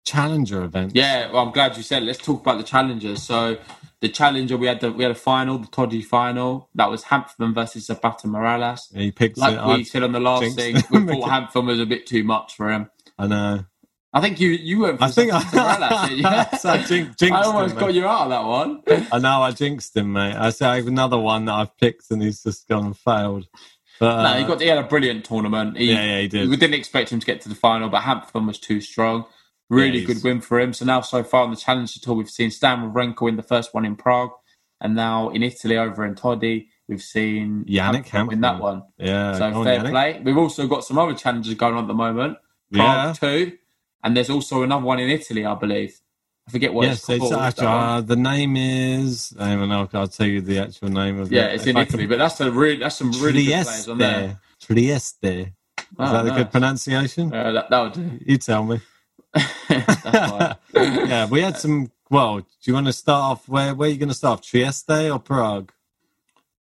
challenger 0.05 0.62
events? 0.62 0.95
Yeah, 0.95 1.33
well, 1.33 1.43
I'm 1.45 1.53
glad 1.53 1.77
you 1.77 1.83
said. 1.83 2.03
It. 2.03 2.07
Let's 2.07 2.19
talk 2.19 2.41
about 2.41 2.59
the 2.59 2.64
challengers. 2.64 3.23
So 3.23 3.59
the 4.01 4.09
challenger 4.09 4.57
we 4.57 4.66
had 4.66 4.80
the 4.80 4.92
we 4.92 5.05
had 5.05 5.12
a 5.12 5.16
final, 5.16 5.59
the 5.59 5.66
Todi 5.68 6.03
final. 6.03 6.68
That 6.74 6.90
was 6.90 7.05
Hanfmann 7.05 7.55
versus 7.55 7.86
Zapata 7.86 8.26
Miralles. 8.28 8.88
Yeah, 8.92 9.03
he 9.03 9.12
picked 9.12 9.38
like 9.38 9.59
it. 9.59 9.66
we 9.66 9.84
said 9.84 10.03
on 10.03 10.12
the 10.12 10.20
last 10.20 10.55
thing. 10.57 10.76
We 10.76 10.80
thought 11.07 11.30
Hanfmann 11.30 11.66
was 11.66 11.80
a 11.80 11.86
bit 11.86 12.07
too 12.07 12.24
much 12.24 12.55
for 12.57 12.70
him. 12.70 12.90
I 13.18 13.26
know. 13.26 13.64
I 14.12 14.20
think 14.20 14.40
you 14.40 14.51
you 14.51 14.80
went. 14.80 14.99
For 14.99 15.05
I 15.05 15.09
think 15.11 15.32
I, 15.32 15.40
Miralles, 15.40 16.18
yeah. 16.18 16.57
so 16.57 16.70
I, 16.70 16.82
jinx, 16.82 17.22
I 17.22 17.42
almost 17.42 17.74
him, 17.74 17.80
got 17.80 17.86
mate. 17.86 17.97
you 17.97 18.07
out 18.07 18.24
of 18.24 18.30
that 18.30 18.44
one. 18.44 18.82
I 19.12 19.18
know 19.18 19.42
I 19.42 19.53
jinxed 19.53 19.97
him, 19.97 20.12
mate. 20.12 20.34
I 20.36 20.51
say 20.51 20.66
I 20.66 20.76
have 20.76 20.86
another 20.86 21.18
one 21.18 21.47
that 21.47 21.55
I've 21.55 21.76
picked 21.78 22.11
and 22.11 22.22
he's 22.22 22.42
just 22.42 22.68
gone 22.68 22.86
and 22.86 22.97
failed. 22.97 23.47
But, 23.99 24.22
no, 24.22 24.28
uh, 24.28 24.36
he 24.38 24.44
got 24.44 24.61
he 24.61 24.66
had 24.68 24.78
a 24.78 24.82
brilliant 24.84 25.24
tournament. 25.24 25.78
He, 25.78 25.92
Yeah, 25.92 26.05
yeah, 26.05 26.20
he 26.20 26.28
did. 26.28 26.49
We 26.51 26.57
didn't 26.57 26.74
expect 26.74 27.11
him 27.11 27.20
to 27.20 27.26
get 27.26 27.40
to 27.42 27.49
the 27.49 27.55
final, 27.55 27.88
but 27.88 28.03
Hanfmann 28.03 28.47
was 28.47 28.59
too 28.59 28.80
strong. 28.80 29.24
Really 29.69 30.01
Yeah, 30.01 30.07
good 30.07 30.23
win 30.23 30.41
for 30.41 30.61
him. 30.61 30.73
So 30.73 30.85
now, 30.85 31.01
so 31.01 31.23
far 31.25 31.43
on 31.43 31.51
the 31.51 31.57
Challenger 31.57 31.99
Tour, 32.01 32.14
we've 32.14 32.31
seen 32.31 32.51
Stan 32.51 32.79
Wawrinka 32.93 33.23
win 33.23 33.37
the 33.37 33.43
first 33.43 33.75
one 33.75 33.85
in 33.85 33.97
Prague, 33.97 34.31
and 34.81 34.95
now 34.95 35.31
in 35.31 35.43
Italy 35.43 35.77
over 35.77 36.05
in 36.05 36.14
Todi, 36.14 36.69
we've 36.89 37.03
seen 37.03 37.64
Yannick 37.69 38.07
Hanfmann 38.07 38.29
win 38.29 38.41
that 38.43 38.61
one. 38.61 38.83
yeah, 38.99 39.37
So 39.37 39.45
on, 39.53 39.64
fair 39.64 39.81
play. 39.83 40.21
We've 40.25 40.37
also 40.39 40.67
got 40.69 40.85
some 40.85 40.99
other 40.99 41.14
challenges 41.14 41.55
going 41.55 41.75
on 41.75 41.85
at 41.85 41.89
the 41.89 41.95
moment. 41.95 42.39
Yeah. 42.71 43.12
Prague 43.12 43.17
too, 43.19 43.59
and 44.05 44.17
there's 44.17 44.31
also 44.31 44.62
another 44.62 44.85
one 44.85 45.01
in 45.01 45.11
Italy, 45.11 45.45
I 45.45 45.55
believe. 45.55 45.99
I 46.49 46.53
forget 46.53 46.73
what 46.73 46.87
yes, 46.87 46.99
it's 47.01 47.09
it's 47.09 47.19
called. 47.19 47.33
that 47.33 47.41
actually, 47.41 47.67
uh, 47.67 48.01
the 48.03 48.14
name 48.14 48.57
is. 48.57 49.35
I 49.37 49.57
don't 49.57 49.69
know. 49.69 49.89
I'll 49.93 50.07
tell 50.07 50.29
you 50.29 50.41
the 50.41 50.61
actual 50.61 50.91
name 50.91 51.19
of 51.19 51.33
it. 51.33 51.35
yeah, 51.35 51.47
it. 51.47 51.55
it's 51.57 51.67
in 51.67 51.77
I 51.77 51.83
Italy, 51.83 52.05
can- 52.05 52.11
but 52.11 52.19
that's 52.19 52.41
a 52.41 52.53
really 52.53 52.77
that's 52.77 52.95
some 52.97 53.11
really 53.12 53.47
good 53.47 53.64
players 53.64 53.89
on 53.89 53.99
there. 53.99 54.41
Trieste. 54.61 55.21
Trieste. 55.23 55.25
Is 55.49 55.87
Oh, 55.99 56.12
that 56.12 56.27
a 56.27 56.31
good 56.37 56.51
pronunciation? 56.53 57.33
Uh, 57.35 57.51
that, 57.53 57.71
that 57.71 57.81
would 57.81 57.93
do. 57.95 58.19
You 58.25 58.39
tell 58.39 58.62
me. 58.64 58.81
That's 59.68 60.03
fine. 60.03 60.57
yeah, 61.09 61.26
we 61.28 61.41
had 61.43 61.57
some. 61.57 61.91
Well, 62.11 62.39
do 62.41 62.47
you 62.64 62.74
want 62.74 62.87
to 62.87 62.93
start 62.93 63.22
off? 63.22 63.49
Where 63.49 63.74
Where 63.74 63.89
are 63.89 63.93
you 63.93 63.99
going 63.99 64.09
to 64.09 64.14
start? 64.14 64.41
off? 64.41 64.45
Trieste 64.47 64.91
or 65.11 65.18
Prague? 65.18 65.72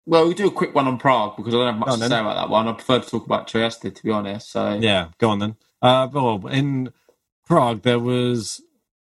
Well, 0.07 0.28
we 0.28 0.34
do 0.34 0.46
a 0.46 0.52
quick 0.52 0.74
one 0.74 0.86
on 0.86 0.98
Prague 0.98 1.36
because 1.36 1.52
I 1.52 1.59
don't 1.59 1.66
have 1.66 1.78
much 1.80 1.88
on 1.88 1.94
to 1.94 2.00
then. 2.00 2.11
say 2.11 2.20
about 2.20 2.36
that 2.36 2.48
one. 2.48 2.68
I 2.68 2.72
prefer 2.72 3.00
to 3.00 3.11
talk 3.11 3.26
about 3.26 3.48
Trieste, 3.48 3.82
to 3.94 4.02
be 4.04 4.11
honest. 4.11 4.50
So 4.52 4.74
Yeah, 4.80 5.09
go 5.18 5.30
on 5.30 5.40
then. 5.40 5.57
Uh, 5.82 6.09
well, 6.12 6.46
in 6.46 6.92
Prague, 7.44 7.82
there 7.82 7.98
was 7.98 8.62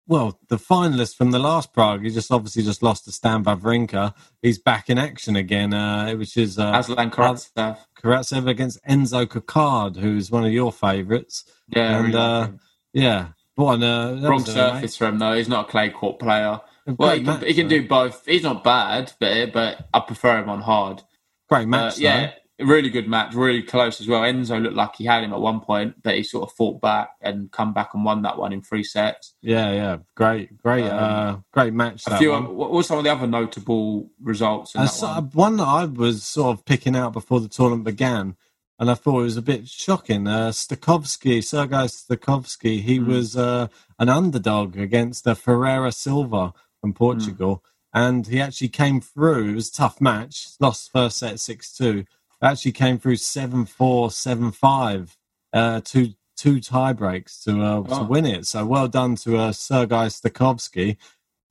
well 0.07 0.39
the 0.49 0.57
finalist 0.57 1.17
from 1.17 1.33
the 1.33 1.39
last 1.41 1.73
Prague. 1.73 2.03
He 2.05 2.11
just 2.11 2.31
obviously 2.31 2.63
just 2.63 2.83
lost 2.83 3.05
to 3.07 3.13
Stan 3.13 3.43
Wawrinka. 3.43 4.15
He's 4.41 4.59
back 4.59 4.89
in 4.89 4.99
action 4.99 5.35
again, 5.35 5.75
uh, 5.75 6.13
which 6.15 6.37
is 6.37 6.59
uh, 6.61 6.73
Aslan 6.77 7.11
Karatsev. 7.11 7.77
Karatsev 8.01 8.49
against 8.49 8.83
Enzo 8.85 9.27
Couacaud, 9.27 9.97
who's 9.97 10.31
one 10.31 10.45
of 10.45 10.53
your 10.53 10.71
favourites. 10.71 11.45
Yeah, 11.69 11.97
and 11.99 12.07
really 12.09 12.19
uh, 12.19 12.43
him. 12.47 12.61
Yeah, 12.95 13.29
what 13.57 13.83
uh, 13.83 14.15
that 14.15 14.29
wrong 14.29 14.45
surface 14.45 14.97
for 14.97 15.07
him 15.07 15.19
though. 15.19 15.35
He's 15.35 15.49
not 15.49 15.69
a 15.69 15.71
clay 15.71 15.91
court 15.91 16.19
player. 16.19 16.61
Well, 16.87 17.11
he 17.13 17.17
can, 17.19 17.27
match, 17.27 17.45
he 17.45 17.55
can 17.55 17.69
do 17.69 17.87
both. 17.87 18.25
He's 18.27 18.43
not 18.43 18.65
bad, 18.65 19.13
but 19.21 19.53
but 19.53 19.89
I 19.93 20.01
prefer 20.01 20.39
him 20.43 20.49
on 20.49 20.61
hard. 20.63 21.03
great 21.49 21.63
Uh, 21.65 21.67
match. 21.67 21.99
yeah, 21.99 22.33
really 22.61 22.91
good 22.91 23.09
match, 23.09 23.35
really 23.35 23.63
close 23.63 24.01
as 24.03 24.07
well. 24.09 24.21
Enzo 24.23 24.63
looked 24.63 24.77
like 24.77 24.97
he 24.97 25.05
had 25.07 25.25
him 25.25 25.33
at 25.33 25.41
one 25.41 25.61
point, 25.61 26.03
but 26.03 26.15
he 26.15 26.23
sort 26.23 26.49
of 26.49 26.55
fought 26.57 26.81
back 26.83 27.11
and 27.23 27.51
come 27.51 27.73
back 27.73 27.95
and 27.95 28.05
won 28.05 28.21
that 28.23 28.37
one 28.39 28.53
in 28.53 28.61
three 28.61 28.85
sets. 28.85 29.35
yeah, 29.41 29.73
yeah, 29.73 29.97
great, 30.15 30.59
great, 30.63 30.85
Um, 30.85 30.91
uh, 31.03 31.37
great 31.53 31.73
match. 31.73 32.03
A 32.07 32.19
few. 32.19 32.33
one. 32.33 32.55
What 32.55 32.71
were 32.71 32.83
some 32.83 32.99
of 32.99 33.05
the 33.05 33.13
other 33.13 33.27
notable 33.27 34.11
results 34.23 34.75
in 34.75 34.83
I 34.83 34.85
that 34.85 34.91
saw, 34.91 35.15
one? 35.21 35.31
one 35.33 35.57
that 35.57 35.67
I 35.69 35.85
was 35.87 36.23
sort 36.23 36.59
of 36.59 36.65
picking 36.67 36.95
out 36.97 37.15
before 37.15 37.41
the 37.41 37.49
tournament 37.49 37.85
began, 37.85 38.37
and 38.79 38.91
I 38.91 38.95
thought 38.95 39.21
it 39.21 39.25
was 39.25 39.37
a 39.37 39.43
bit 39.43 39.69
shocking. 39.69 40.27
Uh, 40.27 40.51
Stakhovsky, 40.51 41.43
Sergei 41.45 41.87
Stakhovsky, 41.87 42.81
he 42.83 42.97
Hmm. 42.99 43.07
was 43.09 43.37
uh, 43.37 43.69
an 43.99 44.09
underdog 44.09 44.77
against 44.77 45.27
uh, 45.27 45.35
Ferreira 45.35 45.93
Silva 45.93 46.53
from 46.81 46.93
Portugal, 46.93 47.63
Hmm. 47.95 48.01
and 48.01 48.27
he 48.27 48.41
actually 48.41 48.69
came 48.71 49.01
through. 49.01 49.51
It 49.51 49.55
was 49.55 49.69
a 49.71 49.73
tough 49.75 50.01
match, 50.01 50.49
lost 50.61 50.91
first 50.93 51.19
set 51.19 51.41
6 51.41 51.77
2. 51.77 52.05
Actually 52.43 52.73
came 52.73 52.99
through 52.99 53.17
7 53.17 53.65
4, 53.65 54.11
7 54.11 54.51
5, 54.53 55.17
uh, 55.53 55.81
two, 55.85 56.15
two 56.37 56.61
tie 56.61 56.93
breaks 56.93 57.43
to, 57.45 57.63
uh, 57.63 57.83
to 57.85 58.03
Oh. 58.03 58.05
win 58.05 58.27
it. 58.27 58.47
So 58.47 58.67
well 58.67 58.89
done 58.89 59.15
to 59.17 59.37
uh, 59.39 59.53
Sergei 59.53 60.09
Stakhovsky 60.09 60.97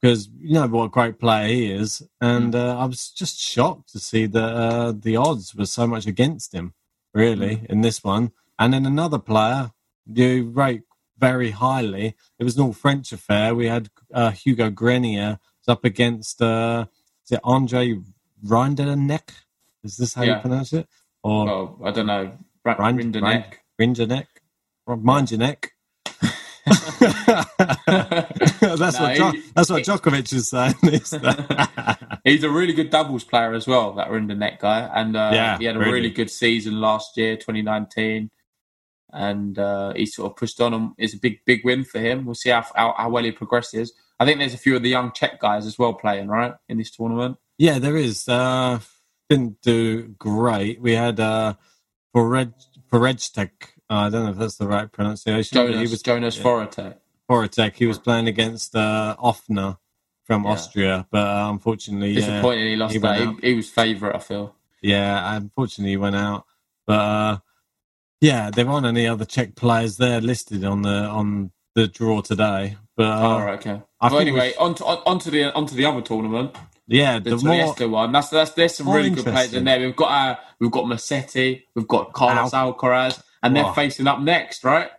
because 0.02 0.30
you 0.40 0.56
know 0.56 0.68
what 0.68 0.86
a 0.86 0.90
great 0.90 1.18
player 1.20 1.48
he 1.48 1.72
is, 1.72 2.04
and 2.22 2.54
uh, 2.54 2.78
I 2.78 2.86
was 2.86 3.10
just 3.10 3.40
shocked 3.40 3.92
to 3.94 4.00
see 4.00 4.26
that 4.28 4.54
uh, 4.54 4.92
the 4.92 5.16
odds 5.16 5.56
were 5.56 5.66
so 5.66 5.88
much 5.88 6.06
against 6.06 6.54
him, 6.54 6.74
really, 7.14 7.66
in 7.70 7.82
this 7.82 8.04
one. 8.04 8.32
And 8.60 8.74
then 8.74 8.86
another 8.86 9.20
player 9.20 9.72
you 10.06 10.50
rate 10.50 10.84
very 11.18 11.52
highly. 11.52 12.16
It 12.40 12.44
was 12.44 12.58
an 12.58 12.64
all 12.64 12.74
French 12.74 13.12
affair. 13.12 13.56
We 13.56 13.68
had 13.68 13.90
uh, 14.14 14.32
Hugo 14.32 14.70
Grenier 14.70 15.40
up 15.68 15.86
against 15.86 16.42
uh, 16.42 16.86
is 17.26 17.32
it 17.32 17.40
Andre 17.44 18.00
Rinderknech? 18.46 19.30
Is 19.84 19.98
this 19.98 20.14
how 20.14 20.24
you 20.24 20.42
pronounce 20.42 20.74
it? 20.74 20.88
Or 21.24 21.50
Oh, 21.50 21.80
I 21.84 21.92
don't 21.92 22.08
know. 22.08 22.38
Ra- 22.66 22.76
Rind- 22.78 23.00
Rinderknech. 23.16 23.54
Rinderknech? 23.80 24.28
Mind 24.88 25.32
your 25.32 25.40
neck. 25.40 25.73
that's 27.88 29.00
No, 29.00 29.04
what 29.06 29.16
jo- 29.18 29.32
he- 29.32 29.44
that's 29.56 29.70
what 29.70 29.84
Djokovic 29.84 30.32
is 30.34 30.48
saying. 30.50 30.76
He's 32.24 32.44
a 32.44 32.50
really 32.50 32.74
good 32.74 32.90
doubles 32.90 33.24
player 33.24 33.54
as 33.54 33.68
well, 33.68 33.94
that 33.94 34.10
Rinderknech 34.10 34.60
guy. 34.60 34.90
And 34.94 35.16
uh, 35.16 35.32
Yeah, 35.34 35.58
he 35.58 35.66
had 35.66 35.76
a 35.76 35.80
really. 35.80 35.92
really 35.92 36.10
good 36.12 36.30
season 36.32 36.80
last 36.80 37.18
year, 37.18 37.36
2019. 37.36 38.30
And 39.12 39.60
uh, 39.60 39.94
he 39.96 40.06
sort 40.06 40.32
of 40.32 40.38
pushed 40.38 40.60
on. 40.62 40.74
And 40.74 40.92
it's 40.98 41.14
a 41.14 41.20
big, 41.20 41.44
big 41.46 41.64
win 41.66 41.84
for 41.84 42.00
him. 42.00 42.26
We'll 42.26 42.36
see 42.36 42.50
how, 42.50 42.66
how, 42.76 42.94
how 42.98 43.10
well 43.10 43.24
he 43.24 43.32
progresses. 43.32 43.94
I 44.20 44.26
think 44.26 44.40
there's 44.40 44.54
a 44.54 44.58
few 44.58 44.76
of 44.76 44.84
the 44.84 44.90
young 44.90 45.12
Czech 45.12 45.40
guys 45.40 45.66
as 45.66 45.78
well 45.78 45.94
playing, 45.94 46.28
right, 46.30 46.54
in 46.70 46.78
this 46.78 46.92
tournament. 46.92 47.38
yeah, 47.58 47.78
there 47.80 47.98
is. 47.98 48.28
Uh, 48.28 48.80
didn't 49.30 49.62
do 49.62 50.10
great. 50.18 50.80
We 50.82 50.94
had 50.94 51.20
uh, 51.20 51.56
Forej- 52.16 52.54
Forejtek. 52.92 53.50
Uh, 53.90 53.96
I 53.96 54.10
don't 54.10 54.26
know 54.26 54.32
if 54.32 54.38
that's 54.38 54.58
the 54.58 54.68
right 54.68 54.92
pronunciation. 54.92 55.56
Jonas, 55.56 55.76
he 55.78 55.88
was 55.88 56.02
Jonas 56.02 56.38
yeah. 56.38 56.44
Foratek. 56.44 56.96
Foretek. 57.30 57.76
He 57.76 57.86
was 57.86 58.00
playing 58.00 58.28
against 58.28 58.76
uh, 58.76 59.16
Offner 59.20 59.78
from 60.24 60.44
Yeah. 60.44 60.50
Austria, 60.52 61.08
but 61.12 61.28
uh, 61.28 61.50
unfortunately, 61.52 62.12
yeah, 62.12 62.20
Disappointing 62.22 62.68
he 62.68 62.76
lost 62.76 62.94
he 62.94 63.00
that. 63.00 63.20
He, 63.42 63.50
he 63.50 63.54
was 63.56 63.70
favourite, 63.70 64.16
I 64.16 64.20
feel. 64.20 64.56
Yeah, 64.82 65.36
unfortunately, 65.36 65.92
he 65.92 65.98
went 65.98 66.16
out. 66.16 66.46
But 66.88 67.00
uh, 67.00 67.38
yeah, 68.22 68.50
there 68.52 68.68
aren't 68.70 68.86
any 68.86 69.08
other 69.08 69.26
Czech 69.26 69.56
players 69.56 69.98
there 69.98 70.22
listed 70.22 70.64
on 70.64 70.82
the 70.82 70.90
on 70.90 71.52
the 71.76 71.88
draw 71.88 72.22
today. 72.22 72.78
But 72.96 73.08
uh, 73.08 73.28
All 73.28 73.42
right, 73.42 73.60
okay. 73.60 73.82
I 74.00 74.08
well, 74.10 74.20
anyway, 74.20 74.54
on 74.60 74.76
to, 74.76 74.86
on, 74.86 74.98
on 75.06 75.20
to 75.20 75.32
the 75.32 75.54
on 75.54 75.66
to 75.66 75.76
the 75.76 75.86
other 75.86 76.02
tournament, 76.02 76.56
yeah, 76.88 77.20
the, 77.20 77.36
the 77.36 77.46
more 77.46 77.74
one. 77.90 78.12
That's 78.12 78.30
that's 78.30 78.52
there's 78.52 78.76
some 78.76 78.90
really 78.90 79.10
good 79.10 79.26
players 79.26 79.54
in 79.54 79.64
there. 79.64 79.80
We've 79.80 79.96
got 79.96 80.12
uh, 80.12 80.40
we've 80.60 80.72
got 80.72 80.86
Musetti, 80.86 81.64
we've 81.76 81.88
got 81.88 82.14
Carlos 82.14 82.52
Alcaraz, 82.52 83.22
and 83.44 83.56
they're 83.56 83.74
facing 83.74 84.08
up 84.08 84.20
next, 84.20 84.64
right? 84.64 84.90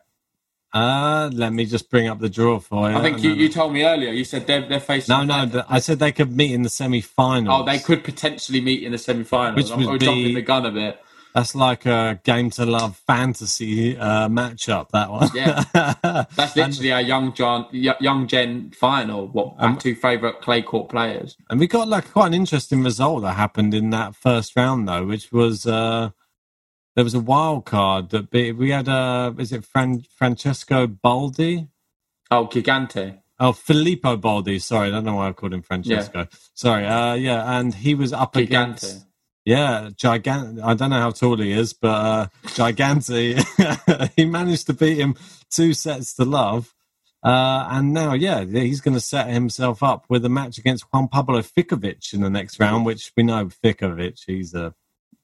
Uh, 0.72 1.30
let 1.32 1.52
me 1.52 1.64
just 1.64 1.88
bring 1.88 2.08
up 2.08 2.18
the 2.18 2.28
draw 2.28 2.58
for 2.58 2.90
you. 2.90 2.96
I 2.96 3.00
think 3.00 3.22
you, 3.22 3.30
you 3.32 3.48
told 3.48 3.72
me 3.72 3.84
earlier. 3.84 4.10
You 4.10 4.24
said 4.24 4.46
they're 4.48 4.68
they're 4.68 4.80
facing. 4.80 5.16
No, 5.16 5.22
no. 5.22 5.46
The, 5.46 5.66
I 5.68 5.78
said 5.78 6.00
they 6.00 6.10
could 6.10 6.36
meet 6.36 6.52
in 6.52 6.62
the 6.62 6.68
semi-finals. 6.68 7.62
Oh, 7.62 7.64
they 7.64 7.78
could 7.78 8.02
potentially 8.02 8.60
meet 8.60 8.82
in 8.82 8.90
the 8.90 8.98
semi-finals. 8.98 9.56
Which 9.56 9.70
I'm 9.72 9.86
would 9.86 10.00
jumping 10.00 10.24
be- 10.24 10.34
the 10.34 10.42
gun 10.42 10.66
a 10.66 10.72
bit. 10.72 11.00
That's 11.32 11.56
like 11.56 11.84
a 11.84 12.20
game 12.22 12.50
to 12.50 12.64
love 12.64 12.96
fantasy 13.08 13.96
uh, 13.96 14.28
matchup. 14.28 14.90
That 14.90 15.10
one. 15.10 15.30
Yeah. 15.34 15.64
That's 16.36 16.54
literally 16.54 16.92
our 16.92 17.00
young 17.00 17.34
John, 17.34 17.66
young 17.72 18.28
Gen 18.28 18.70
final. 18.70 19.26
What 19.28 19.54
our 19.58 19.76
two 19.76 19.96
favourite 19.96 20.40
clay 20.40 20.62
court 20.62 20.88
players. 20.90 21.36
And 21.50 21.58
we 21.58 21.66
got 21.66 21.88
like 21.88 22.12
quite 22.12 22.28
an 22.28 22.34
interesting 22.34 22.84
result 22.84 23.22
that 23.22 23.32
happened 23.34 23.74
in 23.74 23.90
that 23.90 24.14
first 24.14 24.54
round 24.54 24.86
though, 24.86 25.06
which 25.06 25.32
was 25.32 25.66
uh 25.66 26.10
there 26.94 27.04
was 27.04 27.14
a 27.14 27.20
wild 27.20 27.64
card 27.64 28.10
that 28.10 28.30
be, 28.30 28.52
we 28.52 28.70
had 28.70 28.88
uh 28.88 29.32
is 29.38 29.52
it 29.52 29.64
Fran- 29.64 30.04
Francesco 30.16 30.86
Baldi? 30.86 31.68
Oh, 32.30 32.46
Gigante. 32.46 33.20
Oh, 33.38 33.52
Filippo 33.52 34.16
Baldi. 34.16 34.58
Sorry, 34.58 34.88
I 34.88 34.92
don't 34.92 35.04
know 35.04 35.16
why 35.16 35.28
I 35.28 35.32
called 35.32 35.54
him 35.54 35.62
Francesco. 35.62 36.28
Sorry. 36.54 36.86
Uh 36.86 37.14
yeah, 37.14 37.58
and 37.58 37.74
he 37.74 37.94
was 37.94 38.12
up 38.12 38.36
against 38.36 39.06
yeah, 39.44 39.90
gigant. 39.96 40.62
I 40.64 40.72
don't 40.72 40.88
know 40.88 41.00
how 41.00 41.10
tall 41.10 41.36
he 41.36 41.52
is, 41.52 41.74
but 41.74 41.88
uh, 41.88 42.26
Gigante. 42.44 44.12
he 44.16 44.24
managed 44.24 44.68
to 44.68 44.72
beat 44.72 44.96
him 44.96 45.16
two 45.50 45.74
sets 45.74 46.14
to 46.14 46.24
love, 46.24 46.74
uh, 47.24 47.68
and 47.70 47.94
now, 47.94 48.12
yeah, 48.12 48.44
he's 48.44 48.82
going 48.82 48.94
to 48.94 49.00
set 49.00 49.28
himself 49.28 49.82
up 49.82 50.04
with 50.10 50.26
a 50.26 50.28
match 50.28 50.58
against 50.58 50.84
Juan 50.92 51.08
Pablo 51.08 51.40
Ficovic 51.40 52.12
in 52.12 52.20
the 52.20 52.28
next 52.28 52.60
round, 52.60 52.84
which 52.84 53.12
we 53.16 53.22
know 53.22 53.46
Ficovic. 53.46 54.22
He's 54.26 54.54
a 54.54 54.74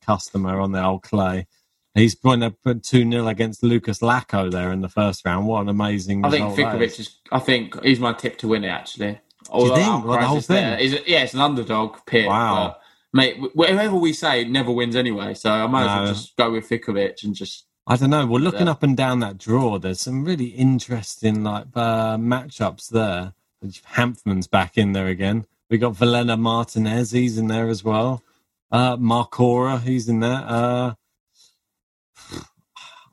customer 0.01 0.61
on 0.61 0.73
the 0.73 0.83
old 0.83 1.03
clay. 1.03 1.47
He's 1.95 2.15
going 2.15 2.41
to 2.41 2.51
put 2.53 2.83
two 2.85 3.09
0 3.11 3.27
against 3.27 3.63
Lukas 3.65 3.99
Lacko 4.01 4.51
there 4.51 4.71
in 4.73 4.81
the 4.81 4.89
first 4.89 5.25
round. 5.27 5.47
What 5.47 5.63
an 5.63 5.69
amazing! 5.69 6.25
I 6.25 6.31
think 6.31 6.55
Ficovic 6.55 7.01
is. 7.01 7.19
I 7.33 7.41
think 7.41 7.83
he's 7.85 7.99
my 7.99 8.13
tip 8.13 8.39
to 8.39 8.49
win 8.49 8.65
it. 8.65 8.69
Actually, 8.69 9.21
Although 9.49 9.75
think? 9.75 9.87
Alcaraz 9.89 10.05
Well, 10.07 10.21
the 10.21 10.27
whole 10.27 10.41
thing? 10.41 10.79
Is 10.79 10.93
yeah, 11.07 11.23
it's 11.23 11.35
an 11.35 11.41
underdog 11.41 11.97
pick. 12.07 12.29
Wow. 12.29 12.77
mate, 13.13 13.37
wh- 13.39 13.57
whatever 13.57 13.97
we 13.97 14.13
say 14.13 14.45
never 14.45 14.71
wins 14.71 14.95
anyway. 14.95 15.35
So 15.35 15.51
I 15.51 15.67
might 15.67 15.83
as 15.83 15.87
well 15.99 16.07
just 16.07 16.37
go 16.37 16.51
with 16.53 16.69
Ficovic 16.69 17.25
and 17.25 17.35
just. 17.35 17.67
I 17.87 17.97
don't 17.97 18.11
know. 18.11 18.25
We're 18.25 18.39
looking 18.39 18.67
Yeah. 18.67 18.73
up 18.73 18.85
and 18.85 18.97
down 18.97 19.19
that 19.21 19.37
draw. 19.39 19.79
There's 19.79 20.01
some 20.01 20.25
really 20.25 20.47
interesting 20.49 21.43
like 21.43 21.67
uh, 21.75 22.17
matchups 22.19 22.89
there. 22.91 23.33
Hanfmann's 23.65 24.47
back 24.47 24.79
in 24.79 24.93
there 24.93 25.09
again. 25.09 25.45
We 25.69 25.79
got 25.79 25.95
Vilella 25.95 26.39
Martinez. 26.39 27.11
He's 27.11 27.37
in 27.37 27.49
there 27.49 27.69
as 27.69 27.83
well. 27.83 28.23
Uh, 28.71 28.97
Marcora. 28.97 29.83
He's 29.83 30.09
in 30.09 30.21
there. 30.21 30.45
Uh, 30.47 30.95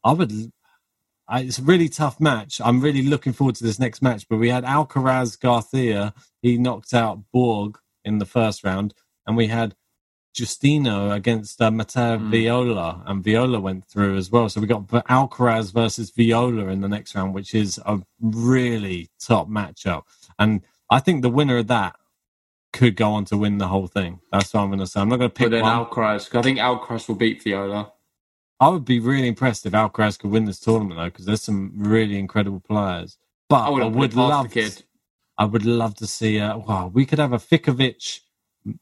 I 0.07 0.13
would. 0.13 0.31
I, 1.27 1.41
it's 1.41 1.59
a 1.59 1.63
really 1.63 1.89
tough 1.89 2.21
match. 2.21 2.61
I'm 2.63 2.79
really 2.79 3.03
looking 3.03 3.33
forward 3.33 3.55
to 3.55 3.63
this 3.63 3.79
next 3.79 4.01
match. 4.01 4.25
But 4.29 4.37
we 4.37 4.49
had 4.49 4.63
Alcaraz 4.63 5.37
Garcia. 5.37 6.13
He 6.41 6.57
knocked 6.57 6.93
out 6.93 7.23
Borg 7.33 7.77
in 8.05 8.19
the 8.19 8.25
first 8.25 8.63
round, 8.63 8.93
and 9.25 9.35
we 9.35 9.47
had 9.47 9.75
Giustino 10.33 11.13
against 11.13 11.61
uh, 11.61 11.71
Matteo 11.71 12.17
Viola, 12.19 13.03
and 13.05 13.23
Viola 13.23 13.59
went 13.59 13.85
through 13.85 14.15
as 14.15 14.31
well. 14.31 14.47
So 14.47 14.61
we 14.61 14.67
got 14.67 14.87
Alcaraz 14.87 15.73
versus 15.73 16.11
Viola 16.11 16.67
in 16.67 16.79
the 16.79 16.87
next 16.87 17.13
round, 17.13 17.33
which 17.33 17.53
is 17.53 17.79
a 17.85 17.99
really 18.21 19.09
top 19.19 19.49
matchup. 19.49 20.03
And 20.39 20.61
I 20.89 20.99
think 20.99 21.23
the 21.23 21.29
winner 21.29 21.57
of 21.57 21.67
that 21.67 21.97
could 22.71 22.95
go 22.95 23.11
on 23.11 23.25
to 23.25 23.37
win 23.37 23.57
the 23.57 23.67
whole 23.67 23.87
thing. 23.87 24.19
That's 24.31 24.53
what 24.53 24.61
I'm 24.61 24.67
going 24.67 24.79
to 24.79 24.87
say. 24.87 25.01
I'm 25.01 25.09
not 25.09 25.17
going 25.17 25.31
to 25.31 25.33
pick 25.33 25.47
But 25.47 25.51
then 25.51 25.63
one. 25.63 25.85
Alcaraz, 25.85 26.33
I 26.33 26.41
think 26.41 26.59
Alcaraz 26.59 27.07
will 27.07 27.15
beat 27.15 27.43
Viola. 27.43 27.91
I 28.59 28.69
would 28.69 28.85
be 28.85 28.99
really 28.99 29.27
impressed 29.27 29.65
if 29.65 29.73
Alcaraz 29.73 30.17
could 30.19 30.31
win 30.31 30.45
this 30.45 30.59
tournament 30.59 30.97
though, 30.99 31.05
because 31.05 31.25
there's 31.25 31.43
some 31.43 31.71
really 31.75 32.17
incredible 32.17 32.59
players. 32.59 33.17
But 33.49 33.61
I 33.61 33.67
I, 33.67 33.69
wouldn't 33.69 33.95
would 33.95 34.13
love, 34.15 34.51
kid. 34.51 34.83
I 35.37 35.45
would 35.45 35.65
love 35.65 35.95
to 35.97 36.07
see. 36.07 36.39
Uh, 36.39 36.57
wow, 36.57 36.91
we 36.93 37.05
could 37.05 37.19
have 37.19 37.33
a 37.33 37.37
Ficovic 37.37 38.21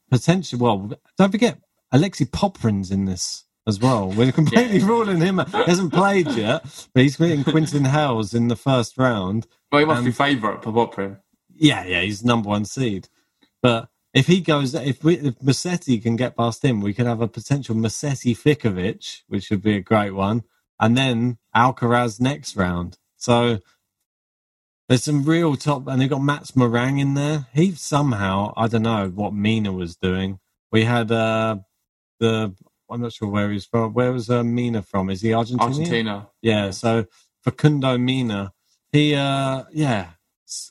potential. 0.10 0.60
Well, 0.60 0.92
don't 1.18 1.32
forget 1.32 1.60
Alexei 1.92 2.26
Popyrin's 2.26 2.92
in 2.92 3.06
this 3.06 3.44
as 3.68 3.80
well. 3.80 4.10
We're 4.12 4.32
completely 4.42 4.80
ruling 4.80 5.18
him. 5.22 5.40
out. 5.40 5.50
He 5.50 5.64
hasn't 5.64 5.94
played 5.94 6.28
yet, 6.32 6.64
but 6.94 7.04
he's 7.04 7.18
beating 7.18 7.44
Quentin 7.44 7.84
Halys 7.84 8.34
in 8.34 8.48
the 8.48 8.56
first 8.56 8.98
round. 8.98 9.46
Well, 9.72 9.80
he 9.82 9.86
must 9.86 10.00
Um, 10.00 10.06
be 10.06 10.12
favourite 10.12 10.64
for 10.64 10.72
Poprin. 10.72 11.20
Yeah, 11.54 11.86
yeah, 11.86 12.02
he's 12.02 12.24
number 12.24 12.50
one 12.50 12.66
seed. 12.66 13.08
But 13.62 13.90
if 14.16 14.26
he 14.28 14.42
goes, 14.42 14.74
if 14.74 15.04
we, 15.04 15.18
if 15.18 15.36
Musetti 15.40 16.02
can 16.02 16.16
get 16.16 16.36
past 16.36 16.66
him, 16.66 16.82
we 16.82 16.94
could 16.96 17.06
have 17.06 17.22
a 17.22 17.28
potential 17.28 17.76
Musetti 17.76 18.36
Ficovic, 18.36 19.22
which 19.28 19.52
would 19.52 19.62
be 19.62 19.76
a 19.76 19.82
great 19.82 20.12
one, 20.12 20.44
and 20.80 20.98
then 20.98 21.38
Alcaraz 21.56 22.20
next 22.20 22.56
round. 22.56 22.98
So 23.18 23.60
there's 24.90 25.04
some 25.04 25.24
real 25.26 25.56
top, 25.58 25.88
and 25.88 26.02
they've 26.02 26.10
got 26.10 26.24
Mats 26.24 26.54
Moraing 26.54 27.00
in 27.00 27.14
there. 27.14 27.46
He 27.54 27.74
somehow, 27.74 28.54
I 28.58 28.68
don't 28.68 28.84
know 28.84 29.10
what 29.10 29.34
Mena 29.34 29.72
was 29.72 29.96
doing. 29.98 30.40
We 30.72 30.86
had 30.86 31.12
uh 31.12 31.58
the, 32.20 32.56
I'm 32.90 33.02
not 33.02 33.14
sure 33.14 33.28
where 33.30 33.52
he's 33.52 33.66
from. 33.66 33.94
Where 33.94 34.12
was 34.12 34.30
uh, 34.30 34.44
Mena 34.44 34.82
from? 34.82 35.10
Is 35.10 35.22
he 35.22 35.30
Argentinian? 35.30 35.60
Argentina. 35.62 36.30
Yeah, 36.42 36.72
so 36.72 37.06
Facundo 37.44 37.98
Mena, 37.98 38.54
he, 38.92 39.16
uh, 39.16 39.64
yeah, 39.74 40.12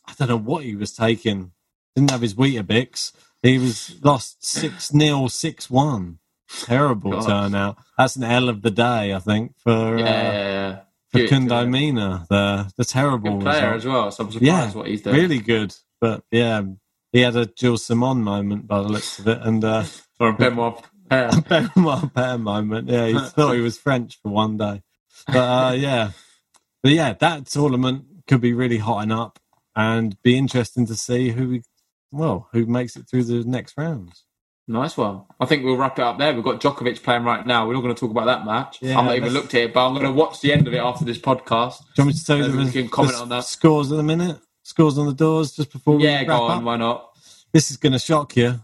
I 0.06 0.14
don't 0.18 0.28
know 0.28 0.38
what 0.38 0.64
he 0.64 0.76
was 0.76 0.92
taking. 0.94 1.52
Didn't 1.94 2.10
have 2.10 2.22
his 2.22 2.34
Weetabix. 2.34 3.12
He 3.44 3.58
was 3.58 3.96
lost 4.04 4.46
6 4.46 4.88
0, 4.92 5.28
6 5.28 5.70
1. 5.70 6.20
Terrible 6.64 7.12
God. 7.12 7.26
turnout. 7.28 7.78
That's 7.98 8.16
an 8.16 8.24
L 8.24 8.50
of 8.50 8.62
the 8.62 8.72
day, 8.72 9.14
I 9.14 9.20
think, 9.20 9.54
for 9.60 9.98
Yeah, 9.98 10.06
uh, 10.06 10.32
yeah, 10.32 10.50
yeah. 10.50 10.80
Facundo 11.12 11.64
good. 11.64 11.70
The, 12.30 12.72
the 12.78 12.86
terrible 12.86 13.32
Good 13.34 13.42
player 13.42 13.74
result. 13.74 13.76
as 13.76 13.86
well. 13.86 14.12
So 14.12 14.24
I'm 14.24 14.32
surprised 14.32 14.74
Yeah, 14.74 14.78
what 14.80 14.88
he's 14.88 15.02
doing. 15.02 15.16
really 15.16 15.40
good. 15.40 15.76
But 16.00 16.24
yeah, 16.32 16.62
he 17.12 17.20
had 17.22 17.36
a 17.36 17.46
Gilles 17.58 17.84
Simon 17.86 18.22
moment 18.24 18.68
by 18.68 18.82
the 18.82 18.88
looks 18.88 19.20
of 19.20 19.28
it. 19.28 19.40
And 19.42 19.64
uh, 19.64 19.84
Or 20.20 20.30
a 20.30 20.34
Benoit 20.34 20.82
Paire. 21.10 21.30
Benoit 21.48 22.14
Paire 22.14 22.38
moment. 22.38 22.88
Yeah, 22.90 23.08
he 23.08 23.18
thought 23.36 23.54
he 23.54 23.62
was 23.62 23.78
French 23.78 24.18
for 24.22 24.30
one 24.30 24.58
day. 24.58 24.82
But 25.28 25.38
uh, 25.38 25.72
yeah, 25.76 26.12
but 26.82 26.92
yeah, 26.92 27.14
that 27.14 27.46
tournament 27.46 28.06
could 28.28 28.42
be 28.42 28.54
really 28.54 28.78
hotting 28.78 29.12
up 29.12 29.38
and 29.76 30.20
be 30.22 30.38
interesting 30.38 30.86
to 30.88 30.96
see 30.96 31.30
who 31.30 31.48
we, 31.50 31.62
well, 32.14 32.48
who 32.52 32.66
makes 32.66 32.96
it 32.96 33.08
through 33.08 33.24
the 33.24 33.44
next 33.44 33.76
rounds. 33.76 34.24
Nice 34.66 34.96
one. 34.96 35.24
I 35.38 35.44
think 35.44 35.62
we'll 35.62 35.76
wrap 35.76 35.98
it 35.98 36.02
up 36.02 36.18
there. 36.18 36.32
We've 36.32 36.42
got 36.42 36.60
Djokovic 36.60 37.02
playing 37.02 37.24
right 37.24 37.46
now. 37.46 37.66
We're 37.66 37.74
not 37.74 37.82
going 37.82 37.94
to 37.94 38.00
talk 38.00 38.10
about 38.10 38.24
that 38.26 38.46
match. 38.46 38.78
Yeah, 38.80 38.98
I've 38.98 39.04
not 39.04 39.16
even 39.16 39.32
looked 39.34 39.54
at 39.54 39.60
it, 39.60 39.74
but 39.74 39.86
I'm 39.86 39.92
going 39.92 40.06
to 40.06 40.12
watch 40.12 40.40
the 40.40 40.52
end 40.54 40.66
of 40.66 40.72
it 40.72 40.78
after 40.78 41.04
this 41.04 41.18
podcast. 41.18 41.80
Do 41.80 41.84
you 42.02 42.04
want 42.04 42.08
me 42.08 42.12
to 42.14 42.24
tell 42.24 42.38
you 42.38 42.64
the, 42.64 42.72
can 42.72 42.88
comment 42.88 43.16
the 43.16 43.22
on 43.22 43.28
that. 43.28 43.44
scores 43.44 43.92
in 43.92 44.00
a 44.00 44.02
minute? 44.02 44.38
Scores 44.62 44.96
on 44.96 45.04
the 45.06 45.12
doors 45.12 45.52
just 45.52 45.70
before 45.70 45.96
we 45.96 46.04
Yeah, 46.04 46.24
go 46.24 46.46
up? 46.46 46.56
on. 46.56 46.64
Why 46.64 46.76
not? 46.78 47.10
This 47.52 47.70
is 47.70 47.76
going 47.76 47.92
to 47.92 47.98
shock 47.98 48.36
you. 48.36 48.60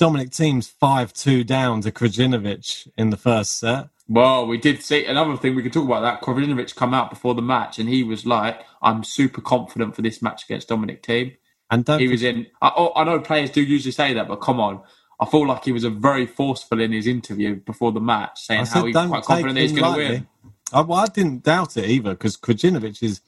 Dominic 0.00 0.32
Thiem's 0.34 0.66
5 0.66 1.12
2 1.12 1.44
down 1.44 1.82
to 1.82 1.92
Krajinovic 1.92 2.88
in 2.98 3.10
the 3.10 3.16
first 3.16 3.58
set. 3.60 3.90
Well, 4.08 4.46
we 4.48 4.58
did 4.58 4.82
see 4.82 5.06
another 5.06 5.36
thing 5.36 5.54
we 5.54 5.62
could 5.62 5.72
talk 5.72 5.86
about 5.86 6.00
that. 6.00 6.20
Krovinovic 6.20 6.74
come 6.74 6.92
out 6.92 7.10
before 7.10 7.34
the 7.34 7.42
match 7.42 7.78
and 7.78 7.88
he 7.88 8.02
was 8.02 8.26
like, 8.26 8.60
I'm 8.82 9.04
super 9.04 9.40
confident 9.40 9.94
for 9.94 10.02
this 10.02 10.20
match 10.20 10.44
against 10.44 10.68
Dominic 10.68 11.02
Team. 11.02 11.32
And 11.70 11.84
don't 11.84 12.00
He 12.00 12.08
was 12.08 12.22
in. 12.22 12.46
I, 12.60 12.72
oh, 12.76 12.92
I 12.94 13.04
know 13.04 13.20
players 13.20 13.50
do 13.50 13.62
usually 13.62 13.92
say 13.92 14.14
that, 14.14 14.28
but 14.28 14.36
come 14.36 14.60
on. 14.60 14.82
I 15.20 15.26
feel 15.26 15.46
like 15.46 15.64
he 15.64 15.72
was 15.72 15.84
a 15.84 15.90
very 15.90 16.26
forceful 16.26 16.80
in 16.80 16.92
his 16.92 17.06
interview 17.06 17.56
before 17.56 17.92
the 17.92 18.00
match, 18.00 18.40
saying 18.40 18.62
I 18.62 18.64
how 18.64 18.84
he's 18.84 18.94
quite 18.94 19.24
confident 19.24 19.58
he's 19.58 19.72
going 19.72 19.92
to 19.92 19.98
win. 19.98 20.26
I, 20.72 20.80
well, 20.80 20.98
I 20.98 21.06
didn't 21.06 21.44
doubt 21.44 21.76
it 21.76 21.88
either 21.88 22.10
because 22.10 22.36
Krajinovic 22.36 23.02
is 23.02 23.20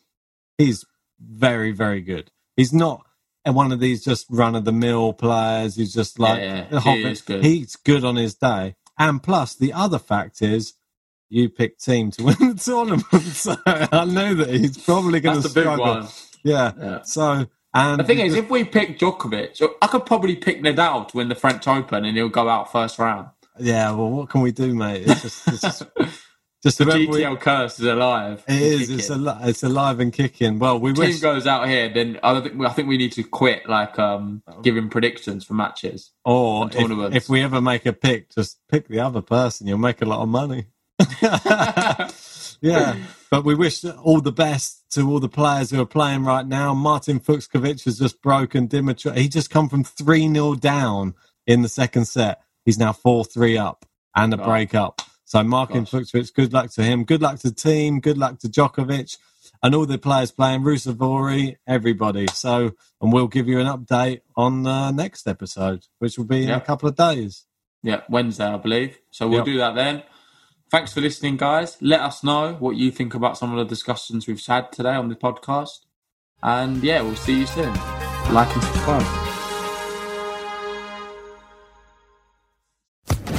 he's 0.59 0.85
very 1.21 1.73
very 1.73 2.01
good. 2.01 2.31
He's 2.57 2.73
not 2.73 3.07
one 3.45 3.71
of 3.73 3.79
these 3.81 4.05
just 4.05 4.27
run 4.29 4.57
of 4.57 4.65
the 4.65 4.73
mill 4.73 5.13
players 5.13 5.77
who's 5.77 5.93
just 5.93 6.19
like 6.19 6.41
yeah, 6.41 6.67
yeah. 6.71 6.81
He 6.81 7.15
good. 7.25 7.45
he's 7.45 7.77
good 7.77 8.05
on 8.05 8.17
his 8.17 8.35
day, 8.35 8.75
and 8.99 9.23
plus 9.23 9.55
the 9.55 9.73
other 9.73 9.99
fact 9.99 10.43
is. 10.43 10.75
You 11.29 11.49
picked 11.49 11.81
Thiem 11.81 12.15
to 12.15 12.23
win 12.23 12.55
the 12.55 12.55
tournament, 12.55 13.05
so 13.33 13.57
I 13.67 14.05
know 14.05 14.33
that 14.35 14.49
he's 14.49 14.79
probably 14.79 15.19
going 15.19 15.43
to 15.43 15.49
struggle. 15.49 16.09
Yeah. 16.45 16.73
Yeah. 16.79 17.03
So, 17.03 17.49
and 17.77 18.01
The 18.01 18.05
thing 18.05 18.19
is, 18.21 18.35
if 18.35 18.49
we 18.51 18.65
pick 18.65 18.99
Djokovic, 18.99 19.61
I 19.83 19.87
could 19.87 20.07
probably 20.07 20.37
pick 20.37 20.63
Nadal 20.63 21.09
to 21.09 21.17
win 21.17 21.29
the 21.29 21.35
French 21.35 21.67
Open 21.69 22.05
and 22.05 22.17
he'll 22.17 22.29
go 22.29 22.49
out 22.49 22.73
first 22.73 22.99
round. 22.99 23.29
yeah, 23.59 23.91
well, 23.93 24.11
what 24.11 24.29
can 24.31 24.41
we 24.41 24.53
do, 24.53 24.75
mate? 24.75 25.03
It's 25.07 25.23
just, 25.23 25.49
it's 25.49 25.61
just, 25.63 25.83
just 26.63 26.79
The 26.79 26.85
whoever 26.85 27.31
we- 27.35 27.37
curse 27.37 27.79
is 27.79 27.87
alive. 27.87 28.45
It 28.49 28.61
is. 28.63 28.91
It's, 28.91 29.11
al- 29.11 29.39
it's 29.49 29.63
alive 29.63 30.01
and 30.01 30.13
kicking. 30.13 30.59
Well, 30.59 30.79
we 30.81 30.93
Thiem 30.93 30.99
wish. 30.99 31.21
goes 31.21 31.47
out 31.47 31.69
here, 31.69 31.89
then 31.93 32.19
I 32.23 32.41
think 32.41 32.61
I 32.65 32.71
think 32.71 32.89
we 32.89 32.97
need 32.99 33.13
to 33.13 33.23
quit 33.23 33.69
like 33.69 33.99
um 33.99 34.43
giving 34.63 34.89
predictions 34.89 35.45
for 35.45 35.55
matches. 35.55 36.11
Or 36.25 36.69
if, 36.73 37.15
if 37.15 37.29
we 37.29 37.43
ever 37.43 37.61
make 37.61 37.87
a 37.87 37.93
pick, 37.93 38.31
just 38.35 38.59
pick 38.69 38.89
the 38.89 39.01
other 39.01 39.23
person. 39.23 39.67
You'll 39.69 39.79
make 39.79 40.03
a 40.03 40.07
lot 40.07 40.23
of 40.23 40.29
money. 40.29 40.67
yeah, 42.61 42.97
but 43.31 43.45
we 43.45 43.55
wish 43.55 43.85
all 43.85 44.21
the 44.21 44.33
best 44.33 44.91
to 44.91 45.09
all 45.09 45.21
the 45.21 45.29
players 45.29 45.71
who 45.71 45.81
are 45.81 45.87
playing 45.87 46.25
right 46.25 46.47
now. 46.47 46.73
Martin 46.75 47.21
Fucsovics 47.21 47.85
has 47.85 47.99
just 47.99 48.23
broken 48.23 48.67
Dimitri. 48.67 49.13
He 49.21 49.29
just 49.29 49.51
come 49.51 49.69
from 49.69 49.85
3 49.85 50.33
0 50.33 50.55
down 50.55 51.15
in 51.47 51.63
the 51.63 51.69
second 51.69 52.07
set. 52.07 52.41
He's 52.65 52.79
now 52.79 52.93
4 52.93 53.25
3 53.25 53.59
up 53.59 53.85
and 54.15 54.33
a 54.33 54.37
Gosh. 54.37 54.47
break 54.47 54.75
up. 54.75 55.03
So 55.25 55.43
Martin 55.43 55.85
Gosh. 55.85 55.91
Fucsovics, 55.91 56.33
good 56.33 56.53
luck 56.53 56.71
to 56.73 56.83
him. 56.83 57.05
Good 57.05 57.21
luck 57.21 57.39
to 57.41 57.51
the 57.51 57.55
team. 57.55 58.01
Good 58.01 58.19
luck 58.19 58.39
to 58.41 58.49
Djokovic. 58.49 59.19
and 59.63 59.75
all 59.75 59.87
the 59.87 59.99
players 59.99 60.31
playing, 60.31 60.63
Ruusuvuori, 60.63 61.57
everybody. 61.67 62.27
So, 62.29 62.73
and 63.01 63.13
we'll 63.13 63.29
give 63.29 63.49
you 63.49 63.61
an 63.61 63.67
update 63.67 64.21
on 64.37 64.63
the 64.63 64.91
next 64.93 65.27
episode, 65.27 65.87
which 65.99 66.19
will 66.19 66.25
be 66.25 66.43
in 66.43 66.49
yep. 66.49 66.63
a 66.63 66.65
couple 66.65 66.89
of 66.89 66.97
days. 66.97 67.45
Yeah, 67.83 68.03
Wednesday, 68.09 68.47
I 68.47 68.57
believe. 68.57 68.99
So 69.11 69.29
we'll 69.29 69.39
yep. 69.39 69.45
do 69.47 69.59
that 69.59 69.75
then. 69.75 70.03
Thanks 70.69 70.93
for 70.93 71.01
listening, 71.01 71.37
guys. 71.37 71.77
Let 71.81 72.01
us 72.01 72.25
know 72.25 72.55
what 72.55 72.77
you 72.77 72.91
think 72.91 73.15
about 73.15 73.39
some 73.39 73.53
of 73.53 73.59
the 73.59 73.65
discussions 73.65 74.27
we've 74.27 74.45
had 74.45 74.73
today 74.73 74.95
on 74.95 75.09
the 75.09 75.15
podcast. 75.15 75.81
And 76.43 76.83
yeah, 76.83 77.03
we'll 77.03 77.15
see 77.15 77.41
you 77.41 77.47
soon. 77.47 77.73
Like 78.33 78.53
and 78.53 78.63
subscribe. 78.65 79.07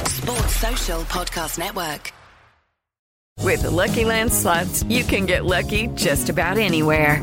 Sports 0.08 0.56
Social 0.56 1.00
Podcast 1.02 1.58
Network. 1.58 2.12
With 3.42 3.62
the 3.62 3.70
Lucky 3.70 4.04
Land 4.04 4.32
slots, 4.32 4.82
you 4.84 5.04
can 5.04 5.26
get 5.26 5.44
lucky 5.44 5.88
just 5.88 6.28
about 6.28 6.58
anywhere. 6.58 7.22